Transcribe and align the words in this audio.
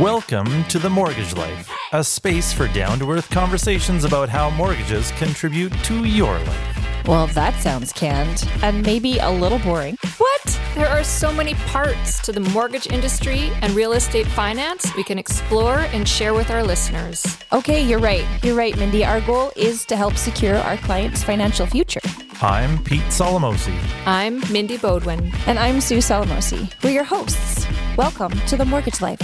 Welcome 0.00 0.64
to 0.68 0.78
The 0.78 0.88
Mortgage 0.88 1.36
Life, 1.36 1.70
a 1.92 2.02
space 2.02 2.54
for 2.54 2.68
down 2.68 2.98
to 3.00 3.10
earth 3.10 3.28
conversations 3.28 4.04
about 4.04 4.30
how 4.30 4.48
mortgages 4.48 5.10
contribute 5.18 5.74
to 5.84 6.06
your 6.06 6.38
life. 6.38 7.06
Well, 7.06 7.26
that 7.26 7.60
sounds 7.60 7.92
canned 7.92 8.48
and 8.62 8.82
maybe 8.82 9.18
a 9.18 9.28
little 9.28 9.58
boring. 9.58 9.98
What? 10.16 10.60
There 10.74 10.88
are 10.88 11.04
so 11.04 11.30
many 11.30 11.52
parts 11.52 12.18
to 12.22 12.32
the 12.32 12.40
mortgage 12.40 12.86
industry 12.86 13.50
and 13.60 13.74
real 13.74 13.92
estate 13.92 14.26
finance 14.26 14.90
we 14.96 15.04
can 15.04 15.18
explore 15.18 15.80
and 15.92 16.08
share 16.08 16.32
with 16.32 16.50
our 16.50 16.62
listeners. 16.62 17.36
Okay, 17.52 17.82
you're 17.82 17.98
right. 17.98 18.24
You're 18.42 18.56
right, 18.56 18.74
Mindy. 18.78 19.04
Our 19.04 19.20
goal 19.20 19.52
is 19.54 19.84
to 19.84 19.96
help 19.96 20.16
secure 20.16 20.56
our 20.56 20.78
clients' 20.78 21.22
financial 21.22 21.66
future. 21.66 22.00
I'm 22.40 22.82
Pete 22.84 23.02
Solomosi. 23.10 23.78
I'm 24.06 24.40
Mindy 24.50 24.78
Bodwin. 24.78 25.30
And 25.46 25.58
I'm 25.58 25.82
Sue 25.82 25.98
Solomosi. 25.98 26.72
We're 26.82 26.88
your 26.88 27.04
hosts. 27.04 27.66
Welcome 27.98 28.32
to 28.46 28.56
The 28.56 28.64
Mortgage 28.64 29.02
Life. 29.02 29.20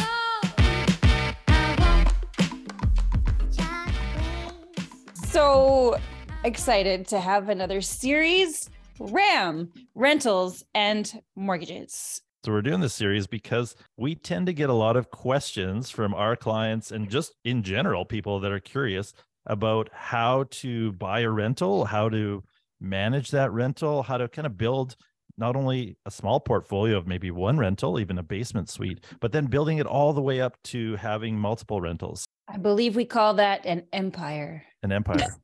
So 5.37 5.99
excited 6.45 7.07
to 7.09 7.21
have 7.21 7.51
another 7.51 7.83
series 7.83 8.71
RAM, 8.99 9.71
rentals, 9.95 10.65
and 10.75 11.13
mortgages. 11.37 12.23
So, 12.43 12.53
we're 12.53 12.63
doing 12.63 12.81
this 12.81 12.95
series 12.95 13.27
because 13.27 13.77
we 13.99 14.15
tend 14.15 14.47
to 14.47 14.55
get 14.55 14.71
a 14.71 14.73
lot 14.73 14.97
of 14.97 15.11
questions 15.11 15.91
from 15.91 16.15
our 16.15 16.37
clients 16.37 16.91
and 16.91 17.11
just 17.11 17.35
in 17.45 17.63
general, 17.63 18.07
people 18.07 18.41
that 18.41 18.51
are 18.51 18.61
curious 18.61 19.13
about 19.45 19.91
how 19.93 20.45
to 20.53 20.93
buy 20.93 21.21
a 21.21 21.29
rental, 21.29 21.85
how 21.85 22.09
to 22.09 22.43
manage 22.81 23.31
that 23.33 23.53
rental, 23.53 24.05
how 24.05 24.17
to 24.17 24.29
kind 24.29 24.47
of 24.47 24.57
build 24.57 24.97
not 25.39 25.57
only 25.57 25.97
a 26.07 26.11
small 26.11 26.41
portfolio 26.41 26.97
of 26.97 27.07
maybe 27.07 27.31
one 27.31 27.59
rental, 27.59 28.01
even 28.01 28.19
a 28.19 28.23
basement 28.23 28.71
suite, 28.71 29.05
but 29.21 29.33
then 29.33 29.47
building 29.47 29.79
it 29.79 29.87
all 29.87 30.13
the 30.13 30.23
way 30.23 30.41
up 30.41 30.57
to 30.65 30.97
having 30.97 31.39
multiple 31.39 31.81
rentals. 31.81 32.25
I 32.49 32.59
believe 32.59 32.97
we 32.97 33.05
call 33.05 33.35
that 33.35 33.67
an 33.67 33.85
empire. 33.93 34.65
An 34.83 34.93
empire. 34.93 35.37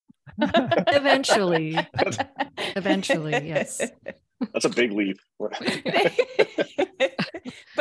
Eventually. 0.40 1.78
Eventually, 2.76 3.46
yes. 3.46 3.80
That's 4.52 4.64
a 4.64 4.68
big 4.68 4.92
leap. 4.92 5.18
but 5.38 5.56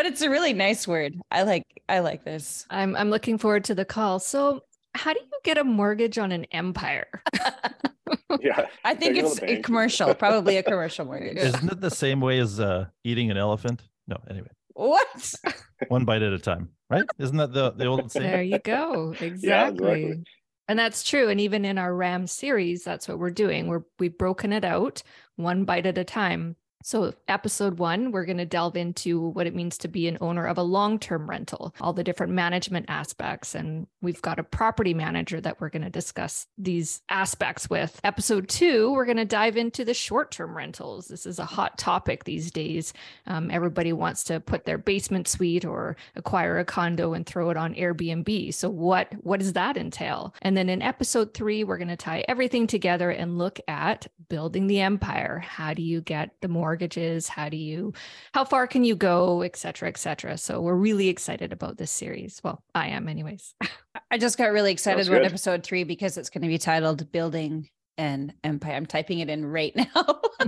it's 0.05 0.21
a 0.21 0.29
really 0.29 0.53
nice 0.53 0.87
word. 0.87 1.15
I 1.29 1.43
like 1.43 1.63
I 1.87 1.99
like 1.99 2.23
this. 2.23 2.65
I'm 2.69 2.95
I'm 2.95 3.09
looking 3.09 3.37
forward 3.37 3.65
to 3.65 3.75
the 3.75 3.85
call. 3.85 4.19
So, 4.19 4.61
how 4.95 5.13
do 5.13 5.19
you 5.19 5.39
get 5.43 5.57
a 5.57 5.63
mortgage 5.63 6.17
on 6.17 6.31
an 6.31 6.45
empire? 6.45 7.21
yeah. 8.39 8.67
I 8.83 8.93
think 8.95 9.15
Take 9.15 9.23
it 9.23 9.35
to 9.35 9.43
it's 9.45 9.59
a 9.59 9.61
commercial, 9.61 10.13
probably 10.15 10.57
a 10.57 10.63
commercial 10.71 11.05
mortgage. 11.05 11.37
Isn't 11.37 11.71
it 11.71 11.81
the 11.81 11.91
same 11.91 12.21
way 12.21 12.39
as 12.39 12.59
uh, 12.59 12.85
eating 13.03 13.31
an 13.31 13.37
elephant? 13.37 13.83
No, 14.07 14.17
anyway, 14.29 14.49
What? 14.73 15.33
one 15.89 16.05
bite 16.05 16.21
at 16.21 16.33
a 16.33 16.39
time, 16.39 16.69
right? 16.89 17.03
Isn't 17.19 17.37
that 17.37 17.53
the, 17.53 17.71
the 17.71 17.85
old 17.85 18.11
saying? 18.11 18.29
There 18.29 18.41
you 18.41 18.59
go. 18.59 19.11
Exactly. 19.19 19.27
exactly. 19.27 20.23
And 20.69 20.77
that's 20.77 21.03
true. 21.03 21.29
And 21.29 21.39
even 21.39 21.63
in 21.63 21.77
our 21.77 21.93
RAM 21.93 22.27
series, 22.27 22.83
that's 22.83 23.07
what 23.07 23.19
we're 23.19 23.31
doing. 23.31 23.67
We're 23.67 23.83
we've 23.99 24.17
broken 24.17 24.51
it 24.51 24.65
out 24.65 25.01
one 25.37 25.63
bite 25.63 25.85
at 25.85 25.97
a 25.97 26.03
time. 26.03 26.55
So, 26.87 27.13
episode 27.27 27.79
one, 27.79 28.13
we're 28.13 28.23
going 28.23 28.37
to 28.37 28.45
delve 28.45 28.77
into 28.77 29.19
what 29.19 29.45
it 29.45 29.53
means 29.53 29.77
to 29.79 29.89
be 29.89 30.07
an 30.07 30.17
owner 30.21 30.47
of 30.47 30.57
a 30.57 30.63
long 30.63 30.99
term 30.99 31.29
rental, 31.29 31.75
all 31.81 31.91
the 31.91 32.01
different 32.01 32.31
management 32.31 32.85
aspects. 32.87 33.55
And 33.55 33.87
we've 34.01 34.21
got 34.21 34.39
a 34.39 34.43
property 34.43 34.93
manager 34.93 35.41
that 35.41 35.59
we're 35.59 35.67
going 35.67 35.81
to 35.81 35.89
discuss 35.89 36.47
these 36.57 37.01
aspects 37.09 37.69
with. 37.69 37.99
Episode 38.05 38.47
two, 38.47 38.93
we're 38.93 39.03
going 39.03 39.17
to 39.17 39.25
dive 39.25 39.57
into 39.57 39.83
the 39.83 39.93
short 39.93 40.31
term 40.31 40.55
rentals. 40.55 41.09
This 41.09 41.25
is 41.25 41.39
a 41.39 41.45
hot 41.45 41.77
topic 41.77 42.23
these 42.23 42.51
days. 42.51 42.93
Um, 43.25 43.51
everybody 43.51 43.91
wants 43.91 44.23
to 44.23 44.39
put 44.39 44.63
their 44.63 44.77
basement 44.77 45.27
suite 45.27 45.65
or 45.65 45.97
acquire 46.15 46.57
a 46.57 46.63
condo 46.63 47.11
and 47.11 47.25
throw 47.25 47.49
it 47.49 47.57
on 47.57 47.75
Airbnb. 47.75 48.53
So, 48.53 48.69
what, 48.69 49.11
what 49.25 49.41
does 49.41 49.51
that 49.51 49.75
entail? 49.75 50.33
And 50.41 50.55
then 50.55 50.69
in 50.69 50.81
episode 50.81 51.33
three, 51.33 51.65
we're 51.65 51.79
going 51.79 51.89
to 51.89 51.97
tie 51.97 52.23
everything 52.29 52.65
together 52.65 53.09
and 53.09 53.37
look 53.37 53.59
at 53.67 54.07
building 54.29 54.67
the 54.67 54.79
empire. 54.79 55.39
How 55.39 55.73
do 55.73 55.81
you 55.81 55.99
get 55.99 56.31
the 56.39 56.47
mortgages? 56.77 57.27
How 57.27 57.49
do 57.49 57.57
you, 57.57 57.93
how 58.35 58.45
far 58.45 58.67
can 58.67 58.83
you 58.83 58.95
go, 58.95 59.41
et 59.41 59.55
cetera, 59.55 59.89
et 59.89 59.97
cetera. 59.97 60.37
So 60.37 60.61
we're 60.61 60.75
really 60.75 61.07
excited 61.07 61.51
about 61.51 61.77
this 61.77 61.89
series. 61.89 62.39
Well, 62.43 62.61
I 62.75 62.89
am, 62.89 63.09
anyways. 63.09 63.55
I 64.11 64.19
just 64.19 64.37
got 64.37 64.51
really 64.51 64.71
excited 64.71 65.05
Sounds 65.05 65.09
about 65.09 65.25
episode 65.25 65.63
three 65.63 65.83
because 65.83 66.17
it's 66.17 66.29
going 66.29 66.43
to 66.43 66.47
be 66.47 66.59
titled 66.59 67.11
Building 67.11 67.67
an 67.97 68.33
Empire. 68.43 68.75
I'm 68.75 68.85
typing 68.85 69.19
it 69.19 69.29
in 69.29 69.43
right 69.43 69.75
now. 69.95 70.21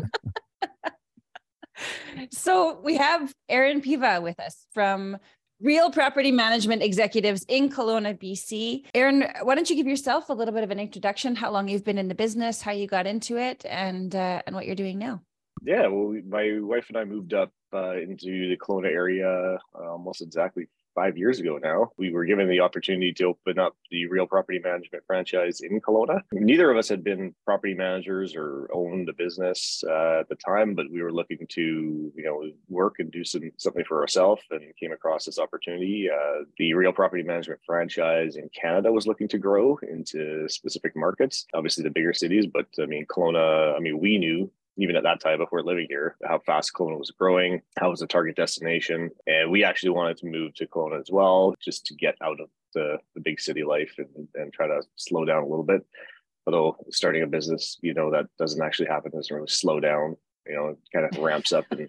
so 2.31 2.79
we 2.83 2.97
have 2.97 3.33
Aaron 3.49 3.81
Piva 3.81 4.21
with 4.21 4.39
us 4.39 4.67
from 4.71 5.17
Real 5.59 5.89
Property 5.89 6.31
Management 6.31 6.83
Executives 6.83 7.43
in 7.49 7.69
Kelowna, 7.69 8.17
BC. 8.17 8.85
Aaron, 8.93 9.25
why 9.41 9.55
don't 9.55 9.69
you 9.69 9.75
give 9.75 9.87
yourself 9.87 10.29
a 10.29 10.33
little 10.33 10.53
bit 10.53 10.63
of 10.63 10.69
an 10.69 10.79
introduction, 10.79 11.35
how 11.35 11.49
long 11.49 11.67
you've 11.67 11.83
been 11.83 11.97
in 11.97 12.07
the 12.07 12.15
business, 12.15 12.61
how 12.61 12.71
you 12.71 12.85
got 12.85 13.07
into 13.07 13.37
it, 13.37 13.65
and 13.65 14.15
uh, 14.15 14.43
and 14.45 14.55
what 14.55 14.67
you're 14.67 14.75
doing 14.75 14.99
now? 14.99 15.21
Yeah. 15.63 15.87
Well, 15.87 16.21
my 16.27 16.59
wife 16.59 16.85
and 16.89 16.97
I 16.97 17.05
moved 17.05 17.33
up 17.33 17.51
uh, 17.73 17.97
into 17.97 18.49
the 18.49 18.57
Kelowna 18.57 18.87
area 18.87 19.57
uh, 19.75 19.91
almost 19.91 20.21
exactly 20.21 20.67
five 20.95 21.17
years 21.17 21.39
ago 21.39 21.57
now. 21.61 21.89
We 21.97 22.11
were 22.11 22.25
given 22.25 22.49
the 22.49 22.59
opportunity 22.59 23.13
to 23.13 23.25
open 23.25 23.59
up 23.59 23.75
the 23.91 24.07
real 24.07 24.25
property 24.25 24.59
management 24.59 25.03
franchise 25.07 25.61
in 25.61 25.79
Kelowna. 25.79 26.21
Neither 26.33 26.69
of 26.69 26.77
us 26.77 26.89
had 26.89 27.03
been 27.03 27.33
property 27.45 27.73
managers 27.73 28.35
or 28.35 28.69
owned 28.73 29.07
a 29.07 29.13
business 29.13 29.83
uh, 29.87 30.19
at 30.21 30.29
the 30.29 30.35
time, 30.35 30.75
but 30.75 30.91
we 30.91 31.01
were 31.01 31.13
looking 31.13 31.45
to, 31.49 31.61
you 32.15 32.23
know, 32.23 32.43
work 32.67 32.95
and 32.99 33.11
do 33.11 33.23
some 33.23 33.51
something 33.57 33.85
for 33.85 34.01
ourselves 34.01 34.41
and 34.51 34.61
came 34.79 34.91
across 34.91 35.25
this 35.25 35.39
opportunity. 35.39 36.09
Uh, 36.09 36.43
the 36.57 36.73
real 36.73 36.91
property 36.91 37.23
management 37.23 37.61
franchise 37.65 38.35
in 38.35 38.49
Canada 38.49 38.91
was 38.91 39.07
looking 39.07 39.27
to 39.27 39.37
grow 39.37 39.79
into 39.89 40.49
specific 40.49 40.95
markets, 40.95 41.45
obviously 41.53 41.83
the 41.83 41.89
bigger 41.89 42.13
cities, 42.13 42.45
but 42.45 42.67
I 42.81 42.85
mean, 42.85 43.05
Kelowna, 43.05 43.75
I 43.75 43.79
mean, 43.79 43.99
we 43.99 44.17
knew 44.17 44.51
even 44.77 44.95
at 44.95 45.03
that 45.03 45.19
time 45.19 45.39
before 45.39 45.61
living 45.61 45.87
here, 45.89 46.15
how 46.25 46.39
fast 46.39 46.73
Kelowna 46.73 46.97
was 46.97 47.11
growing, 47.11 47.61
how 47.77 47.89
was 47.89 47.99
the 47.99 48.07
target 48.07 48.35
destination. 48.35 49.09
And 49.27 49.51
we 49.51 49.63
actually 49.63 49.89
wanted 49.89 50.17
to 50.17 50.27
move 50.27 50.53
to 50.55 50.67
Kelowna 50.67 50.99
as 50.99 51.09
well, 51.11 51.55
just 51.61 51.85
to 51.87 51.95
get 51.95 52.15
out 52.21 52.39
of 52.39 52.49
the, 52.73 52.97
the 53.15 53.21
big 53.21 53.39
city 53.39 53.63
life 53.63 53.93
and, 53.97 54.27
and 54.35 54.53
try 54.53 54.67
to 54.67 54.81
slow 54.95 55.25
down 55.25 55.43
a 55.43 55.47
little 55.47 55.65
bit. 55.65 55.85
Although 56.47 56.77
starting 56.89 57.23
a 57.23 57.27
business, 57.27 57.77
you 57.81 57.93
know, 57.93 58.11
that 58.11 58.27
doesn't 58.37 58.61
actually 58.61 58.87
happen, 58.87 59.11
doesn't 59.11 59.35
really 59.35 59.47
slow 59.47 59.79
down, 59.79 60.15
you 60.47 60.55
know, 60.55 60.69
it 60.69 60.77
kind 60.93 61.05
of 61.05 61.21
ramps 61.21 61.53
up 61.53 61.65
and 61.71 61.87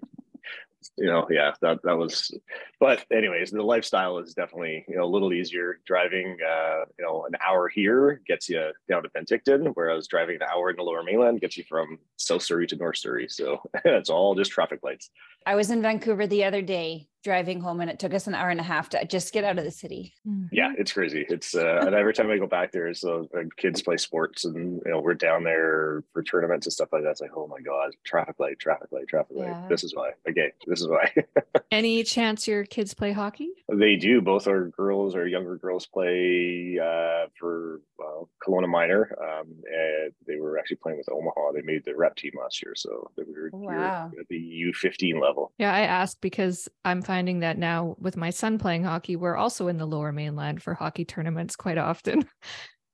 you 0.97 1.07
know, 1.07 1.27
yeah, 1.31 1.53
that 1.61 1.81
that 1.85 1.97
was 1.97 2.31
but 2.79 3.05
anyways, 3.13 3.51
the 3.51 3.63
lifestyle 3.63 4.19
is 4.19 4.35
definitely, 4.35 4.85
you 4.89 4.97
know, 4.97 5.05
a 5.05 5.07
little 5.07 5.33
easier. 5.33 5.81
Driving 5.87 6.37
uh, 6.47 6.85
you 6.99 7.05
know, 7.05 7.27
an 7.27 7.37
hour 7.47 7.69
here 7.69 8.21
gets 8.27 8.49
you 8.49 8.71
down 8.89 9.03
to 9.03 9.09
Penticton, 9.11 9.73
whereas 9.75 10.09
driving 10.09 10.37
an 10.37 10.49
hour 10.51 10.71
in 10.71 10.77
the 10.77 10.83
lower 10.83 11.03
mainland 11.03 11.41
gets 11.41 11.57
you 11.57 11.65
from 11.69 11.99
South 12.17 12.43
Surrey 12.43 12.67
to 12.69 12.77
North 12.77 12.99
Surrey. 12.99 13.27
So 13.29 13.61
it's 13.85 14.11
all 14.11 14.35
just 14.35 14.51
traffic 14.51 14.81
lights. 14.83 15.11
I 15.47 15.55
was 15.55 15.71
in 15.71 15.83
Vancouver 15.83 16.27
the 16.27 16.45
other 16.45 16.63
day 16.63 17.09
driving 17.23 17.61
home, 17.61 17.81
and 17.81 17.91
it 17.91 17.99
took 17.99 18.15
us 18.15 18.27
an 18.27 18.35
hour 18.35 18.49
and 18.51 18.61
a 18.61 18.65
half 18.65 18.89
to 18.91 19.05
just 19.05 19.33
get 19.33 19.45
out 19.45 19.59
of 19.59 19.65
the 19.65 19.71
city. 19.71 20.15
Yeah, 20.53 20.73
it's 20.79 20.93
crazy. 20.93 21.27
It's 21.29 21.55
uh, 21.55 21.83
and 21.87 21.95
every 21.95 22.15
time 22.15 22.31
I 22.31 22.39
go 22.39 22.47
back 22.47 22.73
there, 22.73 22.93
so 22.95 23.29
uh, 23.37 23.43
kids 23.57 23.83
play 23.83 23.97
sports, 23.97 24.45
and 24.45 24.81
you 24.85 24.91
know 24.91 25.01
we're 25.01 25.15
down 25.15 25.45
there 25.45 26.03
for 26.13 26.23
tournaments 26.23 26.67
and 26.67 26.73
stuff 26.73 26.89
like 26.93 27.03
that. 27.03 27.11
It's 27.11 27.21
like, 27.21 27.37
oh 27.37 27.47
my 27.47 27.61
god, 27.61 27.91
traffic 28.05 28.37
light, 28.39 28.59
traffic 28.59 28.89
light, 28.93 29.09
traffic 29.09 29.37
light. 29.37 29.49
Yeah. 29.49 29.67
This 29.69 29.85
is 29.85 29.95
why. 29.95 30.11
Okay, 30.29 30.53
this 30.67 30.81
is 30.81 30.89
why 30.89 31.13
Any 31.71 32.03
chance 32.05 32.49
your 32.49 32.65
kids 32.65 32.95
play 32.95 33.13
hockey? 33.13 33.51
they 33.73 33.97
do. 33.97 34.21
Both 34.21 34.47
our 34.49 34.67
girls, 34.69 35.15
our 35.15 35.27
younger 35.27 35.57
girls, 35.57 35.87
play 35.87 36.79
uh, 36.83 37.27
for 37.39 37.81
well, 37.99 38.29
Kelowna 38.47 38.69
Minor. 38.69 39.15
Um, 39.21 39.47
and 39.71 40.13
they 40.27 40.37
were 40.37 40.59
actually 40.59 40.77
playing 40.79 40.99
with 40.99 41.09
Omaha. 41.11 41.53
They 41.53 41.63
made 41.63 41.85
the 41.85 41.95
rep 41.97 42.17
team 42.17 42.33
last 42.41 42.63
year, 42.63 42.75
so 42.75 43.11
they 43.17 43.23
were 43.25 43.51
we 43.53 43.67
were 43.67 43.77
Wow. 43.77 44.11
at 44.19 44.27
the 44.29 44.39
U 44.39 44.73
fifteen 44.73 45.21
level. 45.21 45.53
Yeah, 45.59 45.73
I 45.73 45.81
asked 45.83 46.21
because 46.21 46.69
I'm 46.85 47.03
finding 47.11 47.41
that 47.41 47.59
now 47.59 47.97
with 47.99 48.17
my 48.17 48.31
son 48.31 48.57
playing 48.57 48.85
hockey, 48.85 49.17
we're 49.17 49.35
also 49.35 49.67
in 49.67 49.79
the 49.79 49.85
lower 49.85 50.13
mainland 50.13 50.63
for 50.63 50.75
hockey 50.75 51.05
tournaments 51.05 51.57
quite 51.57 51.77
often. 51.77 52.25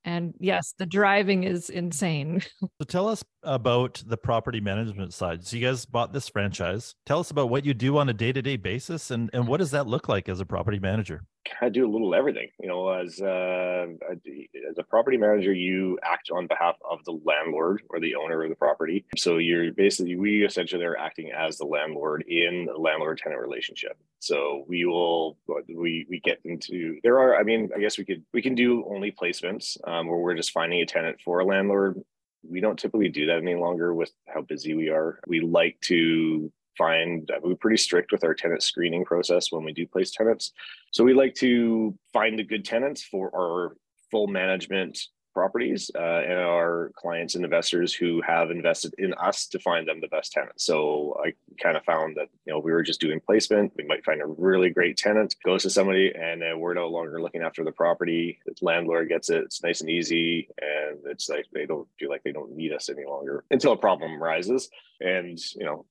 And 0.09 0.35
yes, 0.39 0.73
the 0.79 0.87
driving 0.87 1.43
is 1.43 1.69
insane. 1.69 2.41
So 2.61 2.85
tell 2.87 3.09
us 3.09 3.25
about 3.43 4.01
the 4.07 4.17
property 4.17 4.61
management 4.61 5.13
side. 5.13 5.45
So 5.45 5.57
you 5.57 5.67
guys 5.67 5.85
bought 5.85 6.13
this 6.13 6.29
franchise. 6.29 6.95
Tell 7.07 7.19
us 7.19 7.33
about 7.33 7.51
what 7.51 7.65
you 7.65 7.75
do 7.75 7.99
on 7.99 8.09
a 8.09 8.13
day-to-day 8.13 8.59
basis 8.59 9.11
and, 9.11 9.29
and 9.33 9.49
what 9.49 9.57
does 9.57 9.73
that 9.73 9.89
look 9.89 10.09
like 10.09 10.29
as 10.29 10.39
a 10.39 10.47
property 10.47 10.79
manager? 10.79 11.25
Kind 11.49 11.69
of 11.69 11.73
do 11.73 11.87
a 11.87 11.91
little 11.91 12.15
everything. 12.15 12.49
You 12.61 12.69
know, 12.69 12.89
as 12.89 13.21
uh, 13.21 13.87
as 14.11 14.79
a 14.79 14.83
property 14.83 15.17
manager, 15.17 15.53
you 15.53 15.99
act 16.03 16.31
on 16.31 16.47
behalf 16.47 16.77
of 16.89 17.05
the 17.05 17.19
landlord 17.25 17.83
or 17.91 18.01
the 18.01 18.15
owner 18.15 18.43
of 18.43 18.51
the 18.51 18.57
property. 18.57 19.05
So 19.17 19.39
you're 19.39 19.73
basically 19.73 20.17
we 20.17 20.45
essentially 20.45 20.85
are 20.85 20.97
acting 20.97 21.33
as 21.33 21.59
the 21.59 21.67
landlord 21.67 22.25
in 22.29 22.67
the 22.67 22.79
landlord 22.79 23.19
tenant 23.19 23.41
relationship. 23.41 23.97
So 24.21 24.65
we 24.69 24.85
will 24.85 25.39
we 25.69 26.07
we 26.09 26.21
get 26.21 26.41
into 26.45 26.99
there 27.03 27.19
are 27.19 27.37
I 27.37 27.43
mean 27.43 27.71
I 27.75 27.81
guess 27.81 27.99
we 27.99 28.05
could 28.05 28.25
we 28.33 28.43
can 28.43 28.55
do 28.55 28.85
only 28.89 29.13
placements 29.13 29.77
um, 29.89 30.07
where 30.09 30.19
we're 30.19 30.37
just 30.37 30.53
finding 30.53 30.81
a 30.81 30.87
tenant 30.87 31.21
for 31.25 31.41
a 31.41 31.45
landlord. 31.45 32.01
We 32.49 32.61
don't 32.61 32.79
typically 32.79 33.09
do 33.09 33.27
that 33.27 33.39
any 33.39 33.57
longer 33.57 33.93
with 33.93 34.13
how 34.29 34.43
busy 34.43 34.75
we 34.75 34.89
are. 34.89 35.19
We 35.27 35.41
like 35.41 35.81
to 35.83 36.53
find 36.77 37.31
we're 37.43 37.55
pretty 37.55 37.77
strict 37.77 38.13
with 38.13 38.25
our 38.25 38.35
tenant 38.35 38.63
screening 38.63 39.05
process 39.05 39.51
when 39.51 39.65
we 39.65 39.73
do 39.73 39.87
place 39.87 40.11
tenants. 40.11 40.53
So 40.91 41.05
we 41.05 41.15
like 41.15 41.35
to 41.37 41.97
find 42.13 42.39
the 42.39 42.45
good 42.45 42.65
tenants 42.65 43.03
for 43.03 43.35
our 43.35 43.77
full 44.11 44.27
management 44.27 44.99
properties 45.37 45.91
uh, 45.95 46.23
and 46.31 46.39
our 46.39 46.91
clients 46.97 47.35
and 47.35 47.45
investors 47.45 47.93
who 47.93 48.23
have 48.23 48.51
invested 48.51 48.95
in 48.97 49.13
us 49.15 49.47
to 49.49 49.59
find 49.59 49.87
them 49.87 50.01
the 50.01 50.09
best 50.09 50.33
tenant. 50.33 50.59
So 50.59 51.15
I 51.23 51.35
kind 51.63 51.77
of 51.77 51.85
found 51.85 52.17
that 52.17 52.29
you 52.47 52.55
know 52.55 52.59
we 52.59 52.73
were 52.73 52.83
just 52.83 53.03
doing 53.03 53.21
placement. 53.21 53.75
We 53.77 53.85
might 53.85 54.03
find 54.03 54.23
a 54.23 54.27
really 54.27 54.71
great 54.71 54.97
tenant, 54.97 55.37
goes 55.45 55.63
to 55.65 55.71
somebody, 55.71 56.11
and 56.15 56.43
we're 56.59 56.73
no 56.73 56.89
longer 56.89 57.21
looking 57.21 57.43
after 57.43 57.63
the 57.65 57.73
property. 57.73 58.39
The 58.47 58.55
landlord 58.63 59.11
gets 59.11 59.29
it. 59.29 59.45
It's 59.45 59.63
nice 59.63 59.83
and 59.83 59.91
easy, 59.91 60.49
and 60.61 61.01
it's 61.05 61.29
like 61.29 61.45
they 61.53 61.67
don't 61.67 61.87
feel 61.99 62.09
like 62.09 62.23
they 62.23 62.33
don't 62.33 62.57
need 62.57 62.73
us 62.73 62.89
any 62.89 63.05
longer 63.05 63.45
until 63.51 63.73
a 63.73 63.77
problem 63.77 64.23
arises. 64.23 64.71
And 65.01 65.39
you 65.55 65.67
know 65.67 65.85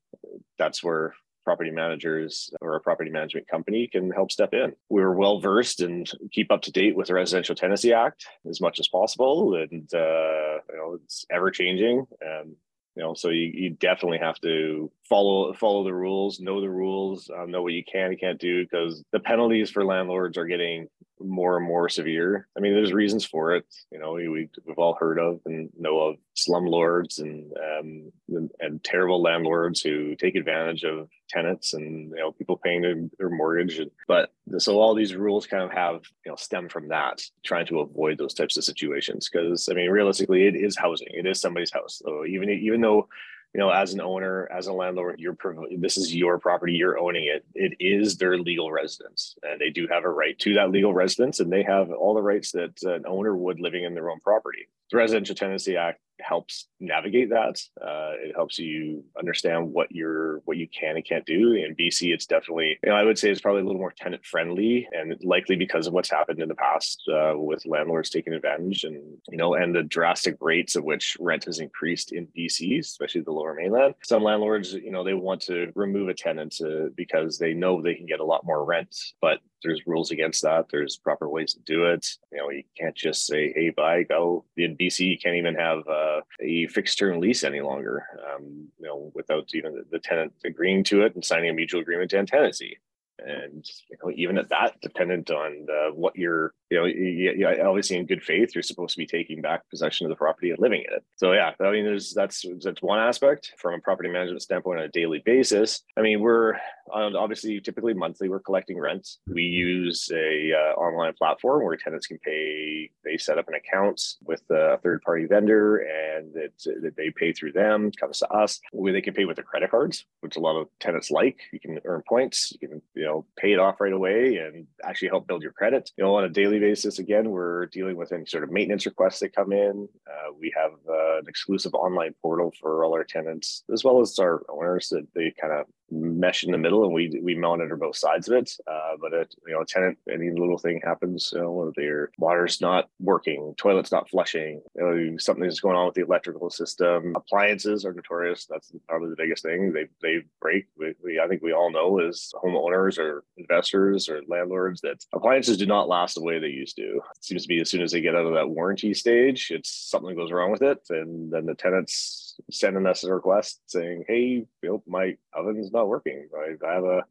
that's 0.58 0.84
where 0.84 1.14
property 1.46 1.72
managers 1.72 2.52
or 2.60 2.76
a 2.76 2.82
property 2.82 3.10
management 3.10 3.48
company 3.48 3.88
can 3.88 4.12
help 4.12 4.32
step 4.32 4.54
in. 4.54 4.74
We're 4.90 5.14
well 5.14 5.40
versed 5.40 5.80
and 5.82 6.10
keep 6.32 6.52
up 6.52 6.64
to 6.64 6.72
date 6.72 6.96
with 6.96 7.08
the 7.08 7.14
Residential 7.14 7.56
Tenancy 7.56 7.94
Act 7.94 8.26
as 8.50 8.60
much 8.60 8.80
as 8.80 8.88
possible, 8.88 9.56
and 9.56 9.88
uh, 9.94 10.60
you 10.70 10.76
know 10.76 11.00
it's 11.04 11.26
ever 11.32 11.52
changing. 11.52 12.06
And 12.20 12.56
you 12.96 13.04
know 13.04 13.14
so 13.14 13.30
you, 13.30 13.52
you 13.54 13.70
definitely 13.72 14.20
have 14.20 14.40
to 14.42 14.92
follow 15.08 15.54
follow 15.54 15.84
the 15.84 15.94
rules 15.94 16.40
know 16.40 16.62
the 16.62 16.70
rules 16.70 17.30
um, 17.38 17.52
know 17.52 17.62
what 17.62 17.74
you 17.74 17.84
can 17.84 18.12
and 18.12 18.20
can't 18.20 18.40
do 18.40 18.64
because 18.64 19.04
the 19.12 19.20
penalties 19.20 19.70
for 19.70 19.86
landlords 19.86 20.38
are 20.38 20.46
getting 20.46 20.88
more 21.20 21.58
and 21.58 21.66
more 21.66 21.88
severe 21.90 22.48
i 22.58 22.60
mean 22.60 22.74
there's 22.74 22.94
reasons 22.94 23.26
for 23.26 23.56
it 23.56 23.66
you 23.92 24.00
know 24.00 24.14
we, 24.14 24.50
we've 24.66 24.78
all 24.78 24.98
heard 25.00 25.20
of 25.20 25.40
and 25.46 25.70
know 25.78 26.00
of 26.00 26.16
slumlords 26.36 27.20
and 27.20 27.52
um, 27.54 28.12
and, 28.30 28.52
and 28.60 28.84
terrible 28.84 29.22
landlords 29.22 29.82
who 29.82 30.16
take 30.16 30.36
advantage 30.36 30.84
of 30.84 31.10
tenants 31.28 31.74
and 31.74 32.10
you 32.12 32.18
know 32.18 32.32
people 32.32 32.58
paying 32.58 32.82
their, 32.82 32.96
their 33.18 33.30
mortgage 33.30 33.82
but 34.08 34.32
so 34.58 34.80
all 34.80 34.94
these 34.94 35.16
rules 35.16 35.48
kind 35.48 35.64
of 35.64 35.72
have 35.72 36.02
you 36.26 36.32
know 36.32 36.36
stem 36.36 36.70
from 36.70 36.88
that 36.88 37.22
trying 37.44 37.66
to 37.66 37.80
avoid 37.80 38.18
those 38.18 38.34
types 38.34 38.58
of 38.58 38.64
situations 38.64 39.30
because 39.30 39.68
i 39.70 39.74
mean 39.74 39.90
realistically 39.90 40.46
it 40.46 40.56
is 40.56 40.78
housing 40.78 41.08
it 41.12 41.26
is 41.26 41.40
somebody's 41.42 41.72
house 41.72 42.02
so 42.04 42.26
even 42.26 42.50
even 42.50 42.82
though 42.82 43.08
you 43.56 43.62
know, 43.62 43.70
as 43.70 43.94
an 43.94 44.02
owner, 44.02 44.50
as 44.52 44.68
a 44.68 44.74
landlord, 44.74 45.18
you're 45.18 45.38
this 45.78 45.96
is 45.96 46.14
your 46.14 46.38
property, 46.38 46.74
you're 46.74 47.00
owning 47.00 47.24
it. 47.24 47.46
It 47.54 47.78
is 47.80 48.18
their 48.18 48.38
legal 48.38 48.70
residence, 48.70 49.38
and 49.44 49.62
they 49.62 49.70
do 49.70 49.88
have 49.90 50.04
a 50.04 50.10
right 50.10 50.38
to 50.40 50.56
that 50.56 50.72
legal 50.72 50.94
residence, 50.94 51.40
and 51.40 51.50
they 51.50 51.64
have 51.64 51.90
all 51.90 52.14
the 52.14 52.22
rights 52.22 52.52
that 52.52 52.84
an 52.84 53.06
owner 53.08 53.34
would 53.34 53.62
living 53.62 53.86
in 53.86 53.94
their 53.94 54.10
own 54.10 54.20
property. 54.20 54.68
The 54.92 54.98
Residential 54.98 55.36
Tenancy 55.36 55.78
Act 55.78 56.02
helps 56.20 56.68
navigate 56.80 57.30
that. 57.30 57.62
Uh, 57.82 58.14
it 58.20 58.36
helps 58.36 58.60
you 58.60 59.04
understand 59.18 59.72
what 59.74 59.92
you're 59.92 60.40
what 60.46 60.58
you 60.58 60.68
can 60.68 60.96
and 60.96 61.06
can't 61.06 61.26
do. 61.26 61.54
In 61.54 61.76
BC, 61.76 62.14
it's 62.14 62.26
definitely 62.26 62.78
you 62.84 62.90
know 62.90 62.96
I 62.96 63.04
would 63.04 63.18
say 63.18 63.30
it's 63.30 63.42
probably 63.42 63.62
a 63.62 63.66
little 63.66 63.80
more 63.80 63.94
tenant 63.96 64.26
friendly, 64.26 64.88
and 64.92 65.16
likely 65.24 65.56
because 65.56 65.88
of 65.88 65.94
what's 65.94 66.10
happened 66.10 66.42
in 66.42 66.50
the 66.50 66.56
past 66.56 67.02
uh, 67.12 67.34
with 67.36 67.66
landlords 67.66 68.10
taking 68.10 68.34
advantage, 68.34 68.84
and 68.84 68.96
you 69.30 69.38
know, 69.38 69.56
and 69.56 69.76
the 69.76 69.84
drastic 69.84 70.38
rates 70.40 70.76
of 70.76 70.84
which 70.84 71.18
rent 71.20 71.46
has 71.46 71.60
increased 71.60 72.12
in 72.12 72.28
BC, 72.38 72.80
especially 72.80 73.22
the 73.22 73.32
Lower 73.32 73.54
Mainland. 73.54 73.96
Some 74.04 74.24
landlords, 74.24 74.74
you 74.74 74.92
know, 74.92 75.04
they 75.04 75.14
want 75.14 75.42
to 75.44 75.72
remove 75.76 76.10
a 76.10 76.14
tenant 76.14 76.56
uh, 76.64 76.90
because 76.96 77.38
they 77.38 77.54
know 77.54 77.82
they 77.82 77.96
can 77.96 78.06
get 78.06 78.20
a 78.20 78.26
lot 78.26 78.46
more 78.46 78.64
rent, 78.64 78.96
but 79.22 79.40
there's 79.66 79.86
rules 79.86 80.12
against 80.12 80.42
that. 80.44 80.68
There's 80.72 80.98
proper 80.98 81.28
ways 81.28 81.54
to 81.54 81.60
do 81.62 81.86
it. 81.86 82.08
You 82.32 82.38
know, 82.38 82.50
you 82.50 82.64
can't 82.78 82.96
just 82.96 83.26
say, 83.26 83.52
"Hey, 83.54 83.70
bye, 83.70 84.04
go." 84.04 84.46
In 84.58 84.78
BC, 84.78 85.00
you 85.02 85.18
can't 85.18 85.36
even 85.36 85.56
have 85.56 85.88
uh, 85.88 86.22
a 86.42 86.68
fixed 86.68 86.98
term 86.98 87.20
lease 87.20 87.44
any 87.44 87.62
longer. 87.62 88.06
Um, 88.28 88.68
you 88.80 88.88
know, 88.88 89.12
without 89.14 89.50
even 89.54 89.74
the, 89.74 89.86
the 89.92 90.00
tenant 90.00 90.34
agreeing 90.46 90.84
to 90.86 91.04
it 91.04 91.16
and 91.16 91.26
signing 91.26 91.50
a 91.50 91.54
mutual 91.54 91.82
agreement 91.82 92.12
to 92.12 92.20
end 92.20 92.28
tenancy 92.28 92.80
and 93.20 93.66
you 93.90 93.98
know, 94.04 94.12
even 94.16 94.38
at 94.38 94.50
that, 94.50 94.80
dependent 94.82 95.32
on 95.32 95.66
the, 95.66 95.92
what 95.94 96.16
you're, 96.16 96.54
you 96.70 96.78
know, 96.78 96.86
you, 96.86 97.34
you, 97.38 97.48
obviously 97.48 97.98
in 97.98 98.06
good 98.06 98.24
faith, 98.24 98.54
you're 98.54 98.64
supposed 98.64 98.94
to 98.94 98.98
be 98.98 99.06
taking 99.06 99.42
back 99.42 99.70
possession 99.70 100.06
of 100.06 100.10
the 100.10 100.16
property 100.16 100.50
and 100.50 100.60
living 100.60 100.84
in 100.88 100.94
it. 100.94 101.04
So 101.16 101.34
yeah, 101.34 101.52
I 101.60 101.72
mean, 101.72 101.86
there's 101.86 102.14
that's 102.14 102.46
that's 102.64 102.82
one 102.82 103.00
aspect 103.00 103.54
from 103.58 103.76
a 103.76 103.80
property 103.80 104.10
management 104.10 104.42
standpoint 104.42 104.80
on 104.80 104.86
a 104.86 104.90
daily 104.90 105.22
basis. 105.26 105.82
I 105.98 106.02
mean, 106.02 106.22
we're 106.22 106.56
obviously 106.92 107.60
typically 107.62 107.94
monthly 107.94 108.30
we're 108.30 108.40
collecting 108.40 108.80
rents. 108.80 109.20
We 109.28 109.44
use 109.44 110.10
a 110.14 110.52
uh, 110.54 110.80
online 110.80 111.14
platform 111.14 111.64
where 111.64 111.78
tenants 111.78 112.08
can 112.08 112.20
pay. 112.20 112.90
They 113.04 113.18
set 113.18 113.38
up 113.38 113.48
an 113.48 113.56
account 113.56 114.02
with 114.24 114.42
a 114.50 114.78
third 114.80 115.02
party 115.02 115.26
vendor, 115.26 115.78
and 115.78 116.34
that 116.34 116.94
they 116.98 117.12
pay 117.12 117.32
through 117.32 117.54
them. 117.54 117.92
Comes 117.92 118.20
to 118.20 118.28
us. 118.30 118.60
Where 118.72 118.94
they 118.94 119.02
can 119.02 119.14
pay 119.14 119.26
with 119.26 119.36
their 119.38 119.46
credit 119.46 119.72
cards, 119.72 120.06
which 120.22 120.36
a 120.36 120.40
lot 120.40 120.60
of 120.60 120.68
tenants 120.80 121.12
like. 121.12 121.40
You 121.52 121.60
can 121.60 121.80
earn 121.86 122.04
points. 122.08 122.54
You 122.62 122.68
can 122.68 122.82
you 122.96 123.05
know 123.06 123.26
pay 123.38 123.54
it 123.54 123.60
off 123.60 123.80
right 123.80 123.94
away 123.94 124.38
and 124.38 124.68
actually 124.84 125.10
help 125.10 125.28
build 125.28 125.44
your 125.44 125.52
credit. 125.52 125.92
You 125.98 126.04
know, 126.04 126.16
on 126.16 126.24
a 126.24 126.30
daily 126.30 126.60
basis, 126.60 127.00
again, 127.00 127.30
we're 127.30 127.68
dealing 127.68 127.96
with 127.96 128.12
any 128.12 128.26
sort 128.26 128.44
of 128.44 128.52
maintenance 128.52 128.86
requests 128.86 129.20
that 129.20 129.36
come 129.36 129.52
in. 129.52 129.88
Uh, 130.08 130.34
we 130.40 130.54
have 130.56 130.72
uh, 130.90 131.20
an 131.20 131.26
exclusive 131.28 131.74
online 131.74 132.14
portal 132.22 132.54
for 132.60 132.84
all 132.84 132.94
our 132.94 133.04
tenants, 133.04 133.64
as 133.72 133.84
well 133.84 134.02
as 134.02 134.18
our 134.20 134.44
owners 134.50 134.90
that 134.90 135.08
they 135.14 135.34
kind 135.40 135.54
of 135.54 135.66
mesh 135.92 136.44
in 136.44 136.52
the 136.52 136.58
middle 136.58 136.84
and 136.84 136.94
we 136.94 137.20
we 137.22 137.36
monitor 137.36 137.76
both 137.76 137.96
sides 137.96 138.28
of 138.28 138.36
it 138.36 138.52
uh, 138.68 138.94
but 139.00 139.14
it 139.14 139.34
you 139.46 139.54
know 139.54 139.62
a 139.62 139.66
tenant 139.66 139.98
any 140.12 140.32
little 140.32 140.58
thing 140.58 140.82
happens 140.84 141.32
you 141.34 141.40
know 141.40 141.72
their 141.76 142.10
water's 142.18 142.60
not 142.60 142.90
working 143.00 143.54
toilet's 143.58 143.92
not 143.92 144.10
flushing 144.10 144.62
you 144.76 144.82
know, 144.82 145.18
something's 145.18 145.60
going 145.60 145.76
on 145.76 145.86
with 145.86 145.96
the 145.96 146.02
electrical 146.02 146.50
system 146.50 147.14
appliances 147.16 147.86
are 147.86 147.94
notorious 147.94 148.48
that's 148.50 148.72
probably 148.90 149.10
the 149.10 149.16
biggest 149.16 149.44
thing 149.44 149.72
they 149.74 149.86
they 150.02 150.24
break 150.42 150.66
we, 150.78 150.94
we 151.04 151.20
i 151.20 151.28
think 151.28 151.44
we 151.44 151.54
all 151.54 151.72
know 151.72 152.00
as 152.00 152.32
homeowners 152.44 152.95
or 152.98 153.24
investors 153.38 154.10
or 154.10 154.22
landlords 154.28 154.82
that 154.82 155.04
appliances 155.14 155.58
do 155.58 155.66
not 155.66 155.88
last 155.88 156.16
the 156.16 156.24
way 156.24 156.40
they 156.40 156.48
used 156.48 156.76
to 156.76 156.84
it 156.84 157.24
seems 157.24 157.44
to 157.44 157.48
be 157.48 157.60
as 157.60 157.70
soon 157.70 157.82
as 157.82 157.92
they 157.92 158.02
get 158.02 158.16
out 158.16 158.26
of 158.26 158.34
that 158.34 158.50
warranty 158.50 158.94
stage 158.94 159.52
it's 159.52 159.70
something 159.90 160.16
goes 160.16 160.32
wrong 160.32 160.52
with 160.52 160.62
it 160.62 160.80
and 160.90 161.32
then 161.32 161.46
the 161.46 161.56
tenants 161.56 162.26
sending 162.52 162.86
us 162.86 163.04
a 163.04 163.14
request 163.14 163.62
saying, 163.68 164.06
"Hey, 164.08 164.46
my 164.88 165.18
oven's 165.34 165.72
not 165.72 165.88
working. 165.88 166.28
I, 166.36 166.66
I 166.66 166.74
have 166.74 166.84
a 166.84 167.06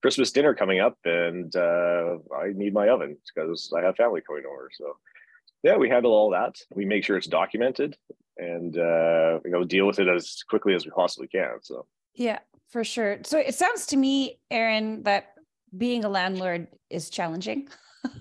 Christmas 0.00 0.32
dinner 0.32 0.54
coming 0.54 0.80
up, 0.80 0.98
and 1.04 1.54
uh, 1.54 2.18
I 2.36 2.52
need 2.54 2.74
my 2.74 2.88
oven 2.88 3.16
because 3.34 3.72
I 3.76 3.82
have 3.82 3.96
family 3.96 4.22
coming 4.26 4.44
over." 4.46 4.70
So, 4.72 4.96
yeah, 5.62 5.76
we 5.76 5.88
handle 5.88 6.12
all 6.12 6.30
that. 6.30 6.56
We 6.74 6.84
make 6.84 7.04
sure 7.04 7.16
it's 7.16 7.26
documented, 7.26 7.96
and 8.36 8.76
uh, 8.76 9.40
you 9.44 9.50
know, 9.50 9.64
deal 9.64 9.86
with 9.86 9.98
it 9.98 10.08
as 10.08 10.42
quickly 10.48 10.74
as 10.74 10.84
we 10.84 10.90
possibly 10.90 11.28
can. 11.28 11.58
So, 11.62 11.86
yeah, 12.14 12.40
for 12.72 12.82
sure. 12.84 13.18
So 13.24 13.38
it 13.38 13.54
sounds 13.54 13.86
to 13.86 13.96
me, 13.96 14.40
Aaron, 14.50 15.02
that 15.04 15.34
being 15.76 16.04
a 16.04 16.08
landlord 16.08 16.68
is 16.90 17.10
challenging. 17.10 17.68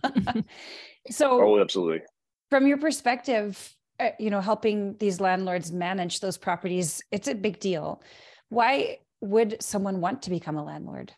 so, 1.10 1.42
oh, 1.42 1.60
absolutely. 1.60 2.02
From 2.50 2.68
your 2.68 2.78
perspective, 2.78 3.76
uh, 4.02 4.10
you 4.20 4.30
know 4.30 4.42
helping 4.42 4.98
these 4.98 5.22
landlords 5.22 5.72
manage 5.72 6.22
those 6.22 6.38
properties 6.38 7.04
it's 7.12 7.28
a 7.28 7.36
big 7.36 7.60
deal 7.60 8.02
why 8.50 8.98
would 9.20 9.62
someone 9.62 10.02
want 10.02 10.24
to 10.24 10.32
become 10.32 10.58
a 10.58 10.64
landlord 10.64 11.14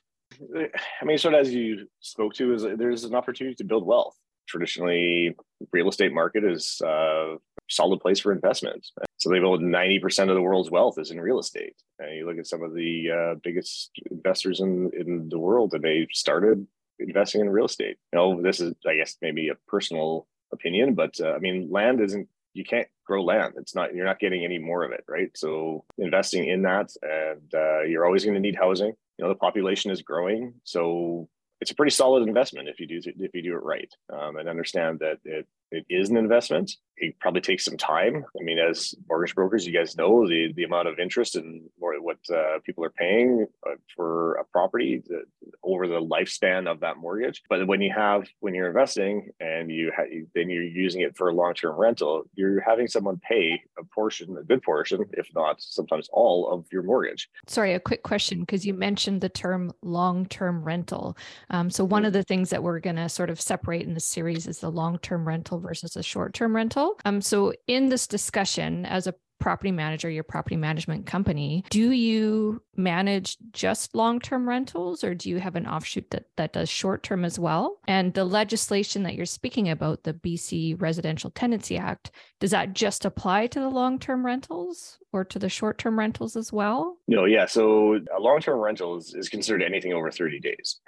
i 1.02 1.06
mean 1.06 1.18
sort 1.18 1.34
of 1.34 1.40
as 1.40 1.54
you 1.54 1.88
spoke 2.02 2.34
to 2.34 2.54
is 2.54 2.64
there's 2.78 3.06
an 3.06 3.16
opportunity 3.16 3.56
to 3.56 3.64
build 3.64 3.86
wealth 3.86 4.18
traditionally 4.48 5.34
real 5.72 5.88
estate 5.88 6.12
market 6.12 6.44
is 6.44 6.82
a 6.84 7.36
solid 7.76 8.00
place 8.00 8.20
for 8.20 8.32
investment 8.32 8.88
so 9.18 9.30
they've 9.30 9.44
owned 9.44 9.74
90% 9.74 10.30
of 10.30 10.36
the 10.36 10.42
world's 10.42 10.72
wealth 10.72 10.98
is 10.98 11.12
in 11.12 11.20
real 11.20 11.40
estate 11.40 11.76
and 12.00 12.16
you 12.16 12.26
look 12.26 12.38
at 12.38 12.48
some 12.48 12.64
of 12.64 12.74
the 12.74 13.10
uh, 13.12 13.36
biggest 13.44 13.92
investors 14.12 14.60
in, 14.60 14.92
in 14.98 15.30
the 15.30 15.40
world 15.40 15.74
and 15.74 15.84
they 15.84 16.08
started 16.12 16.66
investing 17.00 17.42
in 17.42 17.50
real 17.50 17.66
estate 17.66 17.98
you 18.12 18.20
know 18.20 18.42
this 18.42 18.60
is 18.60 18.74
i 18.88 18.96
guess 18.96 19.18
maybe 19.22 19.50
a 19.50 19.56
personal 19.68 20.28
opinion 20.52 20.94
but 20.94 21.20
uh, 21.22 21.34
i 21.34 21.40
mean 21.40 21.70
land 21.72 22.00
isn't 22.00 22.28
you 22.54 22.64
can't 22.64 22.88
grow 23.06 23.24
land. 23.24 23.56
It's 23.58 23.76
not 23.76 23.94
you're 23.94 24.06
not 24.06 24.20
getting 24.20 24.46
any 24.46 24.60
more 24.60 24.84
of 24.84 24.92
it, 24.92 25.04
right? 25.08 25.30
So 25.36 25.84
investing 25.98 26.48
in 26.48 26.62
that, 26.64 26.92
and 27.02 27.54
uh, 27.54 27.82
you're 27.82 28.06
always 28.06 28.24
going 28.24 28.36
to 28.36 28.40
need 28.40 28.56
housing. 28.56 28.94
You 29.18 29.26
know, 29.26 29.30
the 29.30 29.36
population 29.36 29.92
is 29.92 30.02
growing, 30.02 30.54
so 30.64 31.28
it's 31.62 31.72
a 31.72 31.76
pretty 31.76 31.92
solid 31.92 32.28
investment 32.28 32.70
if 32.70 32.80
you 32.80 32.88
do 32.88 33.02
if 33.06 33.34
you 33.34 33.42
do 33.42 33.56
it 33.56 33.64
right, 33.64 33.92
um, 34.12 34.38
and 34.38 34.48
understand 34.48 35.00
that 35.00 35.18
it 35.26 35.48
it 35.74 35.86
is 35.90 36.10
an 36.10 36.18
investment. 36.18 36.72
It 36.98 37.20
probably 37.20 37.42
takes 37.42 37.66
some 37.66 37.78
time. 37.78 38.24
I 38.40 38.44
mean, 38.44 38.60
as 38.60 38.94
mortgage 39.10 39.34
brokers, 39.34 39.66
you 39.66 39.74
guys 39.74 39.98
know 39.98 40.28
the 40.28 40.54
the 40.56 40.64
amount 40.64 40.88
of 40.88 41.00
interest 41.00 41.36
and 41.36 41.64
what 41.78 42.18
uh, 42.34 42.60
people 42.64 42.84
are 42.86 42.92
paying 42.92 43.48
uh, 43.68 43.76
for 43.96 44.36
a 44.36 44.46
property 44.46 45.02
the, 45.08 45.24
over 45.64 45.88
the 45.88 46.00
lifespan 46.00 46.70
of 46.70 46.80
that 46.82 46.98
mortgage. 46.98 47.42
But 47.50 47.68
when 47.68 47.82
you 47.82 47.92
have 47.96 48.28
when 48.40 48.54
you're 48.54 48.68
investing 48.68 49.32
and 49.40 49.72
you 49.72 49.92
ha- 49.96 50.04
then 50.36 50.50
you're 50.50 50.64
using 50.64 51.02
it 51.02 51.18
for 51.18 51.30
a 51.30 51.34
long 51.34 51.54
term 51.56 51.76
rental, 51.76 52.24
you're 52.36 52.62
having 52.62 52.88
someone 52.88 53.20
pay 53.28 53.62
a 53.80 53.84
portion, 53.86 54.38
a 54.38 54.44
good 54.44 54.62
portion, 54.62 55.04
if 55.14 55.28
not 55.34 55.62
sometimes 55.62 56.08
all 56.14 56.50
of 56.52 56.66
your 56.72 56.84
mortgage. 56.84 57.30
Sorry, 57.48 57.74
a 57.74 57.80
quick 57.80 58.04
question 58.04 58.42
because 58.42 58.66
you 58.66 58.74
mentioned 58.74 59.22
the 59.22 59.30
term 59.30 59.74
long 59.82 60.28
term 60.28 60.64
rental. 60.64 61.18
Um, 61.50 61.70
so 61.70 61.84
one 61.84 62.02
mm-hmm. 62.02 62.08
of 62.08 62.14
the 62.14 62.24
things 62.24 62.52
that 62.52 62.62
we're 62.62 62.80
going 62.80 62.98
to 62.98 63.10
sort 63.10 63.32
of 63.32 63.42
separate 63.42 63.82
in 63.82 63.96
the 63.96 64.00
series 64.00 64.48
is 64.48 64.60
the 64.60 64.72
long 64.72 65.00
term 65.00 65.28
rental 65.28 65.63
versus 65.64 65.96
a 65.96 66.04
short 66.04 66.34
term 66.34 66.56
rental. 66.56 67.00
Um, 67.06 67.22
so 67.22 67.54
in 67.68 67.90
this 67.90 68.06
discussion, 68.08 68.86
as 68.86 69.08
a 69.08 69.16
property 69.44 69.74
manager, 69.74 70.10
your 70.10 70.24
property 70.24 70.56
management 70.56 71.06
company, 71.06 71.66
do 71.70 71.92
you 71.92 72.62
manage 72.78 73.38
just 73.52 73.94
long-term 73.94 74.48
rentals 74.48 75.04
or 75.04 75.14
do 75.14 75.30
you 75.30 75.38
have 75.38 75.58
an 75.58 75.68
offshoot 75.68 76.10
that, 76.12 76.28
that 76.38 76.54
does 76.54 76.70
short-term 76.70 77.26
as 77.26 77.38
well? 77.38 77.78
And 77.86 78.14
the 78.14 78.24
legislation 78.24 79.04
that 79.04 79.16
you're 79.16 79.26
speaking 79.26 79.70
about, 79.70 80.04
the 80.04 80.14
BC 80.14 80.82
Residential 80.82 81.30
Tenancy 81.30 81.78
Act, 81.78 82.12
does 82.40 82.52
that 82.52 82.74
just 82.74 83.04
apply 83.04 83.48
to 83.48 83.60
the 83.60 83.68
long-term 83.68 84.26
rentals 84.26 84.98
or 85.12 85.24
to 85.24 85.38
the 85.38 85.50
short-term 85.50 86.00
rentals 86.00 86.36
as 86.36 86.52
well? 86.52 86.98
No, 87.08 87.26
yeah. 87.26 87.46
So 87.46 88.00
a 88.16 88.20
long-term 88.20 88.60
rental 88.60 88.98
is, 88.98 89.14
is 89.14 89.30
considered 89.30 89.62
anything 89.62 89.94
over 89.94 90.10
30 90.10 90.40
days. 90.40 90.80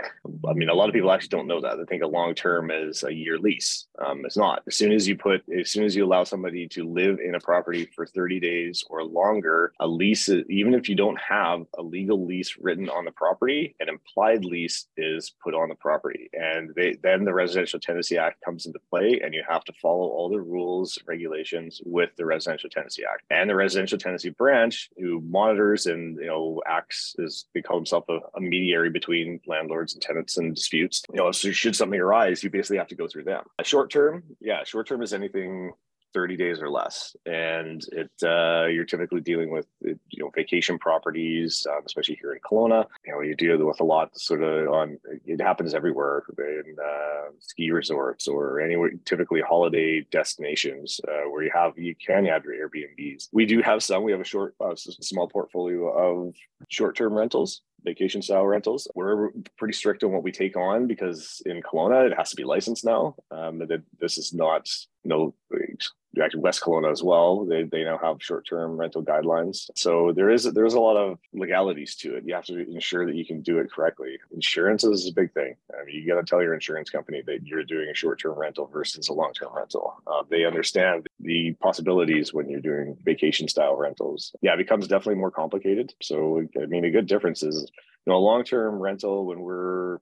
I 0.50 0.53
mean, 0.53 0.69
a 0.69 0.74
lot 0.74 0.89
of 0.89 0.93
people 0.93 1.12
actually 1.12 1.29
don't 1.29 1.47
know 1.47 1.62
that. 1.62 1.77
They 1.77 1.85
think 1.85 2.03
a 2.03 2.07
long-term 2.07 2.71
is 2.71 3.03
a 3.03 3.13
year 3.13 3.38
lease. 3.38 3.85
Um, 4.03 4.25
it's 4.25 4.38
not. 4.38 4.63
As 4.65 4.75
soon 4.75 4.91
as 4.91 5.07
you 5.07 5.15
put, 5.15 5.43
as 5.57 5.71
soon 5.71 5.83
as 5.83 5.95
you 5.95 6.05
allow 6.05 6.24
somebody 6.24 6.67
to 6.69 6.89
live 6.89 7.19
in 7.19 7.35
a 7.35 7.39
property 7.39 7.88
for 7.95 8.07
30 8.07 8.39
days 8.49 8.83
or 8.89 9.03
longer, 9.03 9.73
a 9.79 9.87
lease, 9.87 10.29
is, 10.29 10.43
even 10.49 10.73
if 10.73 10.87
you 10.89 10.95
don't 10.95 11.19
have 11.19 11.59
a 11.77 11.83
legal 11.97 12.19
lease 12.25 12.51
written 12.65 12.89
on 12.89 13.05
the 13.05 13.11
property, 13.11 13.75
an 13.79 13.89
implied 13.89 14.43
lease 14.53 14.87
is 14.97 15.33
put 15.43 15.53
on 15.53 15.69
the 15.69 15.75
property. 15.87 16.29
And 16.33 16.63
they, 16.75 16.89
then 17.01 17.25
the 17.25 17.33
Residential 17.33 17.79
Tenancy 17.79 18.17
Act 18.17 18.43
comes 18.45 18.65
into 18.65 18.79
play 18.91 19.21
and 19.23 19.33
you 19.33 19.43
have 19.47 19.63
to 19.65 19.73
follow 19.81 20.07
all 20.15 20.29
the 20.29 20.41
rules, 20.41 20.97
regulations 21.05 21.81
with 21.85 22.11
the 22.17 22.25
Residential 22.25 22.69
Tenancy 22.69 23.03
Act. 23.11 23.23
And 23.29 23.49
the 23.49 23.55
Residential 23.55 23.97
Tenancy 23.97 24.29
branch 24.29 24.89
who 24.97 25.21
monitors 25.21 25.85
and, 25.85 26.17
you 26.17 26.27
know, 26.27 26.61
acts 26.67 27.15
as 27.23 27.45
they 27.53 27.61
call 27.61 27.77
himself 27.77 28.05
a, 28.09 28.19
a 28.35 28.41
between 28.89 29.39
landlords 29.47 29.93
and 29.93 30.01
tenants 30.01 30.37
and 30.37 30.55
disputes. 30.55 31.03
You 31.09 31.17
know, 31.17 31.31
so 31.31 31.51
should 31.51 31.75
something 31.75 31.99
arise, 31.99 32.43
you 32.43 32.49
basically 32.49 32.77
have 32.77 32.87
to 32.87 32.95
go 32.95 33.07
through 33.07 33.23
them. 33.23 33.43
Short 33.63 33.89
term, 33.89 34.23
yeah, 34.39 34.63
short 34.63 34.87
term 34.87 35.01
is 35.01 35.13
anything 35.13 35.71
30 36.15 36.38
days 36.38 36.62
or 36.62 36.69
less 36.69 37.13
and 37.25 37.86
it 37.91 38.10
uh, 38.24 38.67
you're 38.67 38.86
typically 38.86 39.19
dealing 39.19 39.51
with 39.51 39.67
you 39.81 40.00
know 40.17 40.31
vacation 40.34 40.79
properties 40.79 41.67
um, 41.69 41.81
especially 41.86 42.17
here 42.22 42.31
in 42.31 42.39
Kelowna 42.39 42.86
you 43.05 43.12
know 43.12 43.19
you 43.19 43.36
deal 43.36 43.57
with 43.65 43.81
a 43.81 43.84
lot 43.84 44.17
sort 44.17 44.41
of 44.41 44.69
on 44.69 44.98
it 45.25 45.41
happens 45.41 45.74
everywhere 45.74 46.24
in 46.38 46.77
uh, 46.81 47.31
ski 47.39 47.69
resorts 47.69 48.29
or 48.29 48.62
anywhere 48.62 48.91
typically 49.03 49.41
holiday 49.41 50.07
destinations 50.10 51.01
uh, 51.10 51.29
where 51.29 51.43
you 51.43 51.51
have 51.53 51.77
you 51.77 51.93
can 51.95 52.24
have 52.25 52.45
your 52.45 52.69
Airbnbs 52.69 53.27
we 53.34 53.45
do 53.45 53.62
have 53.62 53.84
some 53.84 54.01
we 54.03 54.13
have 54.13 54.22
a 54.22 54.31
short 54.36 54.55
uh, 54.62 54.74
small 54.75 55.27
portfolio 55.27 55.89
of 55.89 56.34
short-term 56.69 57.13
rentals 57.13 57.62
vacation 57.86 58.22
style 58.22 58.45
rentals. 58.45 58.88
We're 58.95 59.29
pretty 59.57 59.74
strict 59.74 60.03
on 60.03 60.12
what 60.12 60.24
we 60.24 60.31
take 60.31 60.57
on 60.57 60.88
because 60.88 61.41
in 61.45 61.62
Kelowna 61.62 62.12
it 62.12 62.17
has 62.17 62.31
to 62.31 62.36
be 62.36 62.43
licensed 62.43 62.84
now. 62.84 63.15
Um, 63.31 63.62
this 64.00 64.17
is 64.17 64.34
not 64.34 64.67
no 65.05 65.34
actually 66.24 66.41
West 66.41 66.62
Kelowna 66.62 66.91
as 66.91 67.03
well. 67.03 67.45
They, 67.45 67.63
they 67.63 67.84
now 67.84 67.98
have 67.98 68.22
short 68.22 68.48
term 68.48 68.77
rental 68.77 69.03
guidelines. 69.03 69.69
So 69.75 70.12
there 70.15 70.29
is 70.29 70.43
there's 70.43 70.74
a 70.74 70.79
lot 70.79 70.98
of 70.98 71.19
legalities 71.34 71.95
to 71.98 72.15
it. 72.15 72.24
You 72.25 72.36
have 72.36 72.45
to 72.45 72.60
ensure 72.69 73.05
that 73.05 73.15
you 73.15 73.25
can 73.25 73.41
do 73.41 73.60
it 73.60 73.72
correctly. 73.72 74.17
Insurance 74.31 74.84
is 74.84 75.07
a 75.07 75.13
big 75.13 75.34
thing. 75.34 75.55
I 75.74 75.86
mean, 75.86 75.95
you 75.95 76.07
got 76.07 76.19
to 76.19 76.25
tell 76.25 76.41
your 76.41 76.53
insurance 76.53 76.89
company 76.89 77.22
that 77.25 77.45
you're 77.45 77.63
doing 77.63 77.89
a 77.89 77.95
short 77.95 78.19
term 78.19 78.38
rental 78.38 78.67
versus 78.67 79.07
a 79.10 79.13
long 79.13 79.34
term 79.34 79.53
rental. 79.55 80.01
Uh, 80.07 80.24
they 80.29 80.45
understand 80.45 81.07
the 81.19 81.53
possibilities 81.62 82.34
when 82.34 82.50
you're 82.50 82.62
doing 82.62 82.98
vacation 83.03 83.48
style 83.48 83.75
rentals. 83.75 84.36
Yeah, 84.41 84.53
it 84.53 84.57
becomes 84.57 84.88
definitely 84.88 85.15
more 85.15 85.31
complicated. 85.31 85.93
So 86.01 86.43
I 86.62 86.65
mean, 86.65 86.86
a 86.86 86.91
good 86.91 87.07
difference 87.07 87.43
is 87.43 87.69
you 88.05 88.12
know 88.12 88.17
a 88.17 88.19
long 88.19 88.43
term 88.43 88.79
rental 88.79 89.25
when 89.25 89.41
we're 89.41 90.00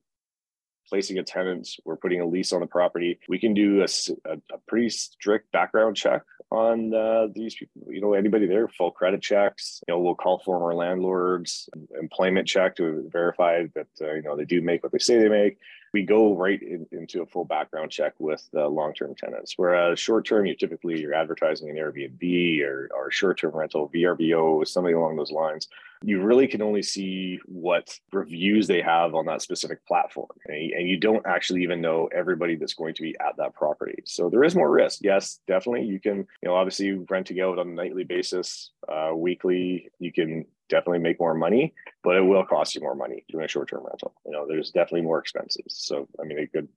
placing 0.87 1.17
a 1.19 1.23
tenant, 1.23 1.69
we're 1.85 1.95
putting 1.95 2.21
a 2.21 2.25
lease 2.25 2.53
on 2.53 2.61
the 2.61 2.67
property, 2.67 3.19
we 3.27 3.39
can 3.39 3.53
do 3.53 3.81
a, 3.81 3.87
a, 4.25 4.33
a 4.53 4.57
pretty 4.67 4.89
strict 4.89 5.51
background 5.51 5.95
check 5.95 6.23
on 6.51 6.93
uh, 6.93 7.27
these 7.33 7.55
people. 7.55 7.81
You 7.91 8.01
know, 8.01 8.13
anybody 8.13 8.45
there, 8.47 8.67
full 8.67 8.91
credit 8.91 9.21
checks. 9.21 9.81
You 9.87 9.93
know, 9.93 9.99
we'll 9.99 10.15
call 10.15 10.39
former 10.39 10.73
landlords, 10.73 11.69
employment 11.99 12.47
check 12.47 12.75
to 12.77 13.07
verify 13.11 13.65
that 13.75 13.87
uh, 14.01 14.13
you 14.13 14.21
know 14.21 14.35
they 14.35 14.45
do 14.45 14.61
make 14.61 14.83
what 14.83 14.91
they 14.91 14.99
say 14.99 15.17
they 15.17 15.29
make 15.29 15.57
we 15.93 16.03
go 16.03 16.35
right 16.35 16.61
in, 16.61 16.87
into 16.91 17.21
a 17.21 17.25
full 17.25 17.45
background 17.45 17.91
check 17.91 18.13
with 18.17 18.43
the 18.51 18.67
long-term 18.67 19.13
tenants. 19.15 19.53
Whereas 19.57 19.99
short-term, 19.99 20.47
you 20.47 20.55
typically 20.55 20.99
you're 20.99 21.13
advertising 21.13 21.69
an 21.69 21.75
Airbnb 21.75 22.63
or, 22.63 22.89
or 22.95 23.11
short-term 23.11 23.55
rental, 23.55 23.91
VRBO, 23.93 24.67
something 24.67 24.95
along 24.95 25.15
those 25.15 25.31
lines. 25.31 25.67
You 26.05 26.21
really 26.21 26.47
can 26.47 26.61
only 26.61 26.83
see 26.83 27.39
what 27.45 27.97
reviews 28.11 28.67
they 28.67 28.81
have 28.81 29.15
on 29.15 29.25
that 29.27 29.41
specific 29.41 29.85
platform, 29.87 30.27
and, 30.47 30.89
you 30.89 30.97
don't 30.97 31.25
actually 31.25 31.63
even 31.63 31.79
know 31.79 32.09
everybody 32.13 32.55
that's 32.57 32.73
going 32.73 32.93
to 32.95 33.01
be 33.01 33.15
at 33.25 33.37
that 33.37 33.53
property. 33.55 34.03
So 34.05 34.29
there 34.29 34.43
is 34.43 34.53
more 34.53 34.69
risk. 34.69 34.99
Yes, 35.01 35.39
definitely. 35.47 35.85
You 35.85 35.99
can, 35.99 36.17
you 36.17 36.49
know, 36.49 36.55
obviously 36.55 36.91
renting 37.09 37.39
out 37.39 37.57
on 37.57 37.69
a 37.69 37.71
nightly 37.71 38.03
basis, 38.03 38.71
uh, 38.89 39.11
weekly. 39.15 39.89
You 39.99 40.11
can 40.11 40.45
definitely 40.69 40.99
make 40.99 41.19
more 41.19 41.33
money, 41.33 41.73
but 42.03 42.17
it 42.17 42.21
will 42.21 42.45
cost 42.45 42.75
you 42.75 42.81
more 42.81 42.95
money 42.95 43.23
doing 43.29 43.45
a 43.45 43.47
short-term 43.47 43.83
rental. 43.85 44.13
You 44.25 44.33
know, 44.33 44.45
there's 44.47 44.71
definitely 44.71 45.03
more 45.03 45.19
expenses. 45.19 45.63
So, 45.69 46.07
I 46.19 46.25
mean, 46.25 46.39
a 46.39 46.47
good 46.47 46.67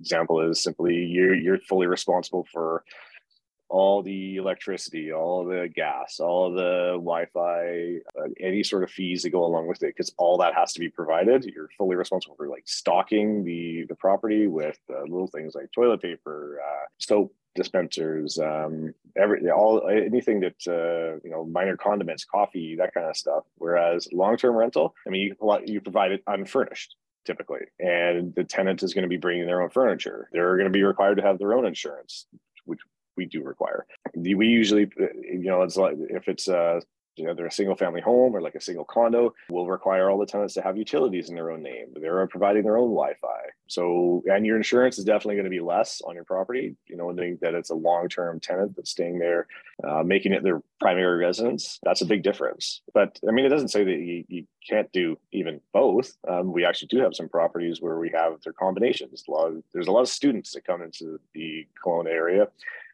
example 0.00 0.40
is 0.40 0.62
simply 0.62 0.94
you're 0.96 1.34
you're 1.34 1.58
fully 1.58 1.86
responsible 1.86 2.46
for 2.52 2.84
all 3.68 4.02
the 4.02 4.36
electricity, 4.36 5.12
all 5.12 5.44
the 5.44 5.68
gas, 5.68 6.20
all 6.20 6.50
the 6.50 6.92
Wi-Fi, 6.92 7.98
uh, 8.18 8.28
any 8.40 8.62
sort 8.62 8.82
of 8.82 8.90
fees 8.90 9.22
that 9.22 9.30
go 9.30 9.44
along 9.44 9.66
with 9.66 9.82
it, 9.82 9.94
because 9.94 10.12
all 10.16 10.38
that 10.38 10.54
has 10.54 10.72
to 10.72 10.80
be 10.80 10.88
provided. 10.88 11.44
You're 11.44 11.68
fully 11.76 11.96
responsible 11.96 12.36
for 12.36 12.48
like 12.48 12.66
stocking 12.66 13.44
the 13.44 13.84
the 13.88 13.94
property 13.94 14.46
with 14.46 14.78
uh, 14.90 15.02
little 15.02 15.26
things 15.26 15.54
like 15.54 15.70
toilet 15.72 16.02
paper, 16.02 16.60
uh, 16.64 16.86
soap, 16.98 17.34
dispensers, 17.54 18.38
um, 18.38 18.94
every 19.16 19.50
all 19.50 19.86
anything 19.88 20.40
that 20.40 20.56
uh, 20.66 21.20
you 21.24 21.30
know, 21.30 21.44
minor 21.44 21.76
condiments, 21.76 22.24
coffee, 22.24 22.76
that 22.76 22.94
kind 22.94 23.08
of 23.08 23.16
stuff. 23.16 23.44
Whereas 23.56 24.08
long-term 24.12 24.56
rental, 24.56 24.94
I 25.06 25.10
mean, 25.10 25.22
you 25.40 25.58
you 25.66 25.80
provide 25.80 26.12
it 26.12 26.22
unfurnished 26.26 26.96
typically, 27.24 27.66
and 27.78 28.34
the 28.34 28.44
tenant 28.44 28.82
is 28.82 28.94
going 28.94 29.02
to 29.02 29.08
be 29.08 29.18
bringing 29.18 29.44
their 29.44 29.60
own 29.60 29.68
furniture. 29.68 30.30
They're 30.32 30.56
going 30.56 30.72
to 30.72 30.72
be 30.72 30.82
required 30.82 31.16
to 31.16 31.22
have 31.22 31.38
their 31.38 31.52
own 31.52 31.66
insurance, 31.66 32.26
we 33.18 33.26
do 33.26 33.42
require. 33.42 33.84
We 34.14 34.46
usually, 34.46 34.90
you 34.96 35.50
know, 35.50 35.62
it's 35.62 35.76
like 35.76 35.96
if 36.08 36.28
it's 36.28 36.48
a 36.48 36.80
you 37.18 37.26
know, 37.26 37.34
they're 37.34 37.46
a 37.46 37.52
single 37.52 37.76
family 37.76 38.00
home 38.00 38.34
or 38.34 38.40
like 38.40 38.54
a 38.54 38.60
single 38.60 38.84
condo 38.84 39.34
will 39.50 39.66
require 39.66 40.08
all 40.08 40.18
the 40.18 40.26
tenants 40.26 40.54
to 40.54 40.62
have 40.62 40.76
utilities 40.76 41.28
in 41.28 41.34
their 41.34 41.50
own 41.50 41.62
name. 41.62 41.88
They're 42.00 42.26
providing 42.28 42.62
their 42.62 42.78
own 42.78 42.90
Wi-Fi. 42.90 43.40
So, 43.66 44.22
and 44.26 44.46
your 44.46 44.56
insurance 44.56 44.98
is 44.98 45.04
definitely 45.04 45.34
going 45.34 45.44
to 45.44 45.50
be 45.50 45.60
less 45.60 46.00
on 46.06 46.14
your 46.14 46.24
property, 46.24 46.76
you 46.86 46.96
know, 46.96 47.10
knowing 47.10 47.38
that 47.42 47.54
it's 47.54 47.70
a 47.70 47.74
long-term 47.74 48.40
tenant 48.40 48.76
that's 48.76 48.92
staying 48.92 49.18
there, 49.18 49.48
uh, 49.86 50.02
making 50.04 50.32
it 50.32 50.42
their 50.44 50.62
primary 50.80 51.18
residence. 51.18 51.80
That's 51.82 52.02
a 52.02 52.06
big 52.06 52.22
difference. 52.22 52.82
But 52.94 53.18
I 53.28 53.32
mean, 53.32 53.44
it 53.44 53.50
doesn't 53.50 53.68
say 53.68 53.84
that 53.84 53.98
you, 53.98 54.24
you 54.28 54.46
can't 54.68 54.90
do 54.92 55.18
even 55.32 55.60
both. 55.72 56.12
Um, 56.28 56.52
we 56.52 56.64
actually 56.64 56.88
do 56.88 57.00
have 57.00 57.16
some 57.16 57.28
properties 57.28 57.82
where 57.82 57.98
we 57.98 58.10
have 58.14 58.40
their 58.42 58.52
combinations. 58.52 59.24
A 59.28 59.30
lot 59.30 59.48
of, 59.48 59.62
there's 59.72 59.88
a 59.88 59.92
lot 59.92 60.02
of 60.02 60.08
students 60.08 60.52
that 60.52 60.64
come 60.64 60.82
into 60.82 61.18
the 61.34 61.66
Kelowna 61.84 62.10
area 62.10 62.48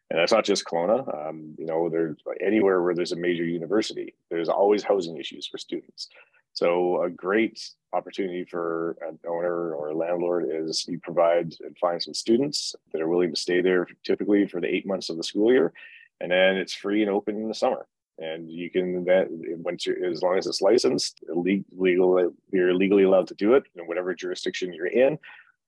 and 0.09 0.19
that's 0.19 0.31
not 0.31 0.45
just 0.45 0.65
Kelowna. 0.65 1.29
Um, 1.29 1.55
you 1.57 1.65
know, 1.65 1.89
there's 1.89 2.17
anywhere 2.41 2.81
where 2.81 2.93
there's 2.93 3.11
a 3.11 3.17
major 3.17 3.43
university, 3.43 4.13
there's 4.29 4.49
always 4.49 4.83
housing 4.83 5.17
issues 5.17 5.47
for 5.47 5.57
students. 5.57 6.09
So 6.53 7.03
a 7.03 7.09
great 7.09 7.59
opportunity 7.91 8.45
for 8.45 8.97
an 9.01 9.19
owner 9.27 9.73
or 9.73 9.89
a 9.89 9.95
landlord 9.95 10.45
is 10.49 10.85
you 10.87 10.99
provide 10.99 11.53
and 11.61 11.77
find 11.77 12.01
some 12.01 12.13
students 12.13 12.75
that 12.93 13.01
are 13.01 13.09
willing 13.09 13.31
to 13.31 13.39
stay 13.39 13.61
there 13.61 13.87
typically 14.05 14.47
for 14.47 14.61
the 14.61 14.73
eight 14.73 14.85
months 14.85 15.09
of 15.09 15.17
the 15.17 15.23
school 15.23 15.51
year, 15.51 15.73
and 16.21 16.31
then 16.31 16.55
it's 16.55 16.73
free 16.73 17.01
and 17.01 17.11
open 17.11 17.35
in 17.35 17.47
the 17.47 17.53
summer. 17.53 17.87
And 18.17 18.49
you 18.49 18.69
can 18.69 19.03
that 19.05 19.27
once 19.29 19.85
you 19.85 19.97
as 20.09 20.21
long 20.21 20.37
as 20.37 20.47
it's 20.47 20.61
licensed, 20.61 21.19
legal, 21.27 22.31
you're 22.51 22.73
legally 22.73 23.03
allowed 23.03 23.27
to 23.27 23.35
do 23.35 23.55
it 23.55 23.63
in 23.75 23.85
whatever 23.87 24.13
jurisdiction 24.13 24.71
you're 24.71 24.87
in 24.87 25.19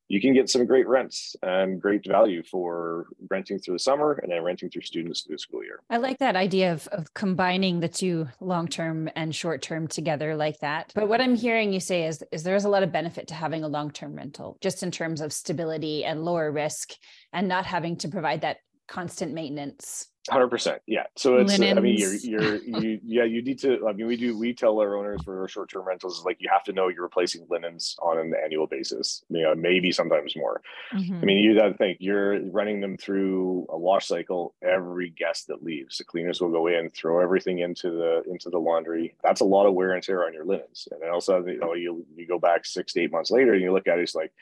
you 0.08 0.22
can 0.22 0.34
get 0.34 0.50
some 0.50 0.66
great 0.66 0.88
rents 0.88 1.36
and 1.42 1.82
great 1.82 2.06
value 2.08 2.44
for 2.44 3.08
renting 3.30 3.60
through 3.60 3.76
the 3.76 3.80
summer 3.80 4.14
and 4.24 4.32
then 4.32 4.42
renting 4.44 4.70
through 4.70 4.82
students 4.82 5.22
through 5.22 5.36
the 5.36 5.40
school 5.40 5.64
year. 5.64 5.80
I 5.90 5.98
like 5.98 6.20
that 6.20 6.36
idea 6.36 6.72
of, 6.72 6.88
of 6.88 7.14
combining 7.14 7.80
the 7.80 7.90
two 7.90 8.28
long 8.40 8.68
term 8.68 9.10
and 9.16 9.36
short 9.36 9.62
term 9.62 9.88
together 9.88 10.36
like 10.36 10.60
that. 10.60 10.92
But 10.96 11.10
what 11.10 11.22
I'm 11.22 11.36
hearing 11.36 11.74
you 11.74 11.80
say 11.80 12.06
is, 12.08 12.24
is 12.32 12.44
there's 12.44 12.66
a 12.66 12.70
lot 12.70 12.84
of 12.84 12.92
benefit 12.92 13.28
to 13.30 13.34
having 13.34 13.64
a 13.64 13.68
long 13.68 13.92
term 13.92 14.16
rental, 14.16 14.58
just 14.62 14.84
in 14.84 14.92
terms 14.92 15.22
of 15.22 15.34
stability 15.34 16.06
and 16.06 16.24
lower 16.24 16.52
risk 16.52 16.94
and 17.34 17.48
not 17.48 17.66
having 17.66 17.98
to 17.98 18.08
provide 18.08 18.42
that 18.42 18.58
constant 18.88 19.34
maintenance 19.34 20.10
Hundred 20.30 20.50
percent, 20.50 20.82
yeah. 20.88 21.04
So 21.16 21.38
it's, 21.38 21.58
Linens. 21.58 21.78
I 21.78 21.82
mean, 21.82 21.98
you're, 21.98 22.16
you're, 22.16 22.56
you, 22.82 23.00
yeah, 23.06 23.24
you 23.24 23.42
need 23.42 23.60
to. 23.60 23.88
I 23.88 23.94
mean, 23.94 24.08
we 24.08 24.18
do. 24.18 24.38
We 24.38 24.54
tell 24.54 24.80
our 24.82 24.98
owners 24.98 25.22
for 25.24 25.42
our 25.42 25.48
short-term 25.48 25.88
rentals, 25.88 26.26
like 26.26 26.38
you 26.42 26.50
have 26.52 26.64
to 26.66 26.74
know 26.74 26.90
you're 26.90 27.04
replacing 27.04 27.46
linens 27.50 27.96
on 28.02 28.18
an 28.18 28.34
annual 28.44 28.68
basis. 28.68 29.24
You 29.30 29.44
know, 29.44 29.56
maybe 29.56 29.90
sometimes 29.92 30.36
more. 30.36 30.62
Mm-hmm. 30.94 31.16
I 31.16 31.26
mean, 31.26 31.38
you 31.38 31.58
got 31.58 31.70
to 31.70 31.74
think 31.76 32.00
you're 32.02 32.42
running 32.52 32.82
them 32.82 32.98
through 32.98 33.68
a 33.70 33.78
wash 33.78 34.08
cycle 34.08 34.54
every 34.62 35.12
guest 35.12 35.48
that 35.48 35.64
leaves. 35.64 35.98
The 35.98 36.04
cleaners 36.04 36.42
will 36.42 36.52
go 36.52 36.68
in, 36.68 36.90
throw 36.90 37.22
everything 37.22 37.60
into 37.60 37.92
the 37.92 38.24
into 38.30 38.50
the 38.50 38.60
laundry. 38.60 39.16
That's 39.24 39.40
a 39.40 39.46
lot 39.46 39.66
of 39.66 39.76
wear 39.76 39.94
and 39.94 40.04
tear 40.04 40.26
on 40.26 40.34
your 40.34 40.46
linens. 40.46 40.90
And 40.92 41.02
then 41.02 41.10
also, 41.10 41.46
you 41.46 41.60
know, 41.60 41.74
you 41.74 42.06
you 42.18 42.28
go 42.28 42.38
back 42.38 42.66
six 42.66 42.92
to 42.94 43.02
eight 43.02 43.14
months 43.14 43.32
later, 43.32 43.54
and 43.54 43.62
you 43.62 43.72
look 43.72 43.88
at 43.88 43.98
it, 43.98 44.02
it's 44.02 44.16
like 44.16 44.34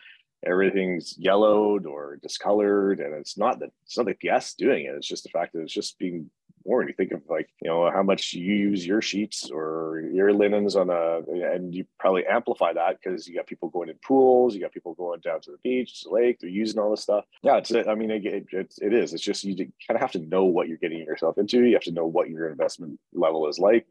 everything's 0.45 1.17
yellowed 1.17 1.85
or 1.85 2.17
discolored 2.21 2.99
and 2.99 3.13
it's 3.13 3.37
not 3.37 3.59
that 3.59 3.71
it's 3.83 3.97
not 3.97 4.05
the 4.05 4.13
guests 4.13 4.53
doing 4.55 4.85
it 4.85 4.95
it's 4.95 5.07
just 5.07 5.23
the 5.23 5.29
fact 5.29 5.53
that 5.53 5.61
it's 5.61 5.73
just 5.73 5.97
being 5.99 6.29
worn 6.65 6.87
you 6.87 6.93
think 6.93 7.11
of 7.11 7.21
like, 7.29 7.47
you 7.61 7.69
know, 7.69 7.89
how 7.91 8.03
much 8.03 8.33
you 8.33 8.43
use 8.43 8.85
your 8.85 9.01
sheets 9.01 9.49
or 9.51 10.03
your 10.11 10.33
linens 10.33 10.75
on 10.75 10.89
a, 10.89 11.19
and 11.53 11.73
you 11.73 11.85
probably 11.99 12.25
amplify 12.25 12.73
that 12.73 12.97
because 13.01 13.27
you 13.27 13.35
got 13.35 13.47
people 13.47 13.69
going 13.69 13.87
in 13.87 13.95
pools, 14.05 14.53
you 14.53 14.61
got 14.61 14.73
people 14.73 14.95
going 14.95 15.19
down 15.21 15.39
to 15.41 15.51
the 15.51 15.57
beach, 15.63 16.01
to 16.01 16.09
the 16.09 16.15
lake, 16.15 16.37
they're 16.41 16.49
using 16.49 16.79
all 16.79 16.89
this 16.89 17.01
stuff. 17.01 17.23
Yeah, 17.43 17.57
it's, 17.57 17.71
I 17.71 17.95
mean, 17.95 18.11
it, 18.11 18.25
it, 18.25 18.73
it 18.81 18.93
is. 18.93 19.13
It's 19.13 19.23
just 19.23 19.43
you 19.43 19.55
kind 19.55 19.71
of 19.91 20.01
have 20.01 20.11
to 20.13 20.19
know 20.19 20.45
what 20.45 20.67
you're 20.67 20.77
getting 20.77 20.99
yourself 20.99 21.37
into. 21.37 21.63
You 21.63 21.73
have 21.73 21.83
to 21.83 21.91
know 21.91 22.07
what 22.07 22.29
your 22.29 22.49
investment 22.49 22.99
level 23.13 23.47
is 23.47 23.59
like. 23.59 23.85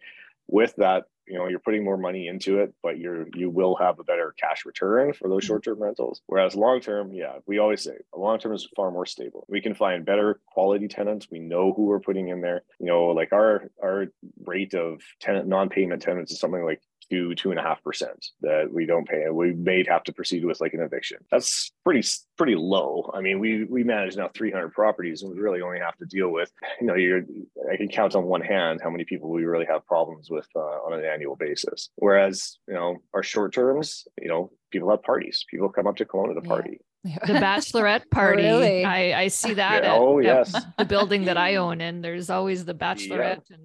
With 0.49 0.75
that, 0.76 1.04
you 1.26 1.38
know 1.38 1.49
you're 1.49 1.59
putting 1.59 1.85
more 1.85 1.97
money 1.97 2.28
into 2.28 2.59
it 2.59 2.75
but 2.83 2.99
you're 2.99 3.26
you 3.35 3.50
will 3.50 3.76
have 3.76 3.99
a 3.99 4.04
better 4.04 4.35
cash 4.38 4.64
return 4.64 5.12
for 5.12 5.28
those 5.28 5.43
mm-hmm. 5.43 5.49
short-term 5.49 5.83
rentals. 5.83 6.23
Whereas 6.26 6.54
long-term 6.54 7.12
yeah 7.12 7.38
we 7.47 7.59
always 7.59 7.83
say 7.83 7.97
long-term 8.14 8.54
is 8.54 8.69
far 8.76 8.90
more 8.90 9.07
stable. 9.07 9.47
We 9.49 9.61
can 9.61 9.75
find 9.75 10.04
better 10.04 10.40
quality 10.52 10.88
tenants. 10.88 11.28
We 11.31 11.40
know 11.40 11.73
who 11.73 11.87
we're 11.87 12.00
putting 12.00 12.28
in 12.28 12.40
there. 12.40 12.62
You 12.81 12.87
know 12.87 13.07
like 13.07 13.33
our 13.33 13.71
our 13.83 14.07
rate 14.45 14.75
of 14.75 15.00
tenant 15.21 15.47
non-payment 15.49 16.02
tenants 16.02 16.33
is 16.33 16.40
something 16.40 16.64
like 16.64 16.81
two 17.11 17.34
two 17.34 17.50
and 17.50 17.58
a 17.58 17.62
half 17.62 17.82
percent 17.82 18.26
that 18.40 18.73
we 18.73 18.87
don't 18.87 19.08
pay 19.08 19.25
we 19.30 19.52
may 19.52 19.84
have 19.88 20.04
to 20.04 20.12
proceed 20.12 20.44
with 20.44 20.61
like 20.61 20.75
an 20.75 20.80
eviction. 20.80 21.18
That's 21.30 21.73
pretty 21.84 22.06
pretty 22.37 22.56
low. 22.56 23.11
I 23.14 23.20
mean 23.20 23.38
we 23.38 23.64
we 23.64 23.84
manage 23.84 24.16
now 24.16 24.30
300 24.34 24.73
properties 24.73 25.23
and 25.23 25.32
we 25.32 25.40
really 25.40 25.62
only 25.62 25.78
have 25.78 25.96
to 25.99 26.06
deal 26.06 26.30
with 26.30 26.52
you 26.80 26.87
know 26.87 26.94
you're 26.94 27.23
i 27.70 27.76
can 27.76 27.88
count 27.88 28.14
on 28.14 28.25
one 28.25 28.40
hand 28.40 28.80
how 28.82 28.90
many 28.90 29.04
people 29.04 29.30
we 29.30 29.44
really 29.44 29.66
have 29.66 29.87
problems 29.87 30.30
with 30.30 30.49
uh, 30.56 30.58
on 30.58 30.92
an 30.92 31.04
annual 31.04 31.37
basis. 31.37 31.90
Whereas 31.96 32.58
you 32.68 32.75
know 32.75 32.99
our 33.12 33.23
short 33.23 33.52
terms 33.54 34.06
you 34.20 34.28
know 34.28 34.50
people 34.70 34.90
have 34.90 35.02
parties. 35.02 35.44
People 35.50 35.68
come 35.68 35.87
up 35.87 35.96
to 35.96 36.04
Kelowna 36.04 36.34
to 36.34 36.40
party 36.40 36.80
the 37.04 37.11
bachelorette 37.34 38.08
party. 38.11 38.42
really? 38.42 38.84
I, 38.84 39.23
I 39.23 39.28
see 39.28 39.54
that. 39.54 39.84
Yeah, 39.84 39.94
at, 39.94 40.00
oh 40.00 40.18
yes, 40.20 40.54
the 40.78 40.84
building 40.84 41.25
that 41.26 41.37
I 41.37 41.56
own, 41.64 41.80
and 41.80 42.02
there's 42.02 42.30
always 42.30 42.64
the 42.64 42.75
bachelorette 42.75 43.42
yeah. 43.50 43.56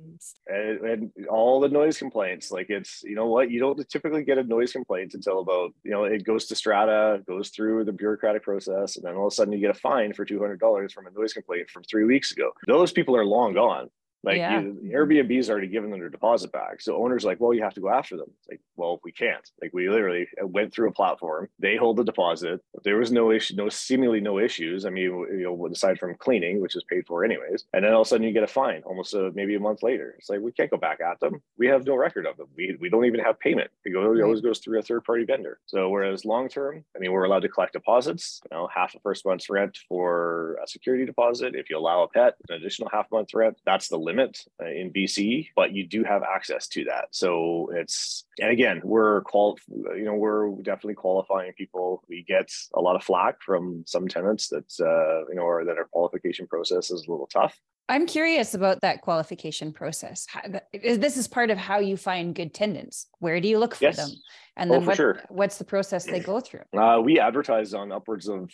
and... 0.47 0.79
and... 0.79 1.11
and 1.17 1.27
all 1.27 1.59
the 1.59 1.69
noise 1.69 1.97
complaints. 1.97 2.51
Like 2.51 2.69
it's 2.69 3.01
you 3.03 3.15
know 3.15 3.27
what 3.27 3.49
you 3.49 3.59
don't 3.59 3.89
typically 3.89 4.23
get 4.23 4.37
a 4.37 4.43
noise 4.43 4.73
complaint 4.73 5.13
until 5.13 5.39
about 5.39 5.71
you 5.83 5.91
know 5.91 6.03
it 6.03 6.25
goes 6.25 6.45
to 6.47 6.55
strata, 6.55 7.23
goes 7.27 7.49
through 7.49 7.85
the 7.85 7.93
bureaucratic 7.93 8.43
process, 8.43 8.97
and 8.97 9.05
then 9.05 9.15
all 9.15 9.27
of 9.27 9.33
a 9.33 9.35
sudden 9.35 9.53
you 9.53 9.59
get 9.59 9.71
a 9.71 9.79
fine 9.79 10.13
for 10.13 10.25
two 10.25 10.39
hundred 10.39 10.59
dollars 10.59 10.91
from 10.91 11.07
a 11.07 11.11
noise 11.11 11.33
complaint 11.33 11.69
from 11.69 11.83
three 11.83 12.03
weeks 12.03 12.31
ago. 12.31 12.51
Those 12.67 12.91
people 12.91 13.15
are 13.15 13.25
long 13.25 13.53
gone. 13.53 13.89
Like 14.23 14.37
yeah. 14.37 14.59
you, 14.59 14.91
Airbnb's 14.93 15.49
already 15.49 15.67
given 15.67 15.91
them 15.91 15.99
their 15.99 16.09
deposit 16.09 16.51
back. 16.51 16.81
So 16.81 17.01
owners 17.01 17.23
like, 17.23 17.39
well, 17.39 17.53
you 17.53 17.63
have 17.63 17.73
to 17.75 17.81
go 17.81 17.89
after 17.89 18.17
them. 18.17 18.27
It's 18.39 18.49
like, 18.49 18.61
well, 18.75 18.99
we 19.03 19.11
can't. 19.11 19.47
Like 19.61 19.73
we 19.73 19.89
literally 19.89 20.27
went 20.41 20.73
through 20.73 20.89
a 20.89 20.93
platform. 20.93 21.47
They 21.59 21.75
hold 21.75 21.97
the 21.97 22.03
deposit. 22.03 22.61
There 22.83 22.97
was 22.97 23.11
no 23.11 23.31
issue, 23.31 23.55
no 23.55 23.69
seemingly 23.69 24.19
no 24.19 24.39
issues. 24.39 24.85
I 24.85 24.89
mean, 24.89 25.03
you 25.03 25.43
know, 25.43 25.67
aside 25.67 25.99
from 25.99 26.15
cleaning, 26.15 26.61
which 26.61 26.75
is 26.75 26.83
paid 26.89 27.05
for 27.07 27.23
anyways. 27.23 27.65
And 27.73 27.83
then 27.83 27.93
all 27.93 28.01
of 28.01 28.07
a 28.07 28.09
sudden 28.09 28.27
you 28.27 28.33
get 28.33 28.43
a 28.43 28.47
fine 28.47 28.81
almost 28.85 29.13
a, 29.13 29.27
uh, 29.27 29.31
maybe 29.33 29.55
a 29.55 29.59
month 29.59 29.83
later. 29.83 30.15
It's 30.17 30.29
like 30.29 30.41
we 30.41 30.51
can't 30.51 30.71
go 30.71 30.77
back 30.77 30.99
at 31.01 31.19
them. 31.19 31.41
We 31.57 31.67
have 31.67 31.85
no 31.85 31.95
record 31.95 32.25
of 32.25 32.37
them. 32.37 32.47
We, 32.55 32.77
we 32.79 32.89
don't 32.89 33.05
even 33.05 33.21
have 33.21 33.39
payment. 33.39 33.71
It, 33.85 33.91
goes, 33.91 34.17
it 34.17 34.23
always 34.23 34.41
goes 34.41 34.59
through 34.59 34.79
a 34.79 34.83
third 34.83 35.03
party 35.03 35.23
vendor. 35.23 35.59
So 35.65 35.89
whereas 35.89 36.25
long 36.25 36.49
term, 36.49 36.83
I 36.95 36.99
mean, 36.99 37.11
we're 37.11 37.23
allowed 37.23 37.41
to 37.41 37.49
collect 37.49 37.73
deposits. 37.73 38.41
You 38.51 38.57
know, 38.57 38.69
half 38.73 38.95
a 38.95 38.99
first 38.99 39.25
month's 39.25 39.49
rent 39.49 39.77
for 39.87 40.57
a 40.63 40.67
security 40.67 41.05
deposit. 41.05 41.55
If 41.55 41.69
you 41.69 41.77
allow 41.77 42.03
a 42.03 42.07
pet, 42.07 42.35
an 42.49 42.55
additional 42.55 42.89
half 42.91 43.09
month 43.11 43.33
rent. 43.33 43.57
That's 43.65 43.87
the 43.87 43.97
limit 44.09 44.33
uh, 44.61 44.65
in 44.81 44.91
BC, 44.91 45.49
but 45.55 45.73
you 45.75 45.83
do 45.95 46.03
have 46.03 46.23
access 46.23 46.67
to 46.69 46.83
that. 46.85 47.05
So 47.11 47.69
it's 47.73 48.25
and 48.41 48.51
again, 48.51 48.81
we're 48.83 49.21
qual 49.21 49.57
you 49.99 50.05
know, 50.05 50.15
we're 50.15 50.49
definitely 50.69 50.95
qualifying 50.95 51.53
people. 51.53 52.03
We 52.09 52.23
get 52.23 52.49
a 52.73 52.81
lot 52.81 52.95
of 52.95 53.03
flack 53.03 53.35
from 53.41 53.83
some 53.85 54.07
tenants 54.07 54.49
that 54.49 54.69
uh, 54.79 55.19
you 55.29 55.35
know, 55.35 55.43
or 55.43 55.65
that 55.65 55.77
our 55.77 55.89
qualification 55.93 56.47
process 56.47 56.91
is 56.91 57.05
a 57.07 57.11
little 57.11 57.27
tough. 57.27 57.55
I'm 57.89 58.05
curious 58.05 58.53
about 58.53 58.81
that 58.81 59.01
qualification 59.01 59.73
process. 59.73 60.27
This 60.71 61.17
is 61.17 61.27
part 61.27 61.49
of 61.49 61.57
how 61.57 61.79
you 61.79 61.97
find 61.97 62.35
good 62.35 62.53
tenants. 62.53 63.07
Where 63.17 63.41
do 63.41 63.47
you 63.47 63.57
look 63.57 63.73
for 63.73 63.85
yes. 63.85 63.97
them? 63.97 64.11
And 64.59 64.69
oh, 64.69 64.73
then 64.73 64.83
oh, 64.83 64.87
what, 64.87 64.97
sure. 64.97 65.21
what's 65.29 65.57
the 65.57 65.63
process 65.63 66.05
they 66.05 66.19
go 66.19 66.41
through? 66.41 66.61
Uh, 66.77 66.99
we 66.99 67.17
advertise 67.17 67.73
on 67.73 67.93
upwards 67.93 68.27
of 68.27 68.51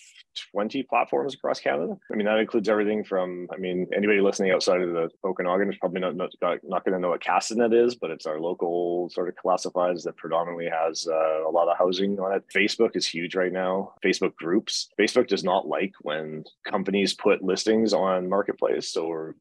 20 0.51 0.83
platforms 0.83 1.33
across 1.33 1.59
Canada. 1.59 1.97
I 2.11 2.15
mean, 2.15 2.27
that 2.27 2.37
includes 2.37 2.69
everything 2.69 3.03
from, 3.03 3.47
I 3.51 3.57
mean, 3.57 3.87
anybody 3.93 4.21
listening 4.21 4.51
outside 4.51 4.81
of 4.81 4.91
the 4.91 5.09
Okanagan 5.24 5.71
is 5.71 5.79
probably 5.79 6.01
not, 6.01 6.15
not, 6.15 6.31
not 6.41 6.85
going 6.85 6.93
to 6.93 7.00
know 7.00 7.09
what 7.09 7.24
Castanet 7.24 7.74
is, 7.74 7.95
but 7.95 8.11
it's 8.11 8.27
our 8.27 8.39
local 8.39 9.09
sort 9.09 9.29
of 9.29 9.35
classifieds 9.35 10.03
that 10.03 10.15
predominantly 10.15 10.69
has 10.69 11.07
uh, 11.07 11.48
a 11.48 11.50
lot 11.50 11.67
of 11.67 11.77
housing 11.77 12.19
on 12.19 12.33
it. 12.33 12.43
Facebook 12.55 12.95
is 12.95 13.07
huge 13.07 13.35
right 13.35 13.51
now. 13.51 13.93
Facebook 14.03 14.35
groups. 14.35 14.89
Facebook 15.00 15.27
does 15.27 15.43
not 15.43 15.67
like 15.67 15.93
when 16.01 16.43
companies 16.65 17.15
put 17.15 17.43
listings 17.43 17.93
on 17.93 18.29
Marketplace. 18.29 18.93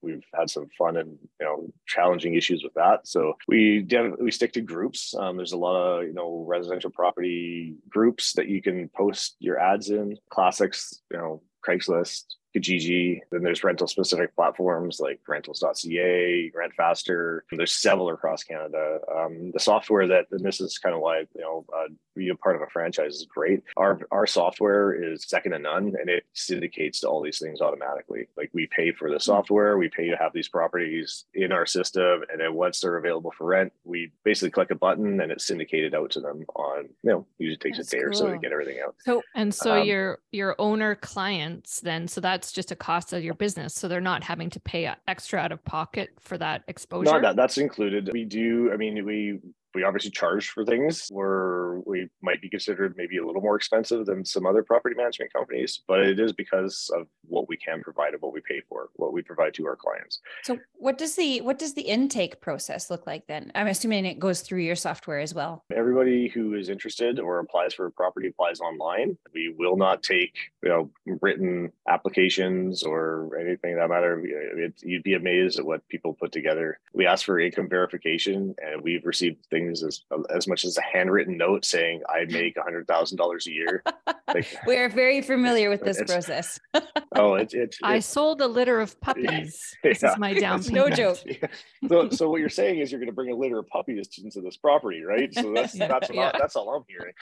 We've 0.02 0.24
had 0.34 0.48
some 0.48 0.68
fun 0.78 0.96
and, 0.96 1.18
you 1.40 1.46
know, 1.46 1.66
challenging 1.86 2.34
issues 2.34 2.62
with 2.62 2.74
that. 2.74 3.06
So 3.06 3.34
we, 3.48 3.82
definitely 3.82 4.24
we 4.24 4.30
stick 4.30 4.52
to 4.54 4.60
groups. 4.60 5.14
Um, 5.18 5.36
there's 5.36 5.52
a 5.52 5.58
lot 5.58 5.76
of, 5.76 6.04
you 6.04 6.14
know, 6.14 6.44
residential 6.46 6.90
property 6.90 7.74
groups 7.88 8.32
that 8.34 8.48
you 8.48 8.62
can 8.62 8.88
post 8.88 9.36
your 9.38 9.58
ads 9.58 9.90
in. 9.90 10.16
Classics, 10.30 11.02
you 11.10 11.18
know, 11.18 11.42
Craigslist, 11.66 12.24
Kijiji. 12.54 13.20
Then 13.30 13.42
there's 13.42 13.64
rental 13.64 13.86
specific 13.86 14.34
platforms 14.34 15.00
like 15.00 15.20
rentals.ca, 15.26 16.52
RentFaster. 16.54 17.40
There's 17.50 17.72
several 17.72 18.10
across 18.10 18.44
Canada. 18.44 18.98
Um, 19.14 19.50
the 19.52 19.60
software 19.60 20.06
that, 20.08 20.26
and 20.30 20.44
this 20.44 20.60
is 20.60 20.78
kind 20.78 20.94
of 20.94 21.00
why, 21.00 21.20
you 21.34 21.40
know, 21.40 21.64
uh, 21.74 21.88
being 22.14 22.30
a 22.30 22.36
part 22.36 22.56
of 22.56 22.62
a 22.62 22.66
franchise 22.66 23.16
is 23.16 23.26
great. 23.26 23.62
Our, 23.76 24.00
our 24.10 24.26
software 24.26 24.92
is 24.92 25.24
second 25.24 25.52
to 25.52 25.58
none 25.58 25.94
and 25.98 26.08
it 26.08 26.24
syndicates 26.32 27.00
to 27.00 27.08
all 27.08 27.22
these 27.22 27.38
things 27.38 27.60
automatically. 27.60 28.28
Like 28.36 28.50
we 28.52 28.66
pay 28.68 28.92
for 28.92 29.10
the 29.10 29.18
software, 29.18 29.76
we 29.76 29.88
pay 29.88 30.08
to 30.10 30.16
have 30.16 30.32
these 30.32 30.48
properties 30.48 31.24
in 31.34 31.52
our 31.52 31.66
system. 31.66 32.22
And 32.30 32.40
then 32.40 32.54
once 32.54 32.80
they're 32.80 32.96
available 32.96 33.32
for 33.36 33.46
rent, 33.46 33.72
we 33.84 34.12
basically 34.24 34.50
click 34.50 34.70
a 34.70 34.76
button 34.76 35.20
and 35.20 35.32
it's 35.32 35.46
syndicated 35.46 35.94
out 35.94 36.10
to 36.12 36.20
them 36.20 36.44
on, 36.54 36.88
you 37.02 37.10
know, 37.10 37.26
usually 37.38 37.56
takes 37.56 37.78
That's 37.78 37.92
a 37.92 37.96
day 37.96 38.02
cool. 38.02 38.10
or 38.10 38.14
so 38.14 38.30
to 38.30 38.38
get 38.38 38.52
everything 38.52 38.78
out. 38.84 38.94
So, 39.00 39.22
and 39.34 39.52
so 39.52 39.80
um, 39.80 39.86
your, 39.86 40.18
your 40.30 40.54
owner 40.58 40.94
clients 40.94 41.80
then, 41.80 42.06
so 42.06 42.20
that's 42.20 42.43
that's 42.44 42.52
just 42.52 42.70
a 42.70 42.76
cost 42.76 43.14
of 43.14 43.24
your 43.24 43.32
business. 43.32 43.74
So 43.74 43.88
they're 43.88 44.02
not 44.02 44.22
having 44.22 44.50
to 44.50 44.60
pay 44.60 44.92
extra 45.08 45.40
out 45.40 45.50
of 45.50 45.64
pocket 45.64 46.10
for 46.20 46.36
that 46.36 46.62
exposure. 46.68 47.10
Not 47.10 47.22
that 47.22 47.36
that's 47.36 47.56
included. 47.56 48.10
We 48.12 48.26
do. 48.26 48.70
I 48.70 48.76
mean, 48.76 49.02
we 49.06 49.40
we 49.74 49.82
obviously 49.82 50.10
charge 50.10 50.50
for 50.50 50.64
things 50.64 51.08
where 51.10 51.80
we 51.86 52.08
might 52.22 52.40
be 52.40 52.48
considered 52.48 52.94
maybe 52.96 53.18
a 53.18 53.26
little 53.26 53.42
more 53.42 53.56
expensive 53.56 54.06
than 54.06 54.24
some 54.24 54.46
other 54.46 54.62
property 54.62 54.94
management 54.96 55.32
companies, 55.32 55.82
but 55.88 56.00
it 56.00 56.20
is 56.20 56.32
because 56.32 56.90
of 56.96 57.06
what 57.26 57.48
we 57.48 57.56
can 57.56 57.82
provide 57.82 58.12
and 58.12 58.22
what 58.22 58.32
we 58.32 58.40
pay 58.40 58.60
for, 58.68 58.90
what 58.96 59.12
we 59.12 59.22
provide 59.22 59.54
to 59.54 59.66
our 59.66 59.76
clients. 59.76 60.20
So 60.42 60.58
what 60.74 60.98
does 60.98 61.16
the 61.16 61.40
what 61.40 61.58
does 61.58 61.74
the 61.74 61.82
intake 61.82 62.40
process 62.40 62.90
look 62.90 63.06
like 63.06 63.26
then? 63.26 63.50
I'm 63.54 63.66
assuming 63.66 64.06
it 64.06 64.18
goes 64.18 64.40
through 64.40 64.60
your 64.60 64.76
software 64.76 65.18
as 65.18 65.34
well. 65.34 65.64
Everybody 65.74 66.28
who 66.28 66.54
is 66.54 66.68
interested 66.68 67.18
or 67.18 67.38
applies 67.38 67.74
for 67.74 67.86
a 67.86 67.90
property 67.90 68.28
applies 68.28 68.60
online. 68.60 69.16
We 69.32 69.54
will 69.56 69.76
not 69.76 70.02
take, 70.02 70.34
you 70.62 70.68
know, 70.68 70.90
written 71.20 71.72
applications 71.88 72.82
or 72.82 73.30
anything 73.40 73.76
that 73.76 73.88
matter. 73.88 74.22
It, 74.24 74.74
you'd 74.82 75.02
be 75.02 75.14
amazed 75.14 75.58
at 75.58 75.66
what 75.66 75.86
people 75.88 76.14
put 76.14 76.32
together. 76.32 76.78
We 76.92 77.06
ask 77.06 77.24
for 77.24 77.40
income 77.40 77.68
verification 77.68 78.54
and 78.58 78.82
we've 78.82 79.04
received 79.04 79.46
things 79.50 79.63
things 79.64 79.82
as 79.82 80.00
as 80.34 80.46
much 80.46 80.64
as 80.64 80.76
a 80.78 80.82
handwritten 80.82 81.36
note 81.36 81.64
saying 81.64 82.02
I 82.08 82.24
make 82.26 82.56
a 82.56 82.62
hundred 82.62 82.86
thousand 82.86 83.18
dollars 83.18 83.46
a 83.46 83.52
year. 83.52 83.82
Like, 84.26 84.56
We're 84.66 84.88
very 84.88 85.20
familiar 85.20 85.68
with 85.68 85.82
this 85.82 86.02
process. 86.02 86.58
oh, 87.14 87.34
it's 87.34 87.54
it's. 87.54 87.78
I 87.84 88.00
sold 88.00 88.40
a 88.40 88.48
litter 88.48 88.80
of 88.80 88.98
puppies. 89.00 89.76
Yeah. 89.84 89.90
This 89.90 90.02
is 90.02 90.18
my 90.18 90.32
down 90.32 90.64
payment. 90.64 90.74
No 90.74 90.90
joke. 90.90 91.18
Yeah. 91.24 91.46
So, 91.88 92.08
so 92.10 92.30
what 92.30 92.40
you're 92.40 92.48
saying 92.48 92.80
is 92.80 92.90
you're 92.90 92.98
going 93.00 93.10
to 93.10 93.14
bring 93.14 93.30
a 93.30 93.36
litter 93.36 93.58
of 93.58 93.68
puppies 93.68 94.08
into 94.20 94.40
this 94.40 94.56
property, 94.56 95.02
right? 95.02 95.32
So 95.32 95.52
that's 95.54 95.74
that's 95.74 96.08
that's 96.08 96.56
all 96.56 96.74
I'm 96.74 96.84
hearing 96.88 97.12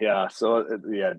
yeah 0.00 0.28
so 0.28 0.58
uh, 0.58 0.76
yeah 0.90 1.14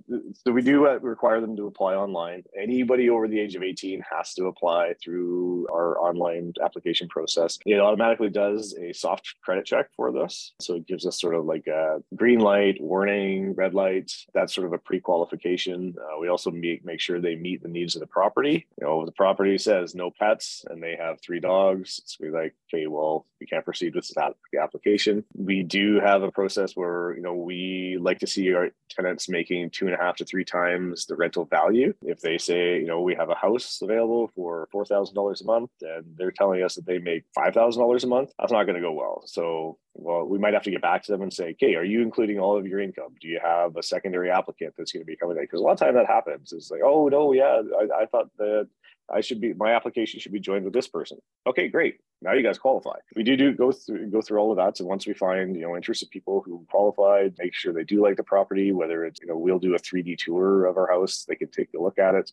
so 0.46 0.52
we 0.52 0.62
do 0.62 0.88
uh, 0.88 1.00
require 1.00 1.42
them 1.42 1.56
to 1.56 1.68
apply 1.68 1.96
online. 1.96 2.44
Anybody 2.60 3.10
over 3.10 3.28
the 3.28 3.40
age 3.40 3.56
of 3.56 3.64
18 3.64 4.04
has 4.12 4.34
to 4.36 4.46
apply 4.46 4.94
through 5.04 5.68
our 5.72 6.00
online 6.00 6.54
application 6.64 7.08
process. 7.08 7.58
It 7.66 7.80
automatically 7.80 8.30
does 8.30 8.76
a 8.80 8.94
soft 8.94 9.36
credit 9.44 9.66
check 9.66 9.88
for 9.96 10.12
this 10.12 10.54
so 10.60 10.76
it 10.76 10.88
gives 10.88 11.06
us 11.06 11.20
sort 11.20 11.36
of 11.36 11.46
like 11.46 11.68
a 11.68 12.00
green 12.16 12.40
light 12.40 12.78
warning 12.80 13.54
red 13.56 13.74
light 13.74 14.12
that's 14.34 14.54
sort 14.54 14.68
of 14.68 14.74
a 14.74 14.78
pre-qualification. 14.78 15.96
Uh, 16.00 16.20
we 16.20 16.30
also 16.30 16.52
make, 16.52 16.86
make 16.86 17.00
sure 17.00 17.20
they 17.20 17.36
meet 17.36 17.62
the 17.62 17.70
needs 17.70 17.96
of 17.96 18.02
the 18.02 18.08
property. 18.08 18.68
You 18.80 18.88
know 18.88 19.06
the 19.06 19.12
property 19.12 19.58
says 19.58 19.96
no 19.96 20.12
pets 20.20 20.66
and 20.70 20.82
they 20.82 20.96
have 21.00 21.20
three 21.22 21.40
dogs 21.40 22.00
it's 22.04 22.20
we 22.20 22.30
like 22.30 22.56
okay 22.68 22.88
well 22.88 23.26
we 23.40 23.48
can't 23.48 23.66
proceed 23.66 23.96
with 23.96 24.08
that 24.16 24.34
application. 24.62 25.24
We 25.36 25.64
do 25.64 26.00
have 26.00 26.24
a 26.24 26.32
process 26.32 26.76
where 26.76 27.16
you 27.16 27.22
know 27.22 27.34
we 27.34 27.98
like 28.00 28.20
to 28.20 28.28
see 28.28 28.54
our 28.54 28.69
tenants 28.90 29.30
making 29.30 29.70
two 29.70 29.86
and 29.86 29.96
a 29.96 29.98
half 29.98 30.16
to 30.18 30.26
three 30.26 30.46
times 30.46 31.06
the 31.06 31.16
rental 31.16 31.46
value. 31.46 31.94
If 32.02 32.22
they 32.22 32.38
say, 32.38 32.80
you 32.80 32.86
know, 32.86 33.02
we 33.02 33.16
have 33.16 33.30
a 33.30 33.36
house 33.36 33.80
available 33.82 34.30
for 34.36 34.68
four 34.72 34.86
thousand 34.86 35.16
dollars 35.16 35.42
a 35.42 35.46
month, 35.46 35.72
and 35.82 36.06
they're 36.18 36.32
telling 36.32 36.64
us 36.64 36.76
that 36.76 36.86
they 36.86 37.00
make 37.00 37.24
five 37.34 37.54
thousand 37.54 37.82
dollars 37.82 38.04
a 38.04 38.08
month, 38.08 38.32
that's 38.40 38.52
not 38.52 38.64
going 38.64 38.76
to 38.76 38.82
go 38.82 38.92
well. 38.92 39.24
So 39.26 39.78
well, 39.96 40.26
we 40.26 40.38
might 40.38 40.54
have 40.54 40.64
to 40.64 40.72
get 40.72 40.82
back 40.82 41.04
to 41.04 41.12
them 41.12 41.22
and 41.22 41.34
say, 41.34 41.52
okay, 41.52 41.76
are 41.76 41.84
you 41.84 42.02
including 42.02 42.40
all 42.40 42.58
of 42.58 42.66
your 42.66 42.80
income? 42.80 43.16
Do 43.20 43.28
you 43.28 43.40
have 43.44 43.76
a 43.76 43.84
secondary 43.84 44.32
applicant 44.32 44.74
that's 44.78 44.92
going 44.92 45.02
to 45.02 45.06
be 45.06 45.18
coming 45.18 45.38
in? 45.38 45.44
Because 45.44 45.60
a 45.60 45.64
lot 45.64 45.74
of 45.74 45.80
time 45.80 45.96
that 45.96 46.06
happens. 46.06 46.54
It's 46.54 46.72
like, 46.72 46.82
oh 46.84 47.08
no, 47.08 47.34
yeah, 47.34 47.62
I, 47.80 48.04
I 48.04 48.06
thought 48.06 48.30
that 48.38 48.68
I 49.14 49.22
should 49.22 49.42
be 49.42 49.54
my 49.54 49.74
application 49.74 50.20
should 50.20 50.32
be 50.32 50.40
joined 50.40 50.66
with 50.66 50.74
this 50.74 50.88
person. 50.88 51.18
Okay, 51.48 51.68
great. 51.68 52.00
Now 52.22 52.34
you 52.34 52.44
guys 52.44 52.58
qualify. 52.58 52.98
We 53.16 53.24
do 53.24 53.36
do 53.36 53.54
go 53.54 53.72
through 53.72 54.10
go 54.12 54.22
through 54.22 54.40
all 54.40 54.52
of 54.52 54.58
that. 54.58 54.78
So 54.78 54.86
once 54.86 55.08
we 55.08 55.14
find 55.14 55.56
you 55.56 55.62
know 55.64 55.76
interested 55.76 56.10
people 56.10 56.42
who 56.46 56.66
qualified, 56.70 57.36
make 57.40 57.54
sure 57.54 57.74
they 57.74 57.84
do 57.84 58.02
like 58.02 58.18
the 58.18 58.24
property. 58.24 58.72
Whether 58.72 59.06
it's 59.06 59.22
you 59.22 59.28
know 59.28 59.38
we'll 59.38 59.60
do 59.60 59.76
a 59.76 59.80
3D 59.80 60.18
tour 60.18 60.66
of 60.66 60.78
our 60.78 60.90
house, 60.92 61.26
they 61.28 61.36
can 61.36 61.50
take 61.50 61.70
a 61.76 61.82
look 61.82 62.00
at 62.00 62.16
it, 62.16 62.32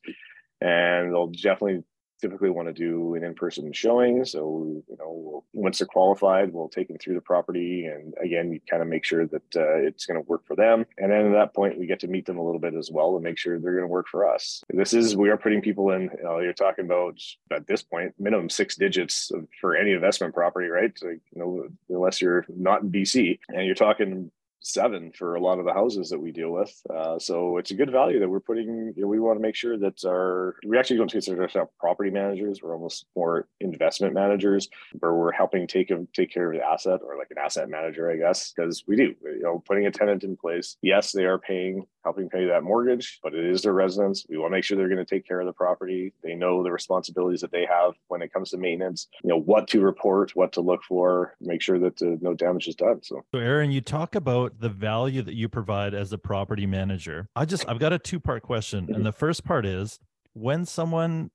and 0.61 1.13
they'll 1.13 1.29
definitely 1.29 1.85
typically 2.21 2.51
want 2.51 2.69
to 2.69 2.73
do 2.73 3.15
an 3.15 3.25
in-person 3.25 3.73
showing. 3.73 4.25
So, 4.25 4.83
you 4.89 4.97
know, 4.99 5.45
once 5.53 5.79
they're 5.79 5.87
qualified, 5.87 6.53
we'll 6.53 6.69
take 6.69 6.89
them 6.89 6.99
through 6.99 7.15
the 7.15 7.21
property. 7.21 7.87
And 7.87 8.15
again, 8.23 8.53
you 8.53 8.61
kind 8.69 8.83
of 8.83 8.89
make 8.89 9.05
sure 9.05 9.27
that 9.27 9.57
uh, 9.57 9.77
it's 9.77 10.07
going 10.07 10.21
to 10.21 10.29
work 10.29 10.47
for 10.47 10.57
them. 10.57 10.87
And 10.99 11.11
then 11.13 11.27
at 11.27 11.33
that 11.33 11.55
point, 11.55 11.79
we 11.79 11.87
get 11.87 12.01
to 12.01 12.09
meet 12.09 12.27
them 12.27 12.39
a 12.39 12.45
little 12.45 12.61
bit 12.61 12.75
as 12.75 12.91
well 12.91 13.15
and 13.15 13.25
make 13.25 13.39
sure 13.39 13.59
they're 13.59 13.73
going 13.73 13.83
to 13.83 13.89
work 13.89 14.09
for 14.09 14.29
us. 14.29 14.63
This 14.71 14.95
is, 14.95 15.17
we 15.17 15.31
are 15.31 15.37
putting 15.37 15.61
people 15.61 15.91
in, 15.91 16.03
you 16.03 16.25
know, 16.25 16.41
you're 16.41 16.53
talking 16.53 16.85
about 16.85 17.21
at 17.53 17.67
this 17.67 17.83
point, 17.83 18.15
minimum 18.19 18.51
six 18.51 18.77
digits 18.77 19.31
for 19.61 19.77
any 19.77 19.93
investment 19.93 20.35
property, 20.35 20.69
right? 20.69 20.93
So, 20.97 21.09
you 21.09 21.21
know, 21.35 21.69
unless 21.89 22.21
you're 22.21 22.45
not 22.49 22.83
in 22.83 22.91
BC 22.91 23.39
and 23.49 23.67
you're 23.67 23.75
talking 23.75 24.31
seven 24.67 25.13
for 25.13 25.37
a 25.37 25.41
lot 25.41 25.59
of 25.59 25.65
the 25.65 25.73
houses 25.73 26.11
that 26.11 26.19
we 26.19 26.33
deal 26.33 26.51
with. 26.51 26.73
Uh, 26.93 27.19
so 27.19 27.57
it's 27.59 27.71
a 27.71 27.75
good 27.75 27.91
value 27.91 28.19
that 28.21 28.29
we're 28.29 28.41
putting. 28.41 28.93
You 28.97 29.03
know, 29.03 29.07
we 29.07 29.21
want 29.21 29.39
to 29.39 29.43
make 29.43 29.55
sure 29.55 29.79
that 29.79 30.05
our 30.05 30.57
we 30.67 30.77
actually 30.77 30.99
don't 30.99 31.11
consider 31.11 31.43
ourselves 31.43 31.71
property 31.79 32.11
managers. 32.11 32.61
We're 32.63 32.75
almost 32.75 33.07
more 33.15 33.49
investment 33.61 34.15
managers, 34.15 34.69
where 34.99 35.15
we're 35.15 35.33
helping 35.33 35.67
take 35.67 35.93
take 36.13 36.33
care 36.33 36.51
of 36.51 36.59
the 36.59 36.65
asset 36.65 37.01
or 37.05 37.17
like 37.17 37.29
an 37.31 37.39
asset 37.39 37.69
manager, 37.69 38.11
I 38.11 38.17
guess, 38.17 38.53
because 38.53 38.85
we 38.87 38.97
do. 38.97 39.15
You 39.23 39.43
know, 39.43 39.63
putting 39.67 39.87
a 39.87 39.91
tenant 39.91 40.25
in 40.25 40.37
place. 40.37 40.77
Yes, 40.83 41.13
they 41.13 41.25
are 41.25 41.39
paying 41.39 41.87
helping 42.07 42.29
pay 42.29 42.47
that 42.47 42.63
mortgage, 42.63 43.19
but 43.21 43.35
it 43.35 43.45
is 43.45 43.63
their 43.63 43.73
residence. 43.73 44.25
We 44.29 44.39
want 44.39 44.53
to 44.53 44.57
make 44.57 44.63
sure 44.63 44.77
they're 44.77 44.89
going 44.89 45.05
to 45.05 45.05
take 45.05 45.27
care 45.27 45.41
of 45.41 45.47
the 45.47 45.53
property. 45.53 46.13
They 46.23 46.37
know 46.37 46.63
the 46.63 46.71
responsibilities 46.71 47.41
that 47.41 47.51
they 47.51 47.67
have 47.69 47.95
when 48.07 48.23
it 48.23 48.33
comes 48.33 48.51
to 48.51 48.59
maintenance, 48.59 49.09
you 49.25 49.29
know, 49.29 49.41
what 49.41 49.67
to 49.69 49.81
report, 49.81 50.31
what 50.37 50.53
to 50.53 50.61
look 50.61 50.85
for, 50.85 51.35
make 51.41 51.61
sure 51.61 51.81
that 51.81 52.01
uh, 52.01 52.17
no 52.21 52.33
damage 52.33 52.69
is 52.69 52.77
done. 52.77 53.03
So, 53.03 53.25
so 53.35 53.41
Aaron, 53.41 53.73
you 53.73 53.81
talk 53.81 54.15
about 54.15 54.56
the 54.59 54.69
value 54.69 55.23
that 55.23 55.35
you 55.35 55.49
provide 55.49 55.95
as 55.95 56.13
a 56.13 56.19
property 56.19 56.67
manager. 56.67 57.29
I 57.37 57.45
just, 57.45 57.69
I've 57.69 57.79
got 57.79 57.93
a 57.93 57.99
two 57.99 58.21
part 58.21 58.43
question. 58.43 58.89
And 58.95 59.05
the 59.05 59.13
first 59.13 59.45
part 59.45 59.67
is 59.67 59.99
when 60.33 60.65
someone 60.65 61.31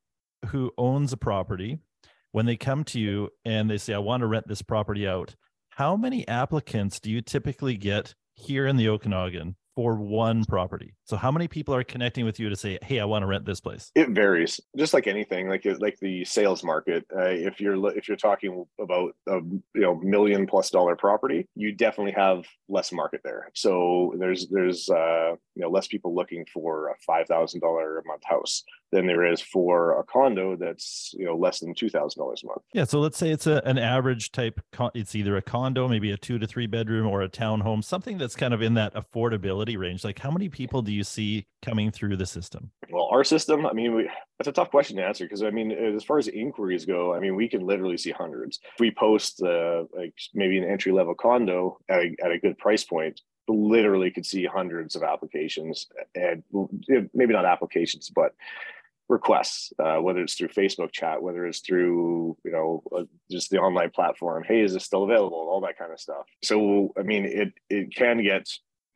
who 0.48 0.72
owns 0.78 1.14
a 1.14 1.18
property, 1.18 1.80
when 2.32 2.46
they 2.46 2.56
come 2.56 2.84
to 2.86 3.00
you 3.00 3.30
and 3.46 3.70
they 3.70 3.78
say, 3.78 3.94
I 3.94 4.00
want 4.00 4.22
to 4.22 4.28
rent 4.28 4.48
this 4.48 4.62
property 4.62 5.08
out, 5.08 5.36
how 5.72 5.96
many 5.96 6.28
applicants 6.28 7.00
do 7.00 7.10
you 7.12 7.22
typically 7.22 7.78
get 7.78 8.14
here 8.42 8.68
in 8.68 8.78
the 8.78 8.90
Okanagan 8.90 9.56
for 9.76 9.96
one 9.96 10.46
property. 10.46 10.94
So 11.12 11.18
how 11.18 11.30
many 11.30 11.50
people 11.50 11.76
are 11.76 11.84
connecting 11.84 12.24
with 12.24 12.40
you 12.40 12.48
to 12.48 12.56
say, 12.56 12.80
"Hey, 12.82 13.02
I 13.02 13.04
want 13.04 13.24
to 13.24 13.28
rent 13.28 13.44
this 13.44 13.60
place"? 13.60 13.92
It 13.96 14.12
varies, 14.12 14.62
just 14.78 14.94
like 14.94 15.08
anything, 15.08 15.50
like 15.50 15.66
like 15.82 16.00
the 16.00 16.24
sales 16.24 16.64
market. 16.64 17.06
Uh, 17.14 17.24
if 17.24 17.60
you're 17.60 17.76
if 17.98 18.08
you're 18.08 18.16
talking 18.16 18.66
about 18.80 19.14
a 19.28 19.42
you 19.42 19.62
know 19.76 19.96
million 19.96 20.48
plus 20.48 20.70
dollar 20.70 20.96
property, 20.96 21.50
you 21.54 21.74
definitely 21.74 22.14
have 22.14 22.46
less 22.70 22.94
market 22.94 23.20
there. 23.26 23.50
So 23.54 24.14
there's 24.20 24.48
there's 24.48 24.90
uh, 24.90 25.36
you 25.56 25.64
know 25.64 25.70
less 25.70 25.88
people 25.88 26.16
looking 26.16 26.46
for 26.46 26.92
a 26.92 26.96
five 27.06 27.28
thousand 27.28 27.60
dollar 27.60 28.00
a 28.00 28.06
month 28.08 28.24
house 28.24 28.64
than 28.92 29.08
there 29.08 29.26
is 29.26 29.42
for 29.42 30.00
a 30.00 30.04
condo 30.04 30.56
that's 30.56 31.14
you 31.18 31.26
know 31.26 31.36
less 31.36 31.60
than 31.60 31.74
two 31.74 31.90
thousand 31.90 32.20
dollars 32.20 32.42
a 32.44 32.48
month. 32.48 32.62
Yeah, 32.74 32.84
so 32.84 33.00
let's 33.00 33.18
say 33.18 33.32
it's 33.32 33.48
a, 33.48 33.62
an 33.66 33.78
average 33.78 34.32
type. 34.32 34.62
Con- 34.72 34.92
it's 34.94 35.16
either 35.16 35.36
a 35.38 35.42
condo, 35.42 35.88
maybe 35.88 36.12
a 36.12 36.18
two 36.18 36.40
to 36.40 36.48
three 36.48 36.68
bedroom, 36.68 37.08
or 37.08 37.22
a 37.22 37.30
townhome, 37.30 37.84
something 37.84 38.18
that's 38.18 38.36
kind 38.36 38.54
of 38.54 38.62
in 38.62 38.76
that 38.76 38.94
affordability 38.94 39.78
range. 39.78 40.04
Like, 40.04 40.20
how 40.20 40.32
many 40.32 40.50
people 40.50 40.82
do 40.82 40.94
you 40.94 41.01
see 41.04 41.46
coming 41.62 41.92
through 41.92 42.18
the 42.18 42.26
system? 42.26 42.72
Well, 42.90 43.08
our 43.12 43.24
system, 43.24 43.66
I 43.66 43.74
mean, 43.74 43.96
we, 43.96 44.10
that's 44.38 44.48
a 44.48 44.52
tough 44.52 44.72
question 44.72 44.98
to 44.98 45.06
answer 45.06 45.26
because 45.26 45.44
I 45.44 45.50
mean, 45.50 45.72
as 45.72 46.04
far 46.04 46.18
as 46.18 46.28
inquiries 46.28 46.86
go, 46.86 47.14
I 47.14 47.20
mean, 47.20 47.36
we 47.36 47.48
can 47.48 47.66
literally 47.66 47.98
see 47.98 48.12
hundreds. 48.12 48.60
If 48.74 48.80
we 48.80 48.92
post 48.92 49.42
uh, 49.42 49.86
like 49.96 50.14
maybe 50.34 50.58
an 50.58 50.70
entry 50.70 50.92
level 50.92 51.16
condo 51.16 51.80
at 51.90 52.00
a, 52.00 52.16
at 52.24 52.32
a 52.32 52.40
good 52.40 52.58
price 52.58 52.84
point, 52.84 53.22
literally 53.48 54.12
could 54.12 54.26
see 54.26 54.46
hundreds 54.46 54.96
of 54.96 55.04
applications 55.04 55.88
and 56.16 56.44
maybe 57.14 57.34
not 57.34 57.46
applications, 57.46 58.10
but 58.10 58.34
requests, 59.12 59.74
uh, 59.78 59.98
whether 59.98 60.22
it's 60.22 60.36
through 60.36 60.48
Facebook 60.48 60.92
chat, 60.92 61.22
whether 61.22 61.46
it's 61.46 61.60
through 61.60 62.38
you 62.44 62.52
know 62.52 62.82
uh, 62.96 63.04
just 63.30 63.52
the 63.52 63.60
online 63.60 63.92
platform. 63.92 64.44
Hey, 64.48 64.62
is 64.62 64.74
this 64.74 64.86
still 64.86 65.04
available? 65.04 65.38
All 65.38 65.62
that 65.62 65.78
kind 65.78 65.92
of 65.92 66.00
stuff. 66.00 66.26
So 66.42 66.94
I 66.98 67.04
mean, 67.04 67.26
it 67.26 67.54
it 67.70 67.96
can 67.96 68.24
get 68.24 68.48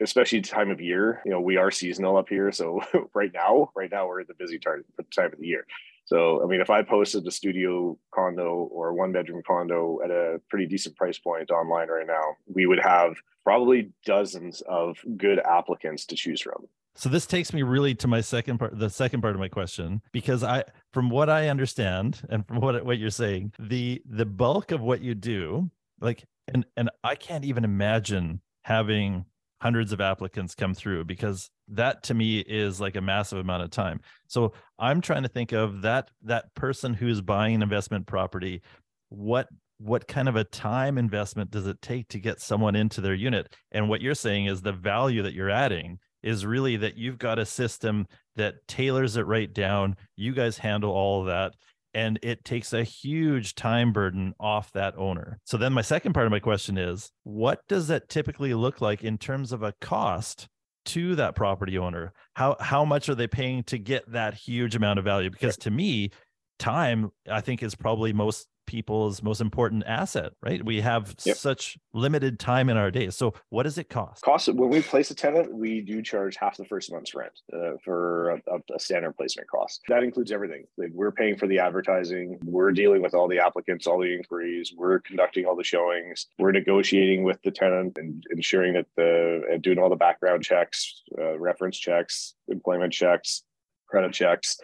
especially 0.01 0.41
time 0.41 0.69
of 0.71 0.81
year. 0.81 1.21
You 1.25 1.31
know, 1.31 1.41
we 1.41 1.57
are 1.57 1.71
seasonal 1.71 2.17
up 2.17 2.29
here, 2.29 2.51
so 2.51 2.81
right 3.13 3.31
now, 3.33 3.71
right 3.75 3.91
now 3.91 4.07
we're 4.07 4.21
at 4.21 4.27
the 4.27 4.33
busy 4.33 4.59
time 4.59 4.83
time 5.15 5.33
of 5.33 5.39
the 5.39 5.47
year. 5.47 5.65
So 6.05 6.43
I 6.43 6.47
mean, 6.47 6.61
if 6.61 6.69
I 6.69 6.83
posted 6.83 7.25
a 7.27 7.31
studio 7.31 7.97
condo 8.13 8.69
or 8.71 8.93
one 8.93 9.11
bedroom 9.11 9.41
condo 9.45 9.99
at 10.03 10.11
a 10.11 10.39
pretty 10.49 10.67
decent 10.67 10.95
price 10.95 11.17
point 11.17 11.49
online 11.49 11.89
right 11.89 12.07
now, 12.07 12.35
we 12.47 12.67
would 12.67 12.79
have 12.79 13.15
probably 13.43 13.91
dozens 14.05 14.61
of 14.61 14.97
good 15.17 15.39
applicants 15.39 16.05
to 16.07 16.15
choose 16.15 16.41
from. 16.41 16.67
So 16.97 17.09
this 17.09 17.25
takes 17.25 17.51
me 17.51 17.61
really 17.61 17.93
to 17.95 18.07
my 18.07 18.21
second 18.21 18.57
part, 18.57 18.79
the 18.79 18.89
second 18.89 19.21
part 19.21 19.35
of 19.35 19.39
my 19.39 19.49
question, 19.49 20.01
because 20.13 20.43
I, 20.43 20.63
from 20.93 21.09
what 21.09 21.29
I 21.29 21.49
understand 21.49 22.21
and 22.29 22.47
from 22.47 22.61
what 22.61 22.85
what 22.85 22.99
you're 22.99 23.09
saying, 23.09 23.53
the 23.59 24.01
the 24.05 24.25
bulk 24.25 24.71
of 24.71 24.81
what 24.81 25.01
you 25.01 25.13
do, 25.13 25.69
like, 25.99 26.23
and 26.47 26.65
and 26.77 26.89
I 27.03 27.15
can't 27.15 27.43
even 27.43 27.65
imagine 27.65 28.41
having 28.63 29.25
hundreds 29.65 29.91
of 29.91 29.99
applicants 29.99 30.53
come 30.53 30.75
through 30.75 31.03
because 31.03 31.49
that 31.67 32.03
to 32.03 32.13
me 32.13 32.37
is 32.37 32.79
like 32.79 32.95
a 32.95 33.01
massive 33.01 33.39
amount 33.39 33.63
of 33.63 33.71
time. 33.71 33.99
So 34.27 34.53
I'm 34.77 35.01
trying 35.01 35.23
to 35.23 35.27
think 35.27 35.53
of 35.53 35.81
that 35.81 36.11
that 36.21 36.53
person 36.53 36.93
who's 36.93 37.19
buying 37.19 37.55
an 37.55 37.63
investment 37.63 38.05
property, 38.05 38.61
what 39.09 39.47
what 39.79 40.07
kind 40.07 40.29
of 40.29 40.35
a 40.35 40.43
time 40.43 40.99
investment 40.99 41.49
does 41.49 41.65
it 41.65 41.81
take 41.81 42.07
to 42.09 42.19
get 42.19 42.39
someone 42.41 42.75
into 42.75 43.01
their 43.01 43.15
unit? 43.15 43.55
And 43.71 43.89
what 43.89 44.01
you're 44.01 44.13
saying 44.13 44.45
is 44.45 44.61
the 44.61 44.71
value 44.71 45.23
that 45.23 45.33
you're 45.33 45.49
adding 45.49 45.97
is 46.21 46.45
really 46.45 46.77
that 46.77 46.95
you've 46.95 47.17
got 47.17 47.39
a 47.39 47.45
system 47.45 48.05
that 48.35 48.67
tailors 48.67 49.17
it 49.17 49.25
right 49.25 49.51
down. 49.51 49.95
You 50.15 50.33
guys 50.33 50.59
handle 50.59 50.91
all 50.91 51.21
of 51.21 51.25
that. 51.25 51.55
And 51.95 52.19
it 52.21 52.45
takes 52.45 52.73
a 52.73 52.83
huge 52.83 53.55
time 53.55 53.93
burden 53.93 54.35
off 54.39 54.71
that 54.73 54.95
owner. 54.97 55.39
So 55.45 55.57
then 55.57 55.73
my 55.73 55.81
second 55.81 56.13
part 56.13 56.27
of 56.27 56.31
my 56.31 56.39
question 56.39 56.77
is 56.77 57.11
what 57.23 57.61
does 57.67 57.87
that 57.87 58.09
typically 58.09 58.53
look 58.53 58.81
like 58.81 59.03
in 59.03 59.17
terms 59.17 59.51
of 59.51 59.63
a 59.63 59.73
cost 59.79 60.47
to 60.87 61.15
that 61.15 61.35
property 61.35 61.77
owner? 61.77 62.13
How 62.33 62.57
how 62.59 62.85
much 62.85 63.09
are 63.09 63.15
they 63.15 63.27
paying 63.27 63.63
to 63.63 63.77
get 63.77 64.11
that 64.11 64.33
huge 64.33 64.75
amount 64.75 64.99
of 64.99 65.05
value? 65.05 65.29
Because 65.29 65.57
to 65.57 65.71
me, 65.71 66.11
time 66.59 67.11
I 67.31 67.41
think 67.41 67.63
is 67.63 67.75
probably 67.75 68.13
most 68.13 68.47
people's 68.65 69.21
most 69.23 69.41
important 69.41 69.83
asset, 69.85 70.33
right? 70.41 70.63
We 70.63 70.81
have 70.81 71.15
yep. 71.23 71.37
such 71.37 71.77
limited 71.93 72.39
time 72.39 72.69
in 72.69 72.77
our 72.77 72.91
days. 72.91 73.15
So, 73.15 73.33
what 73.49 73.63
does 73.63 73.77
it 73.77 73.89
cost? 73.89 74.23
Cost 74.23 74.47
when 74.53 74.69
we 74.69 74.81
place 74.81 75.11
a 75.11 75.15
tenant, 75.15 75.53
we 75.53 75.81
do 75.81 76.01
charge 76.01 76.35
half 76.35 76.57
the 76.57 76.65
first 76.65 76.91
month's 76.91 77.13
rent 77.13 77.33
uh, 77.53 77.77
for 77.83 78.41
a, 78.47 78.61
a, 78.73 78.79
standard 78.79 79.15
placement 79.15 79.49
cost. 79.49 79.81
That 79.87 80.03
includes 80.03 80.31
everything. 80.31 80.65
Like 80.77 80.91
we're 80.93 81.11
paying 81.11 81.37
for 81.37 81.47
the 81.47 81.59
advertising, 81.59 82.39
we're 82.43 82.71
dealing 82.71 83.01
with 83.01 83.13
all 83.13 83.27
the 83.27 83.39
applicants, 83.39 83.87
all 83.87 83.99
the 83.99 84.13
inquiries, 84.13 84.73
we're 84.75 84.99
conducting 84.99 85.45
all 85.45 85.55
the 85.55 85.63
showings, 85.63 86.27
we're 86.39 86.51
negotiating 86.51 87.23
with 87.23 87.41
the 87.43 87.51
tenant 87.51 87.97
and 87.97 88.25
ensuring 88.31 88.73
that 88.73 88.87
the 88.95 89.43
and 89.51 89.61
doing 89.61 89.79
all 89.79 89.89
the 89.89 89.95
background 89.95 90.43
checks, 90.43 91.03
uh, 91.17 91.37
reference 91.39 91.77
checks, 91.77 92.35
employment 92.47 92.93
checks, 92.93 93.43
credit 93.87 94.13
checks 94.13 94.57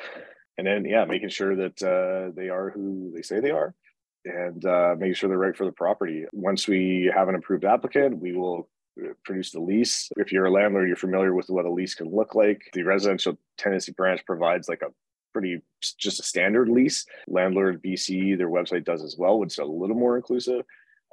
and 0.57 0.67
then 0.67 0.85
yeah 0.85 1.05
making 1.05 1.29
sure 1.29 1.55
that 1.55 1.81
uh, 1.81 2.31
they 2.35 2.49
are 2.49 2.69
who 2.69 3.11
they 3.15 3.21
say 3.21 3.39
they 3.39 3.51
are 3.51 3.73
and 4.25 4.65
uh, 4.65 4.95
making 4.97 5.15
sure 5.15 5.29
they're 5.29 5.37
right 5.37 5.55
for 5.55 5.65
the 5.65 5.71
property. 5.71 6.25
Once 6.31 6.67
we 6.67 7.11
have 7.13 7.29
an 7.29 7.35
approved 7.35 7.65
applicant, 7.65 8.19
we 8.19 8.33
will 8.33 8.69
uh, 9.01 9.13
produce 9.23 9.51
the 9.51 9.59
lease. 9.59 10.09
If 10.17 10.31
you're 10.31 10.45
a 10.45 10.51
landlord, 10.51 10.87
you're 10.87 10.95
familiar 10.95 11.33
with 11.33 11.49
what 11.49 11.65
a 11.65 11.71
lease 11.71 11.95
can 11.95 12.13
look 12.13 12.35
like. 12.35 12.61
The 12.73 12.83
residential 12.83 13.37
tenancy 13.57 13.91
branch 13.91 14.25
provides 14.25 14.69
like 14.69 14.81
a 14.81 14.91
pretty 15.33 15.61
just 15.97 16.19
a 16.19 16.23
standard 16.23 16.69
lease. 16.69 17.05
Landlord 17.27 17.81
BC, 17.81 18.37
their 18.37 18.49
website 18.49 18.83
does 18.83 19.03
as 19.03 19.15
well, 19.17 19.39
which 19.39 19.53
is 19.53 19.59
a 19.59 19.65
little 19.65 19.95
more 19.95 20.17
inclusive. 20.17 20.63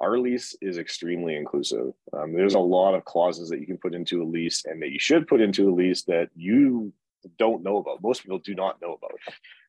Our 0.01 0.19
lease 0.19 0.57
is 0.61 0.79
extremely 0.79 1.37
inclusive. 1.37 1.93
Um, 2.13 2.33
there's 2.33 2.55
a 2.55 2.61
lot 2.61 2.95
of 2.95 3.05
clauses 3.05 3.49
that 3.49 3.59
you 3.59 3.67
can 3.67 3.79
put 3.79 3.95
into 3.95 4.23
a 4.23 4.25
lease 4.25 4.65
and 4.65 4.81
that 4.83 4.91
you 4.91 4.99
should 4.99 5.27
put 5.27 5.41
into 5.41 5.69
a 5.69 5.75
lease 5.75 6.03
that 6.03 6.29
you 6.37 6.93
don't 7.37 7.65
know 7.65 7.79
about. 7.79 8.03
Most 8.03 8.23
people 8.23 8.39
do 8.39 8.55
not 8.55 8.81
know 8.81 8.93
about 8.93 9.19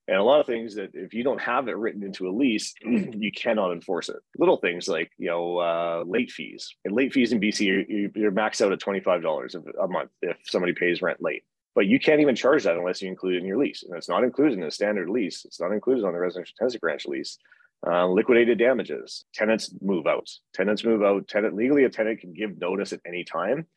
and 0.09 0.17
a 0.17 0.23
lot 0.23 0.39
of 0.39 0.47
things 0.47 0.73
that 0.73 0.89
if 0.95 1.13
you 1.13 1.23
don't 1.23 1.39
have 1.39 1.67
it 1.67 1.77
written 1.77 2.01
into 2.01 2.27
a 2.27 2.31
lease 2.31 2.73
you 2.81 3.31
cannot 3.31 3.71
enforce 3.71 4.09
it. 4.09 4.17
Little 4.39 4.57
things 4.57 4.87
like 4.87 5.11
you 5.19 5.27
know 5.27 5.57
uh, 5.59 6.03
late 6.05 6.31
fees. 6.31 6.73
And 6.83 6.95
late 6.95 7.13
fees 7.13 7.31
in 7.31 7.39
bc 7.39 7.85
you're, 8.15 8.31
maxed 8.31 8.65
out 8.65 8.71
at 8.71 8.79
$25 8.79 9.73
a 9.79 9.87
month 9.87 10.09
if 10.23 10.37
somebody 10.43 10.73
pays 10.73 11.03
rent 11.03 11.21
late. 11.21 11.43
But 11.75 11.85
you 11.85 11.99
can't 11.99 12.21
even 12.21 12.35
charge 12.35 12.63
that 12.63 12.75
unless 12.75 13.01
you 13.01 13.07
include 13.07 13.35
it 13.35 13.41
in 13.41 13.45
your 13.45 13.59
lease. 13.59 13.83
And 13.83 13.95
it's 13.95 14.09
not 14.09 14.23
included 14.23 14.55
in 14.55 14.61
the 14.61 14.71
standard 14.71 15.09
lease. 15.09 15.45
It's 15.45 15.61
not 15.61 15.71
included 15.71 16.03
on 16.03 16.13
the 16.13 16.19
residential 16.19 16.55
tenancy 16.57 16.79
branch 16.79 17.05
lease. 17.05 17.37
Uh, 17.85 18.07
liquidated 18.07 18.57
damages. 18.57 19.23
Tenants 19.33 19.71
move 19.79 20.05
out. 20.07 20.29
Tenants 20.53 20.83
move 20.83 21.03
out. 21.03 21.27
Tenant 21.27 21.55
legally 21.55 21.85
a 21.85 21.89
tenant 21.89 22.19
can 22.19 22.33
give 22.33 22.59
notice 22.59 22.91
at 22.91 22.99
any 23.05 23.23
time 23.23 23.67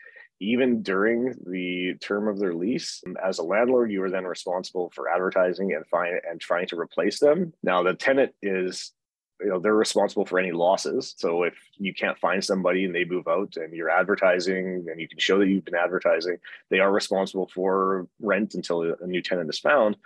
even 0.42 0.83
during 0.83 1.35
the 1.46 1.94
term 2.00 2.26
of 2.26 2.38
their 2.38 2.52
lease. 2.52 3.02
As 3.24 3.38
a 3.38 3.44
landlord, 3.44 3.92
you 3.92 4.02
are 4.02 4.11
then 4.11 4.24
responsible 4.24 4.90
for 4.94 5.09
advertising 5.09 5.72
and 5.72 5.87
find 5.87 6.20
and 6.28 6.40
trying 6.40 6.66
to 6.68 6.78
replace 6.78 7.20
them. 7.20 7.55
Now 7.62 7.83
the 7.83 7.94
tenant 7.94 8.33
is 8.42 8.92
you 9.40 9.48
know 9.48 9.59
they're 9.59 9.74
responsible 9.74 10.24
for 10.24 10.38
any 10.38 10.52
losses 10.52 11.14
so 11.16 11.42
if 11.42 11.55
you 11.76 11.92
can't 11.92 12.18
find 12.18 12.44
somebody 12.44 12.85
and 12.85 12.94
they 12.94 13.05
move 13.05 13.26
out 13.26 13.57
and 13.57 13.72
you're 13.72 13.90
advertising 13.90 14.87
and 14.88 15.00
you 15.00 15.09
can 15.09 15.18
show 15.18 15.37
that 15.38 15.48
you've 15.48 15.64
been 15.64 15.74
advertising 15.74 16.37
they 16.70 16.78
are 16.78 16.92
responsible 16.92 17.50
for 17.52 18.07
rent 18.20 18.55
until 18.55 18.83
a 18.83 19.07
new 19.07 19.20
tenant 19.20 19.50
is 19.50 19.59
found 19.59 19.96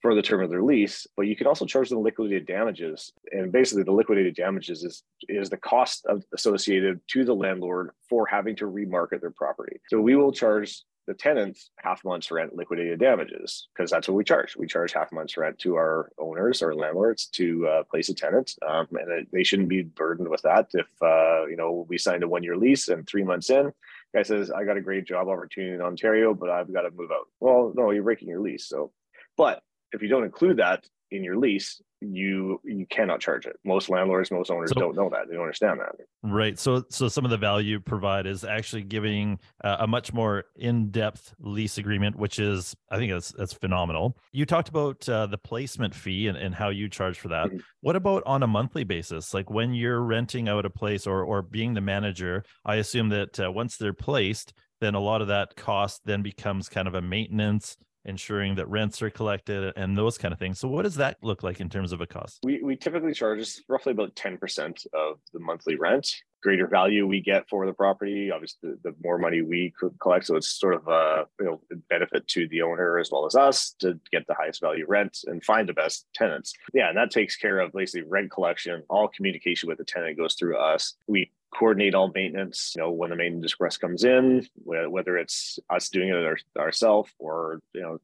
for 0.00 0.14
the 0.14 0.22
term 0.22 0.42
of 0.42 0.50
their 0.50 0.62
lease, 0.62 1.06
but 1.16 1.26
you 1.26 1.34
can 1.34 1.46
also 1.46 1.66
charge 1.66 1.88
them 1.88 2.02
liquidated 2.02 2.46
damages. 2.46 3.12
And 3.32 3.50
basically, 3.50 3.82
the 3.82 3.92
liquidated 3.92 4.34
damages 4.34 4.84
is 4.84 5.02
is 5.28 5.50
the 5.50 5.56
cost 5.56 6.06
of, 6.06 6.24
associated 6.32 7.00
to 7.08 7.24
the 7.24 7.34
landlord 7.34 7.90
for 8.08 8.26
having 8.26 8.56
to 8.56 8.66
remarket 8.66 9.20
their 9.20 9.30
property. 9.30 9.80
So 9.88 10.00
we 10.00 10.14
will 10.14 10.32
charge 10.32 10.82
the 11.08 11.14
tenants 11.14 11.70
half 11.78 12.04
month's 12.04 12.30
rent 12.30 12.54
liquidated 12.54 13.00
damages 13.00 13.68
because 13.74 13.90
that's 13.90 14.06
what 14.06 14.14
we 14.14 14.22
charge. 14.22 14.54
We 14.56 14.66
charge 14.66 14.92
half 14.92 15.10
month's 15.10 15.38
rent 15.38 15.58
to 15.60 15.74
our 15.76 16.12
owners 16.18 16.62
or 16.62 16.74
landlords 16.74 17.26
to 17.28 17.66
uh, 17.66 17.82
place 17.84 18.10
a 18.10 18.14
tenant, 18.14 18.54
um, 18.68 18.86
and 18.92 19.26
they 19.32 19.42
shouldn't 19.42 19.70
be 19.70 19.82
burdened 19.82 20.28
with 20.28 20.42
that. 20.42 20.68
If 20.74 20.86
uh, 21.02 21.46
you 21.46 21.56
know 21.56 21.86
we 21.88 21.98
signed 21.98 22.22
a 22.22 22.28
one 22.28 22.44
year 22.44 22.56
lease 22.56 22.88
and 22.88 23.06
three 23.06 23.24
months 23.24 23.48
in, 23.48 23.72
guy 24.14 24.22
says 24.22 24.50
I 24.50 24.64
got 24.64 24.76
a 24.76 24.82
great 24.82 25.06
job 25.06 25.28
opportunity 25.28 25.74
in 25.74 25.80
Ontario, 25.80 26.34
but 26.34 26.50
I've 26.50 26.72
got 26.72 26.82
to 26.82 26.90
move 26.90 27.10
out. 27.10 27.26
Well, 27.40 27.72
no, 27.74 27.90
you're 27.90 28.04
breaking 28.04 28.28
your 28.28 28.40
lease. 28.40 28.66
So, 28.66 28.92
but 29.36 29.62
if 29.92 30.02
you 30.02 30.08
don't 30.08 30.24
include 30.24 30.58
that 30.58 30.84
in 31.10 31.24
your 31.24 31.36
lease, 31.36 31.80
you 32.00 32.60
you 32.64 32.86
cannot 32.90 33.20
charge 33.20 33.46
it. 33.46 33.56
Most 33.64 33.88
landlords, 33.88 34.30
most 34.30 34.50
owners 34.50 34.70
so, 34.70 34.80
don't 34.80 34.94
know 34.94 35.08
that. 35.10 35.26
They 35.28 35.34
don't 35.34 35.42
understand 35.42 35.80
that. 35.80 35.96
Right. 36.22 36.58
So 36.58 36.84
so 36.90 37.08
some 37.08 37.24
of 37.24 37.30
the 37.30 37.36
value 37.36 37.80
provide 37.80 38.26
is 38.26 38.44
actually 38.44 38.84
giving 38.84 39.38
uh, 39.64 39.78
a 39.80 39.86
much 39.86 40.12
more 40.12 40.44
in-depth 40.56 41.34
lease 41.40 41.78
agreement, 41.78 42.16
which 42.16 42.38
is 42.38 42.76
I 42.90 42.98
think 42.98 43.12
that's 43.12 43.32
that's 43.32 43.52
phenomenal. 43.52 44.16
You 44.32 44.46
talked 44.46 44.68
about 44.68 45.08
uh, 45.08 45.26
the 45.26 45.38
placement 45.38 45.94
fee 45.94 46.28
and, 46.28 46.38
and 46.38 46.54
how 46.54 46.68
you 46.68 46.88
charge 46.88 47.18
for 47.18 47.28
that. 47.28 47.48
Mm-hmm. 47.48 47.58
What 47.80 47.96
about 47.96 48.22
on 48.26 48.42
a 48.42 48.46
monthly 48.46 48.84
basis? 48.84 49.34
Like 49.34 49.50
when 49.50 49.74
you're 49.74 50.02
renting 50.02 50.48
out 50.48 50.66
a 50.66 50.70
place 50.70 51.06
or 51.06 51.24
or 51.24 51.42
being 51.42 51.74
the 51.74 51.80
manager, 51.80 52.44
I 52.64 52.76
assume 52.76 53.08
that 53.08 53.40
uh, 53.40 53.50
once 53.50 53.76
they're 53.76 53.92
placed, 53.92 54.52
then 54.80 54.94
a 54.94 55.00
lot 55.00 55.20
of 55.20 55.28
that 55.28 55.56
cost 55.56 56.02
then 56.04 56.22
becomes 56.22 56.68
kind 56.68 56.86
of 56.86 56.94
a 56.94 57.02
maintenance 57.02 57.76
ensuring 58.08 58.54
that 58.56 58.68
rents 58.68 59.02
are 59.02 59.10
collected 59.10 59.72
and 59.76 59.96
those 59.96 60.18
kind 60.18 60.32
of 60.32 60.38
things. 60.38 60.58
So 60.58 60.66
what 60.66 60.82
does 60.82 60.96
that 60.96 61.18
look 61.22 61.42
like 61.42 61.60
in 61.60 61.68
terms 61.68 61.92
of 61.92 62.00
a 62.00 62.06
cost? 62.06 62.40
We, 62.42 62.62
we 62.62 62.74
typically 62.74 63.12
charge 63.12 63.46
roughly 63.68 63.92
about 63.92 64.14
10% 64.16 64.86
of 64.94 65.18
the 65.32 65.38
monthly 65.38 65.76
rent. 65.76 66.10
Greater 66.42 66.66
value 66.66 67.06
we 67.06 67.20
get 67.20 67.48
for 67.48 67.66
the 67.66 67.72
property, 67.72 68.30
obviously, 68.30 68.70
the, 68.70 68.90
the 68.90 68.96
more 69.02 69.18
money 69.18 69.42
we 69.42 69.72
collect. 70.00 70.26
So 70.26 70.36
it's 70.36 70.48
sort 70.48 70.74
of 70.74 70.86
a 70.88 71.26
you 71.40 71.46
know 71.46 71.60
benefit 71.88 72.26
to 72.28 72.48
the 72.48 72.62
owner 72.62 72.98
as 72.98 73.10
well 73.10 73.26
as 73.26 73.34
us 73.34 73.74
to 73.80 73.98
get 74.12 74.26
the 74.26 74.34
highest 74.34 74.60
value 74.60 74.84
rent 74.86 75.18
and 75.26 75.44
find 75.44 75.68
the 75.68 75.72
best 75.72 76.06
tenants. 76.14 76.52
Yeah, 76.72 76.88
and 76.88 76.96
that 76.96 77.10
takes 77.10 77.36
care 77.36 77.58
of 77.58 77.72
basically 77.72 78.08
rent 78.08 78.30
collection. 78.30 78.82
All 78.88 79.08
communication 79.08 79.68
with 79.68 79.78
the 79.78 79.84
tenant 79.84 80.16
goes 80.16 80.34
through 80.34 80.56
us. 80.56 80.94
We 81.06 81.32
coordinate 81.52 81.94
all 81.94 82.12
maintenance. 82.14 82.72
You 82.76 82.82
know, 82.82 82.90
when 82.90 83.10
the 83.10 83.16
maintenance 83.16 83.54
request 83.54 83.80
comes 83.80 84.04
in, 84.04 84.46
whether 84.64 85.16
it's 85.16 85.58
us 85.70 85.88
doing 85.88 86.08
it 86.08 86.14
our, 86.14 86.38
ourselves 86.58 87.10
or 87.18 87.60
you 87.74 87.80
know 87.80 87.98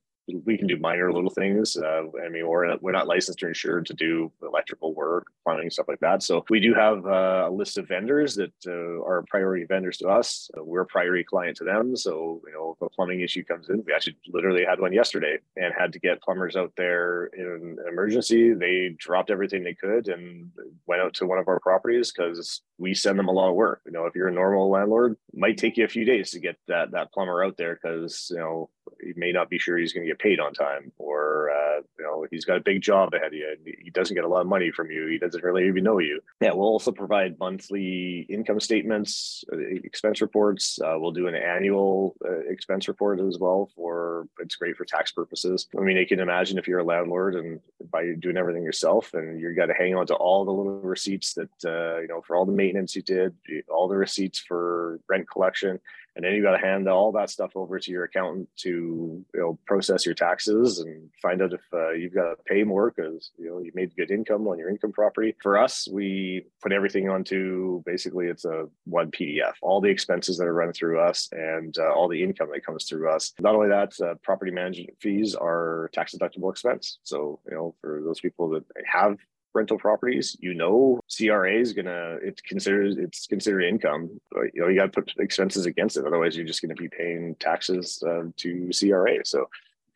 we 0.45 0.57
can 0.57 0.67
do 0.67 0.79
minor 0.79 1.13
little 1.13 1.31
things. 1.31 1.77
Uh, 1.77 2.05
I 2.25 2.29
mean, 2.29 2.47
we're, 2.47 2.77
we're 2.79 2.93
not 2.93 3.07
licensed 3.07 3.43
or 3.43 3.49
insured 3.49 3.87
to 3.87 3.95
do 3.95 4.33
electrical 4.43 4.95
work, 4.95 5.27
plumbing, 5.45 5.71
stuff 5.71 5.89
like 5.89 6.01
that. 6.01 6.23
So 6.23 6.45
we 6.49 6.61
do 6.61 6.75
have 6.75 7.05
uh, 7.07 7.45
a 7.49 7.51
list 7.51 7.79
of 7.79 7.89
vendors 7.89 8.35
that 8.37 8.53
uh, 8.67 9.05
are 9.05 9.25
priority 9.29 9.65
vendors 9.65 9.99
to 9.99 10.09
us. 10.09 10.51
We're 10.57 10.83
a 10.83 10.87
priority 10.87 11.25
client 11.25 11.57
to 11.59 11.65
them. 11.65 11.97
So, 11.97 12.41
you 12.47 12.53
know, 12.53 12.77
if 12.77 12.87
a 12.87 12.89
plumbing 12.91 13.21
issue 13.21 13.45
comes 13.45 13.69
in, 13.69 13.83
we 13.87 13.93
actually 13.93 14.17
literally 14.29 14.65
had 14.65 14.81
one 14.81 14.93
yesterday 14.93 15.39
and 15.57 15.75
had 15.77 15.93
to 15.93 15.99
get 15.99 16.23
plumbers 16.23 16.57
out 16.57 16.73
there 16.77 17.27
in 17.27 17.47
an 17.47 17.79
emergency. 17.89 18.55
They 18.55 18.95
dropped 18.99 19.31
everything 19.31 19.63
they 19.63 19.75
could 19.75 20.09
and 20.09 20.51
went 20.87 21.03
out 21.03 21.15
to 21.15 21.27
one 21.27 21.39
of 21.39 21.49
our 21.49 21.61
properties 21.61 22.13
because 22.13 22.63
we 22.79 22.95
send 22.95 23.19
them 23.19 23.29
a 23.29 23.33
lot 23.33 23.51
of 23.51 23.55
work. 23.55 23.83
You 23.87 23.93
know, 23.93 24.07
if 24.07 24.15
you're 24.15 24.29
a 24.29 24.33
normal 24.33 24.71
landlord, 24.71 25.17
might 25.35 25.59
take 25.59 25.77
you 25.77 25.85
a 25.85 25.89
few 25.89 26.05
days 26.05 26.31
to 26.31 26.41
get 26.41 26.57
that 26.69 26.93
that 26.93 27.13
plumber 27.13 27.45
out 27.45 27.57
there 27.57 27.79
because 27.81 28.29
you 28.31 28.39
know 28.39 28.71
he 29.03 29.13
may 29.17 29.33
not 29.33 29.51
be 29.51 29.59
sure 29.59 29.77
he's 29.77 29.93
going 29.93 30.07
to 30.07 30.11
get 30.11 30.19
paid 30.19 30.41
on 30.41 30.53
time, 30.53 30.93
or 30.99 31.51
uh, 31.51 31.81
you 31.99 32.05
know 32.05 32.27
he's 32.31 32.45
got 32.45 32.57
a 32.57 32.61
big 32.61 32.83
job 32.83 33.13
ahead 33.15 33.29
of 33.29 33.35
you. 33.35 33.57
He 33.83 33.91
doesn't 33.91 34.15
get 34.15 34.25
a 34.25 34.29
lot 34.29 34.41
of 34.41 34.47
money 34.47 34.71
from 34.71 34.91
you. 34.91 35.07
He 35.07 35.19
doesn't 35.19 35.43
really 35.43 35.67
even 35.67 35.85
know 35.85 35.99
you. 35.99 36.21
Yeah, 36.41 36.53
we'll 36.53 36.69
also 36.69 36.93
provide 36.93 37.39
monthly 37.39 38.27
income 38.29 38.61
statements, 38.61 39.45
uh, 39.53 39.59
expense 39.59 40.21
reports. 40.21 40.79
Uh, 40.83 40.97
we'll 40.99 41.13
do 41.13 41.29
an 41.29 41.35
annual 41.35 42.17
uh, 42.25 42.41
expense 42.49 42.89
report 42.89 43.21
as 43.21 43.39
well. 43.39 43.71
For 43.77 44.29
it's 44.39 44.57
great 44.57 44.77
for 44.77 44.85
tax 44.85 45.13
purposes. 45.13 45.69
I 45.79 45.83
mean, 45.83 45.97
you 45.97 46.07
can 46.07 46.21
imagine 46.21 46.59
if 46.59 46.69
you're 46.69 46.81
a 46.81 46.85
landlord 46.85 47.35
and 47.35 47.61
by 47.91 48.15
doing 48.19 48.37
everything 48.37 48.63
yourself, 48.63 49.15
and 49.15 49.41
you 49.41 49.55
got 49.55 49.67
to 49.67 49.75
hang 49.75 49.95
on 49.95 50.07
to 50.07 50.15
all 50.15 50.45
the 50.45 50.53
little 50.53 50.81
receipts 50.81 51.35
that 51.35 51.51
uh, 51.65 52.01
you 52.01 52.09
know 52.09 52.23
for 52.23 52.37
all 52.37 52.47
the 52.47 52.53
maintenance 52.53 52.97
you 52.97 53.03
did, 53.03 53.35
all 53.69 53.89
the 53.89 53.97
receipts 53.97 54.39
for 54.39 55.01
rent 55.09 55.29
collection, 55.31 55.81
and 56.17 56.25
then 56.25 56.33
you 56.33 56.43
got 56.43 56.53
to 56.53 56.65
hand 56.65 56.89
all 56.89 57.13
that 57.13 57.31
stuff 57.31 57.53
over 57.55 57.79
to 57.79 57.91
your 57.91 58.05
accountant 58.05 58.49
to 58.57 58.69
you 58.69 59.41
know 59.41 59.59
process 59.67 60.07
your 60.07 60.15
taxes 60.15 60.79
and 60.79 61.11
find 61.21 61.43
out 61.43 61.53
if 61.53 61.61
uh, 61.73 61.91
you've 61.91 62.15
got 62.15 62.31
to 62.31 62.37
pay 62.47 62.63
more 62.63 62.93
because 62.95 63.31
you 63.39 63.51
know 63.51 63.59
you 63.61 63.73
made 63.75 63.95
good 63.97 64.11
income 64.11 64.47
on 64.47 64.59
your 64.59 64.71
income 64.71 64.93
property. 64.93 65.35
For 65.43 65.59
us, 65.59 65.89
we 65.91 66.47
put 66.63 66.73
everything 66.73 67.09
onto 67.09 67.83
basically 67.85 68.27
it's 68.27 68.45
a 68.45 68.67
one 68.85 69.11
PDF, 69.11 69.55
all 69.63 69.81
the 69.81 69.91
expenses 69.91 70.39
that 70.39 70.47
are 70.47 70.55
run 70.55 70.73
through 70.73 71.01
us 71.01 71.29
and 71.33 71.77
uh, 71.79 71.93
all 71.93 72.09
the 72.09 72.23
income 72.23 72.49
that 72.53 72.65
comes 72.65 72.85
through 72.85 73.11
us. 73.11 73.33
Not 73.41 73.55
only 73.55 73.69
that, 73.69 73.93
uh, 74.01 74.15
property 74.23 74.51
management 74.51 74.97
fees 75.01 75.35
are 75.35 75.91
tax 75.93 76.15
deductible 76.15 76.51
expense. 76.51 76.99
So 77.03 77.41
you 77.49 77.55
know 77.55 77.75
for 77.81 78.01
those 78.05 78.21
people 78.21 78.49
that 78.51 78.65
have 78.87 79.17
rental 79.55 79.79
properties, 79.79 80.37
you 80.41 80.55
know 80.55 81.01
CRA 81.15 81.55
is 81.55 81.73
gonna 81.73 82.19
it's 82.23 82.41
considered 82.43 82.99
it's 82.99 83.27
considered 83.27 83.63
income. 83.63 84.11
You 84.53 84.63
know 84.63 84.69
you 84.69 84.79
got 84.79 84.93
to 84.93 85.03
put 85.03 85.13
expenses 85.19 85.67
against 85.67 85.97
it, 85.97 86.07
otherwise 86.07 86.37
you're 86.37 86.47
just 86.47 86.63
going 86.63 86.75
to 86.75 86.81
be 86.83 86.89
paying 86.89 87.37
taxes 87.39 88.03
uh, 88.07 88.25
to 88.37 88.71
CRA. 88.79 89.25
So 89.25 89.49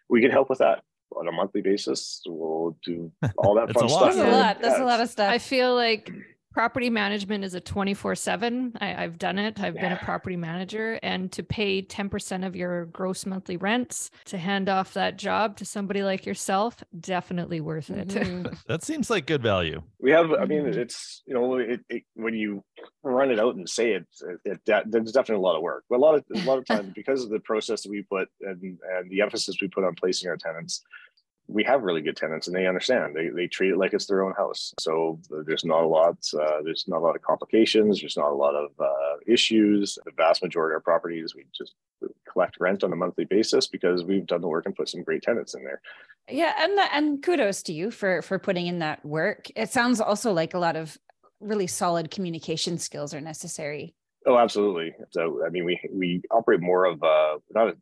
we 0.09 0.21
can 0.21 0.31
help 0.31 0.49
with 0.51 0.59
that 0.59 0.83
on 1.17 1.29
a 1.29 1.33
monthly 1.33 1.61
basis. 1.61 2.23
We'll 2.27 2.77
do 2.85 3.11
all 3.37 3.55
that 3.55 3.73
fun 3.73 3.89
stuff. 3.89 4.15
That's 4.15 4.17
a 4.17 4.31
lot. 4.31 4.61
That's 4.61 4.79
yeah, 4.79 4.85
a 4.85 4.87
lot 4.87 5.01
of 5.01 5.09
stuff. 5.09 5.31
I 5.31 5.39
feel 5.39 5.75
like 5.75 6.13
property 6.59 6.91
management 6.91 7.45
is 7.45 7.55
a 7.55 7.61
24 7.61 8.17
7 8.17 8.73
i've 8.81 9.17
done 9.17 9.39
it 9.39 9.61
i've 9.61 9.77
yeah. 9.77 9.81
been 9.81 9.93
a 9.93 10.05
property 10.05 10.35
manager 10.35 10.99
and 11.05 11.31
to 11.31 11.45
pay 11.45 11.81
10% 11.81 12.45
of 12.45 12.57
your 12.57 12.87
gross 12.87 13.25
monthly 13.25 13.57
rents 13.57 14.11
to 14.25 14.37
hand 14.37 14.69
off 14.69 14.93
that 14.93 15.17
job 15.17 15.57
to 15.57 15.65
somebody 15.65 16.03
like 16.03 16.27
yourself 16.27 16.83
definitely 16.99 17.61
worth 17.61 17.91
it 17.91 18.09
mm-hmm. 18.09 18.53
that 18.67 18.83
seems 18.83 19.09
like 19.09 19.25
good 19.25 19.41
value 19.41 19.81
we 20.01 20.11
have 20.11 20.33
i 20.33 20.45
mean 20.47 20.65
mm-hmm. 20.65 20.81
it's 20.81 21.23
you 21.27 21.33
know 21.33 21.59
it, 21.59 21.79
it, 21.89 22.03
when 22.15 22.35
you 22.35 22.65
run 23.05 23.31
it 23.31 23.39
out 23.39 23.55
and 23.55 23.69
say 23.69 23.93
it, 23.93 24.05
it, 24.45 24.61
it, 24.67 24.91
there's 24.91 25.13
definitely 25.13 25.41
a 25.41 25.47
lot 25.47 25.55
of 25.55 25.63
work 25.63 25.85
but 25.89 25.99
a 25.99 26.03
lot 26.03 26.17
of 26.17 26.25
a 26.35 26.45
lot 26.45 26.59
of 26.59 26.67
times 26.73 26.93
because 26.93 27.23
of 27.23 27.31
the 27.31 27.39
process 27.39 27.83
that 27.85 27.91
we 27.91 28.03
put 28.03 28.27
and 28.41 28.61
and 28.97 29.09
the 29.13 29.21
emphasis 29.21 29.59
we 29.63 29.69
put 29.69 29.85
on 29.85 29.95
placing 29.95 30.29
our 30.29 30.37
tenants 30.37 30.83
we 31.49 31.65
have 31.65 31.83
really 31.83 32.03
good 32.03 32.17
tenants 32.17 32.47
and 32.47 32.55
they 32.55 32.67
understand. 32.67 33.17
They, 33.17 33.29
they 33.29 33.47
treat 33.47 33.71
it 33.71 33.79
like 33.79 33.95
it's 33.95 34.07
their 34.07 34.23
own 34.23 34.35
house. 34.35 34.75
So 34.79 35.19
there's 35.47 35.65
not 35.65 35.83
a 35.83 35.87
lot 35.87 36.19
uh, 36.35 36.63
there's 36.63 36.85
not 36.87 36.99
a 36.99 37.05
lot 37.05 37.17
of 37.17 37.23
complications 37.23 38.01
there's 38.01 38.19
not 38.19 38.31
a 38.31 38.35
lot 38.35 38.55
of 38.55 38.71
uh, 38.79 39.17
issues. 39.27 39.99
The 40.05 40.13
vast 40.17 40.43
majority 40.43 40.75
of 40.75 40.77
our 40.77 40.81
properties 40.81 41.35
we 41.35 41.47
just 41.57 41.75
collect 42.31 42.59
rent 42.61 42.85
on 42.85 42.93
a 42.93 42.97
monthly 42.97 43.25
basis 43.25 43.67
because 43.67 44.05
we've 44.05 44.27
done 44.27 44.43
the 44.43 44.49
work 44.49 44.67
and 44.67 44.77
put 44.77 44.91
some 44.91 45.03
great 45.03 45.23
tenants 45.23 45.55
in 45.55 45.65
there. 45.65 45.81
Yeah 46.31 46.53
and 46.59 46.79
and 46.93 47.23
kudos 47.23 47.63
to 47.65 47.73
you 47.73 47.91
for 47.91 48.21
for 48.21 48.39
putting 48.39 48.67
in 48.67 48.81
that 48.81 49.05
work. 49.05 49.49
It 49.57 49.71
sounds 49.71 50.01
also 50.01 50.33
like 50.33 50.53
a 50.53 50.59
lot 50.59 50.77
of 50.77 50.99
really 51.41 51.67
solid 51.67 52.11
communication 52.11 52.77
skills 52.79 53.15
are 53.15 53.23
necessary. 53.23 53.95
Oh 54.27 54.37
absolutely. 54.37 54.93
So 55.11 55.43
i 55.47 55.49
mean 55.49 55.65
we 55.65 55.81
we 55.91 56.21
operate 56.31 56.61
more 56.61 56.85
of 56.85 57.03
uh 57.03 57.39
not 57.55 57.69
a, 57.69 57.77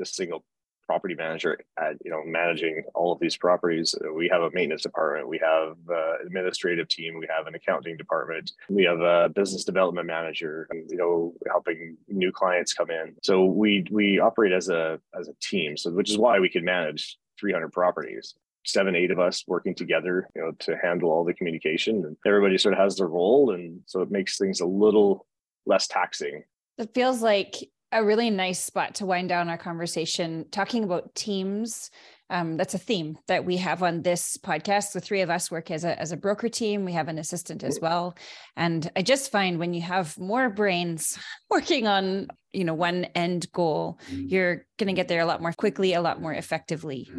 a 0.00 0.04
single 0.04 0.44
property 0.86 1.14
manager 1.14 1.58
at 1.78 1.96
you 2.04 2.10
know 2.10 2.22
managing 2.24 2.82
all 2.94 3.12
of 3.12 3.20
these 3.20 3.36
properties. 3.36 3.94
Uh, 3.94 4.12
we 4.12 4.28
have 4.28 4.42
a 4.42 4.50
maintenance 4.52 4.82
department 4.82 5.28
we 5.28 5.38
have 5.38 5.76
an 5.88 6.26
administrative 6.26 6.88
team 6.88 7.18
we 7.18 7.26
have 7.34 7.46
an 7.46 7.54
accounting 7.54 7.96
department 7.96 8.52
we 8.68 8.84
have 8.84 9.00
a 9.00 9.28
business 9.28 9.64
development 9.64 10.06
manager 10.06 10.68
you 10.88 10.96
know 10.96 11.32
helping 11.48 11.96
new 12.08 12.32
clients 12.32 12.72
come 12.72 12.90
in. 12.90 13.14
So 13.22 13.44
we 13.44 13.86
we 13.90 14.18
operate 14.18 14.52
as 14.52 14.68
a 14.68 15.00
as 15.18 15.28
a 15.28 15.34
team 15.40 15.76
so 15.76 15.90
which 15.90 16.10
is 16.10 16.18
why 16.18 16.38
we 16.38 16.48
can 16.48 16.64
manage 16.64 17.18
300 17.40 17.72
properties. 17.72 18.34
Seven 18.64 18.94
eight 18.94 19.10
of 19.10 19.18
us 19.18 19.44
working 19.48 19.74
together 19.74 20.28
you 20.36 20.42
know 20.42 20.52
to 20.60 20.76
handle 20.76 21.10
all 21.10 21.24
the 21.24 21.34
communication 21.34 22.04
and 22.04 22.16
everybody 22.26 22.58
sort 22.58 22.74
of 22.74 22.80
has 22.80 22.96
their 22.96 23.08
role 23.08 23.52
and 23.52 23.80
so 23.86 24.02
it 24.02 24.10
makes 24.10 24.38
things 24.38 24.60
a 24.60 24.66
little 24.66 25.26
less 25.66 25.86
taxing. 25.86 26.44
It 26.78 26.94
feels 26.94 27.22
like 27.22 27.56
a 27.92 28.04
really 28.04 28.30
nice 28.30 28.62
spot 28.62 28.96
to 28.96 29.06
wind 29.06 29.28
down 29.28 29.48
our 29.48 29.58
conversation 29.58 30.46
talking 30.50 30.84
about 30.84 31.14
teams. 31.14 31.90
Um, 32.30 32.56
that's 32.56 32.74
a 32.74 32.78
theme 32.78 33.18
that 33.28 33.44
we 33.44 33.58
have 33.58 33.82
on 33.82 34.02
this 34.02 34.38
podcast. 34.38 34.92
The 34.92 35.00
three 35.00 35.20
of 35.20 35.28
us 35.28 35.50
work 35.50 35.70
as 35.70 35.84
a 35.84 36.00
as 36.00 36.12
a 36.12 36.16
broker 36.16 36.48
team. 36.48 36.84
We 36.84 36.92
have 36.92 37.08
an 37.08 37.18
assistant 37.18 37.62
as 37.62 37.78
well, 37.80 38.16
and 38.56 38.90
I 38.96 39.02
just 39.02 39.30
find 39.30 39.58
when 39.58 39.74
you 39.74 39.82
have 39.82 40.18
more 40.18 40.48
brains 40.48 41.18
working 41.50 41.86
on 41.86 42.28
you 42.52 42.64
know 42.64 42.74
one 42.74 43.04
end 43.14 43.52
goal, 43.52 43.98
you're 44.08 44.66
going 44.78 44.88
to 44.88 44.94
get 44.94 45.08
there 45.08 45.20
a 45.20 45.26
lot 45.26 45.42
more 45.42 45.52
quickly, 45.52 45.92
a 45.92 46.00
lot 46.00 46.22
more 46.22 46.32
effectively 46.32 47.10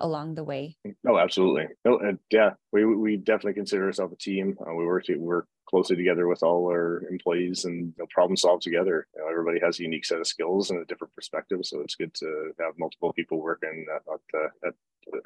along 0.00 0.34
the 0.34 0.44
way. 0.44 0.76
Oh, 1.06 1.18
absolutely. 1.18 1.66
No, 1.84 1.98
and 1.98 2.18
yeah, 2.30 2.50
we 2.72 2.84
we 2.84 3.16
definitely 3.16 3.54
consider 3.54 3.86
ourselves 3.86 4.12
a 4.12 4.16
team. 4.16 4.56
Uh, 4.60 4.74
we 4.74 4.86
work 4.86 5.04
to, 5.04 5.16
work 5.16 5.46
closely 5.68 5.96
together 5.96 6.26
with 6.26 6.42
all 6.42 6.66
our 6.66 7.04
employees 7.10 7.64
and 7.64 7.86
you 7.86 7.94
know, 7.98 8.06
problem 8.10 8.36
solve 8.36 8.60
together. 8.60 9.06
You 9.14 9.22
know, 9.22 9.28
everybody 9.30 9.60
has 9.60 9.78
a 9.78 9.82
unique 9.82 10.04
set 10.04 10.18
of 10.18 10.26
skills 10.26 10.70
and 10.70 10.80
a 10.80 10.84
different 10.84 11.14
perspective, 11.14 11.60
so 11.62 11.80
it's 11.80 11.94
good 11.94 12.12
to 12.14 12.52
have 12.58 12.74
multiple 12.78 13.12
people 13.12 13.40
working 13.40 13.86
at, 13.94 14.02
at, 14.64 14.74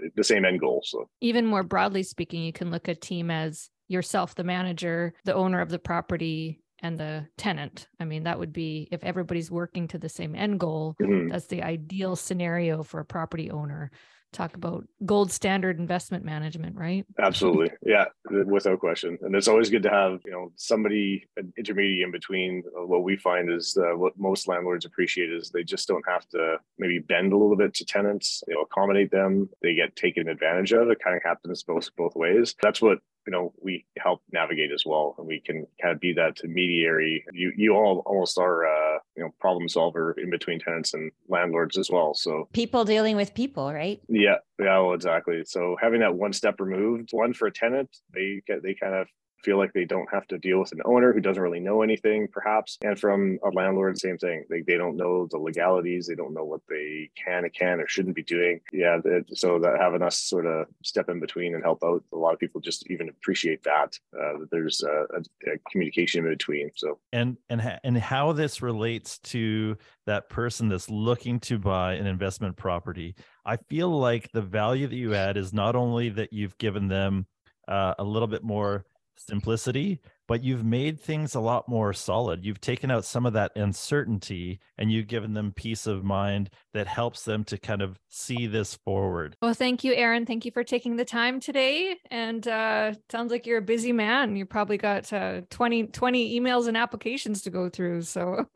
at 0.02 0.14
the 0.16 0.24
same 0.24 0.44
end 0.44 0.60
goal. 0.60 0.82
So 0.84 1.08
even 1.20 1.46
more 1.46 1.62
broadly 1.62 2.02
speaking, 2.02 2.42
you 2.42 2.52
can 2.52 2.70
look 2.70 2.88
at 2.88 3.00
team 3.00 3.30
as 3.30 3.70
yourself, 3.88 4.34
the 4.34 4.44
manager, 4.44 5.14
the 5.24 5.34
owner 5.34 5.60
of 5.60 5.70
the 5.70 5.78
property, 5.78 6.60
and 6.84 6.98
the 6.98 7.26
tenant. 7.38 7.88
I 7.98 8.04
mean, 8.04 8.24
that 8.24 8.38
would 8.38 8.52
be 8.52 8.88
if 8.92 9.02
everybody's 9.02 9.50
working 9.50 9.88
to 9.88 9.98
the 9.98 10.08
same 10.08 10.34
end 10.34 10.60
goal, 10.60 10.94
mm-hmm. 11.00 11.30
that's 11.30 11.46
the 11.46 11.62
ideal 11.62 12.14
scenario 12.14 12.82
for 12.82 13.00
a 13.00 13.04
property 13.04 13.50
owner 13.50 13.90
talk 14.34 14.54
about 14.54 14.84
gold 15.06 15.32
standard 15.32 15.78
investment 15.78 16.24
management, 16.24 16.76
right? 16.76 17.06
Absolutely. 17.18 17.70
Yeah, 17.84 18.06
without 18.46 18.80
question. 18.80 19.18
And 19.22 19.34
it's 19.34 19.48
always 19.48 19.70
good 19.70 19.82
to 19.84 19.90
have, 19.90 20.20
you 20.24 20.32
know, 20.32 20.52
somebody 20.56 21.26
an 21.36 21.52
intermediate 21.56 22.04
in 22.04 22.12
between. 22.12 22.62
Uh, 22.76 22.86
what 22.86 23.02
we 23.02 23.16
find 23.16 23.50
is 23.50 23.76
uh, 23.80 23.96
what 23.96 24.18
most 24.18 24.48
landlords 24.48 24.84
appreciate 24.84 25.32
is 25.32 25.50
they 25.50 25.64
just 25.64 25.88
don't 25.88 26.04
have 26.08 26.28
to 26.30 26.56
maybe 26.78 26.98
bend 26.98 27.32
a 27.32 27.36
little 27.36 27.56
bit 27.56 27.74
to 27.74 27.84
tenants, 27.84 28.42
you 28.48 28.54
know, 28.54 28.62
accommodate 28.62 29.10
them. 29.10 29.48
They 29.62 29.74
get 29.74 29.96
taken 29.96 30.28
advantage 30.28 30.72
of. 30.72 30.88
It 30.90 30.98
kind 31.02 31.16
of 31.16 31.22
happens 31.22 31.62
both 31.62 31.88
both 31.96 32.14
ways. 32.16 32.54
That's 32.62 32.82
what 32.82 32.98
you 33.26 33.32
know 33.32 33.52
we 33.60 33.84
help 33.98 34.22
navigate 34.32 34.70
as 34.72 34.84
well 34.86 35.14
and 35.18 35.26
we 35.26 35.40
can 35.40 35.66
kind 35.80 35.94
of 35.94 36.00
be 36.00 36.12
that 36.14 36.40
intermediary. 36.42 37.24
You 37.32 37.52
you 37.56 37.74
all 37.74 38.02
almost 38.06 38.38
are 38.38 38.66
uh 38.66 38.98
you 39.16 39.22
know 39.22 39.30
problem 39.40 39.68
solver 39.68 40.12
in 40.12 40.30
between 40.30 40.58
tenants 40.58 40.94
and 40.94 41.10
landlords 41.28 41.78
as 41.78 41.90
well 41.90 42.14
so. 42.14 42.48
People 42.52 42.84
dealing 42.84 43.16
with 43.16 43.34
people 43.34 43.72
right? 43.72 44.00
Yeah 44.08 44.36
yeah 44.58 44.78
well 44.78 44.94
exactly. 44.94 45.42
So 45.44 45.76
having 45.80 46.00
that 46.00 46.14
one 46.14 46.32
step 46.32 46.60
removed 46.60 47.10
one 47.12 47.32
for 47.32 47.46
a 47.46 47.52
tenant 47.52 47.90
they 48.12 48.42
get 48.46 48.62
they 48.62 48.74
kind 48.74 48.94
of 48.94 49.08
feel 49.44 49.58
like 49.58 49.72
they 49.72 49.84
don't 49.84 50.10
have 50.10 50.26
to 50.28 50.38
deal 50.38 50.58
with 50.58 50.72
an 50.72 50.80
owner 50.84 51.12
who 51.12 51.20
doesn't 51.20 51.42
really 51.42 51.60
know 51.60 51.82
anything, 51.82 52.28
perhaps. 52.28 52.78
And 52.82 52.98
from 52.98 53.38
a 53.44 53.50
landlord, 53.50 53.98
same 53.98 54.18
thing. 54.18 54.44
They, 54.48 54.62
they 54.62 54.76
don't 54.76 54.96
know 54.96 55.26
the 55.30 55.38
legalities. 55.38 56.06
They 56.06 56.14
don't 56.14 56.34
know 56.34 56.44
what 56.44 56.60
they 56.68 57.10
can 57.14 57.44
and 57.44 57.52
can 57.52 57.80
or 57.80 57.86
shouldn't 57.86 58.16
be 58.16 58.22
doing. 58.22 58.60
Yeah. 58.72 58.98
So 59.34 59.58
that 59.58 59.78
having 59.80 60.02
us 60.02 60.18
sort 60.18 60.46
of 60.46 60.66
step 60.82 61.08
in 61.08 61.20
between 61.20 61.54
and 61.54 61.62
help 61.62 61.84
out, 61.84 62.02
a 62.12 62.16
lot 62.16 62.32
of 62.32 62.40
people 62.40 62.60
just 62.60 62.90
even 62.90 63.08
appreciate 63.08 63.62
that, 63.64 63.98
uh, 64.14 64.38
that 64.38 64.48
there's 64.50 64.82
a, 64.82 65.06
a, 65.46 65.58
communication 65.70 66.24
in 66.24 66.30
between. 66.30 66.70
So, 66.76 66.98
and, 67.12 67.36
and, 67.48 67.78
and 67.84 67.98
how 67.98 68.32
this 68.32 68.62
relates 68.62 69.18
to 69.18 69.76
that 70.06 70.28
person 70.28 70.68
that's 70.68 70.90
looking 70.90 71.40
to 71.40 71.58
buy 71.58 71.94
an 71.94 72.06
investment 72.06 72.56
property. 72.56 73.14
I 73.44 73.56
feel 73.56 73.90
like 73.90 74.30
the 74.32 74.42
value 74.42 74.86
that 74.86 74.96
you 74.96 75.14
add 75.14 75.36
is 75.36 75.52
not 75.52 75.76
only 75.76 76.08
that 76.10 76.32
you've 76.32 76.56
given 76.58 76.88
them 76.88 77.26
uh, 77.68 77.94
a 77.98 78.04
little 78.04 78.28
bit 78.28 78.42
more 78.42 78.84
simplicity, 79.16 80.00
but 80.26 80.42
you've 80.42 80.64
made 80.64 81.00
things 81.00 81.34
a 81.34 81.40
lot 81.40 81.68
more 81.68 81.92
solid. 81.92 82.44
You've 82.44 82.60
taken 82.60 82.90
out 82.90 83.04
some 83.04 83.26
of 83.26 83.32
that 83.34 83.52
uncertainty 83.56 84.60
and 84.78 84.90
you've 84.90 85.06
given 85.06 85.34
them 85.34 85.52
peace 85.52 85.86
of 85.86 86.04
mind 86.04 86.50
that 86.72 86.86
helps 86.86 87.24
them 87.24 87.44
to 87.44 87.58
kind 87.58 87.82
of 87.82 87.98
see 88.08 88.46
this 88.46 88.74
forward. 88.74 89.36
Well, 89.42 89.54
thank 89.54 89.84
you, 89.84 89.94
Aaron. 89.94 90.26
Thank 90.26 90.44
you 90.44 90.50
for 90.50 90.64
taking 90.64 90.96
the 90.96 91.04
time 91.04 91.40
today. 91.40 91.96
And 92.10 92.46
uh, 92.46 92.94
sounds 93.10 93.30
like 93.30 93.46
you're 93.46 93.58
a 93.58 93.62
busy 93.62 93.92
man. 93.92 94.36
You 94.36 94.46
probably 94.46 94.78
got 94.78 95.12
uh, 95.12 95.42
20, 95.50 95.88
20 95.88 96.40
emails 96.40 96.68
and 96.68 96.76
applications 96.76 97.42
to 97.42 97.50
go 97.50 97.68
through. 97.68 98.02
So 98.02 98.46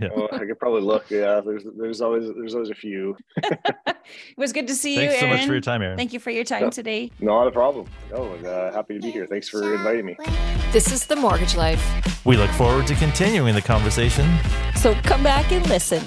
yeah. 0.00 0.08
well, 0.14 0.28
I 0.32 0.38
could 0.38 0.58
probably 0.58 0.82
look. 0.82 1.10
Yeah, 1.10 1.40
there's 1.44 1.64
there's 1.76 2.00
always 2.00 2.28
there's 2.36 2.54
always 2.54 2.70
a 2.70 2.74
few. 2.74 3.16
it 3.36 3.96
was 4.36 4.52
good 4.52 4.66
to 4.68 4.74
see 4.74 4.96
Thanks 4.96 5.14
you. 5.14 5.20
Thanks 5.20 5.32
so 5.32 5.38
much 5.38 5.46
for 5.46 5.52
your 5.52 5.60
time, 5.60 5.82
Aaron. 5.82 5.96
Thank 5.96 6.12
you 6.12 6.20
for 6.20 6.30
your 6.30 6.44
time 6.44 6.70
today. 6.70 7.10
Not 7.20 7.46
a 7.46 7.50
problem. 7.50 7.86
No, 8.10 8.24
uh, 8.24 8.72
happy 8.72 8.94
to 8.94 9.00
be 9.00 9.10
here. 9.10 9.26
Thanks 9.26 9.48
for 9.48 9.74
inviting 9.74 10.06
me. 10.06 10.16
This 10.72 10.92
is 10.92 11.03
the 11.06 11.16
Mortgage 11.16 11.56
Life. 11.56 11.82
We 12.24 12.36
look 12.36 12.50
forward 12.50 12.86
to 12.86 12.94
continuing 12.94 13.54
the 13.54 13.62
conversation. 13.62 14.26
So 14.76 14.94
come 15.02 15.22
back 15.22 15.52
and 15.52 15.66
listen. 15.68 16.02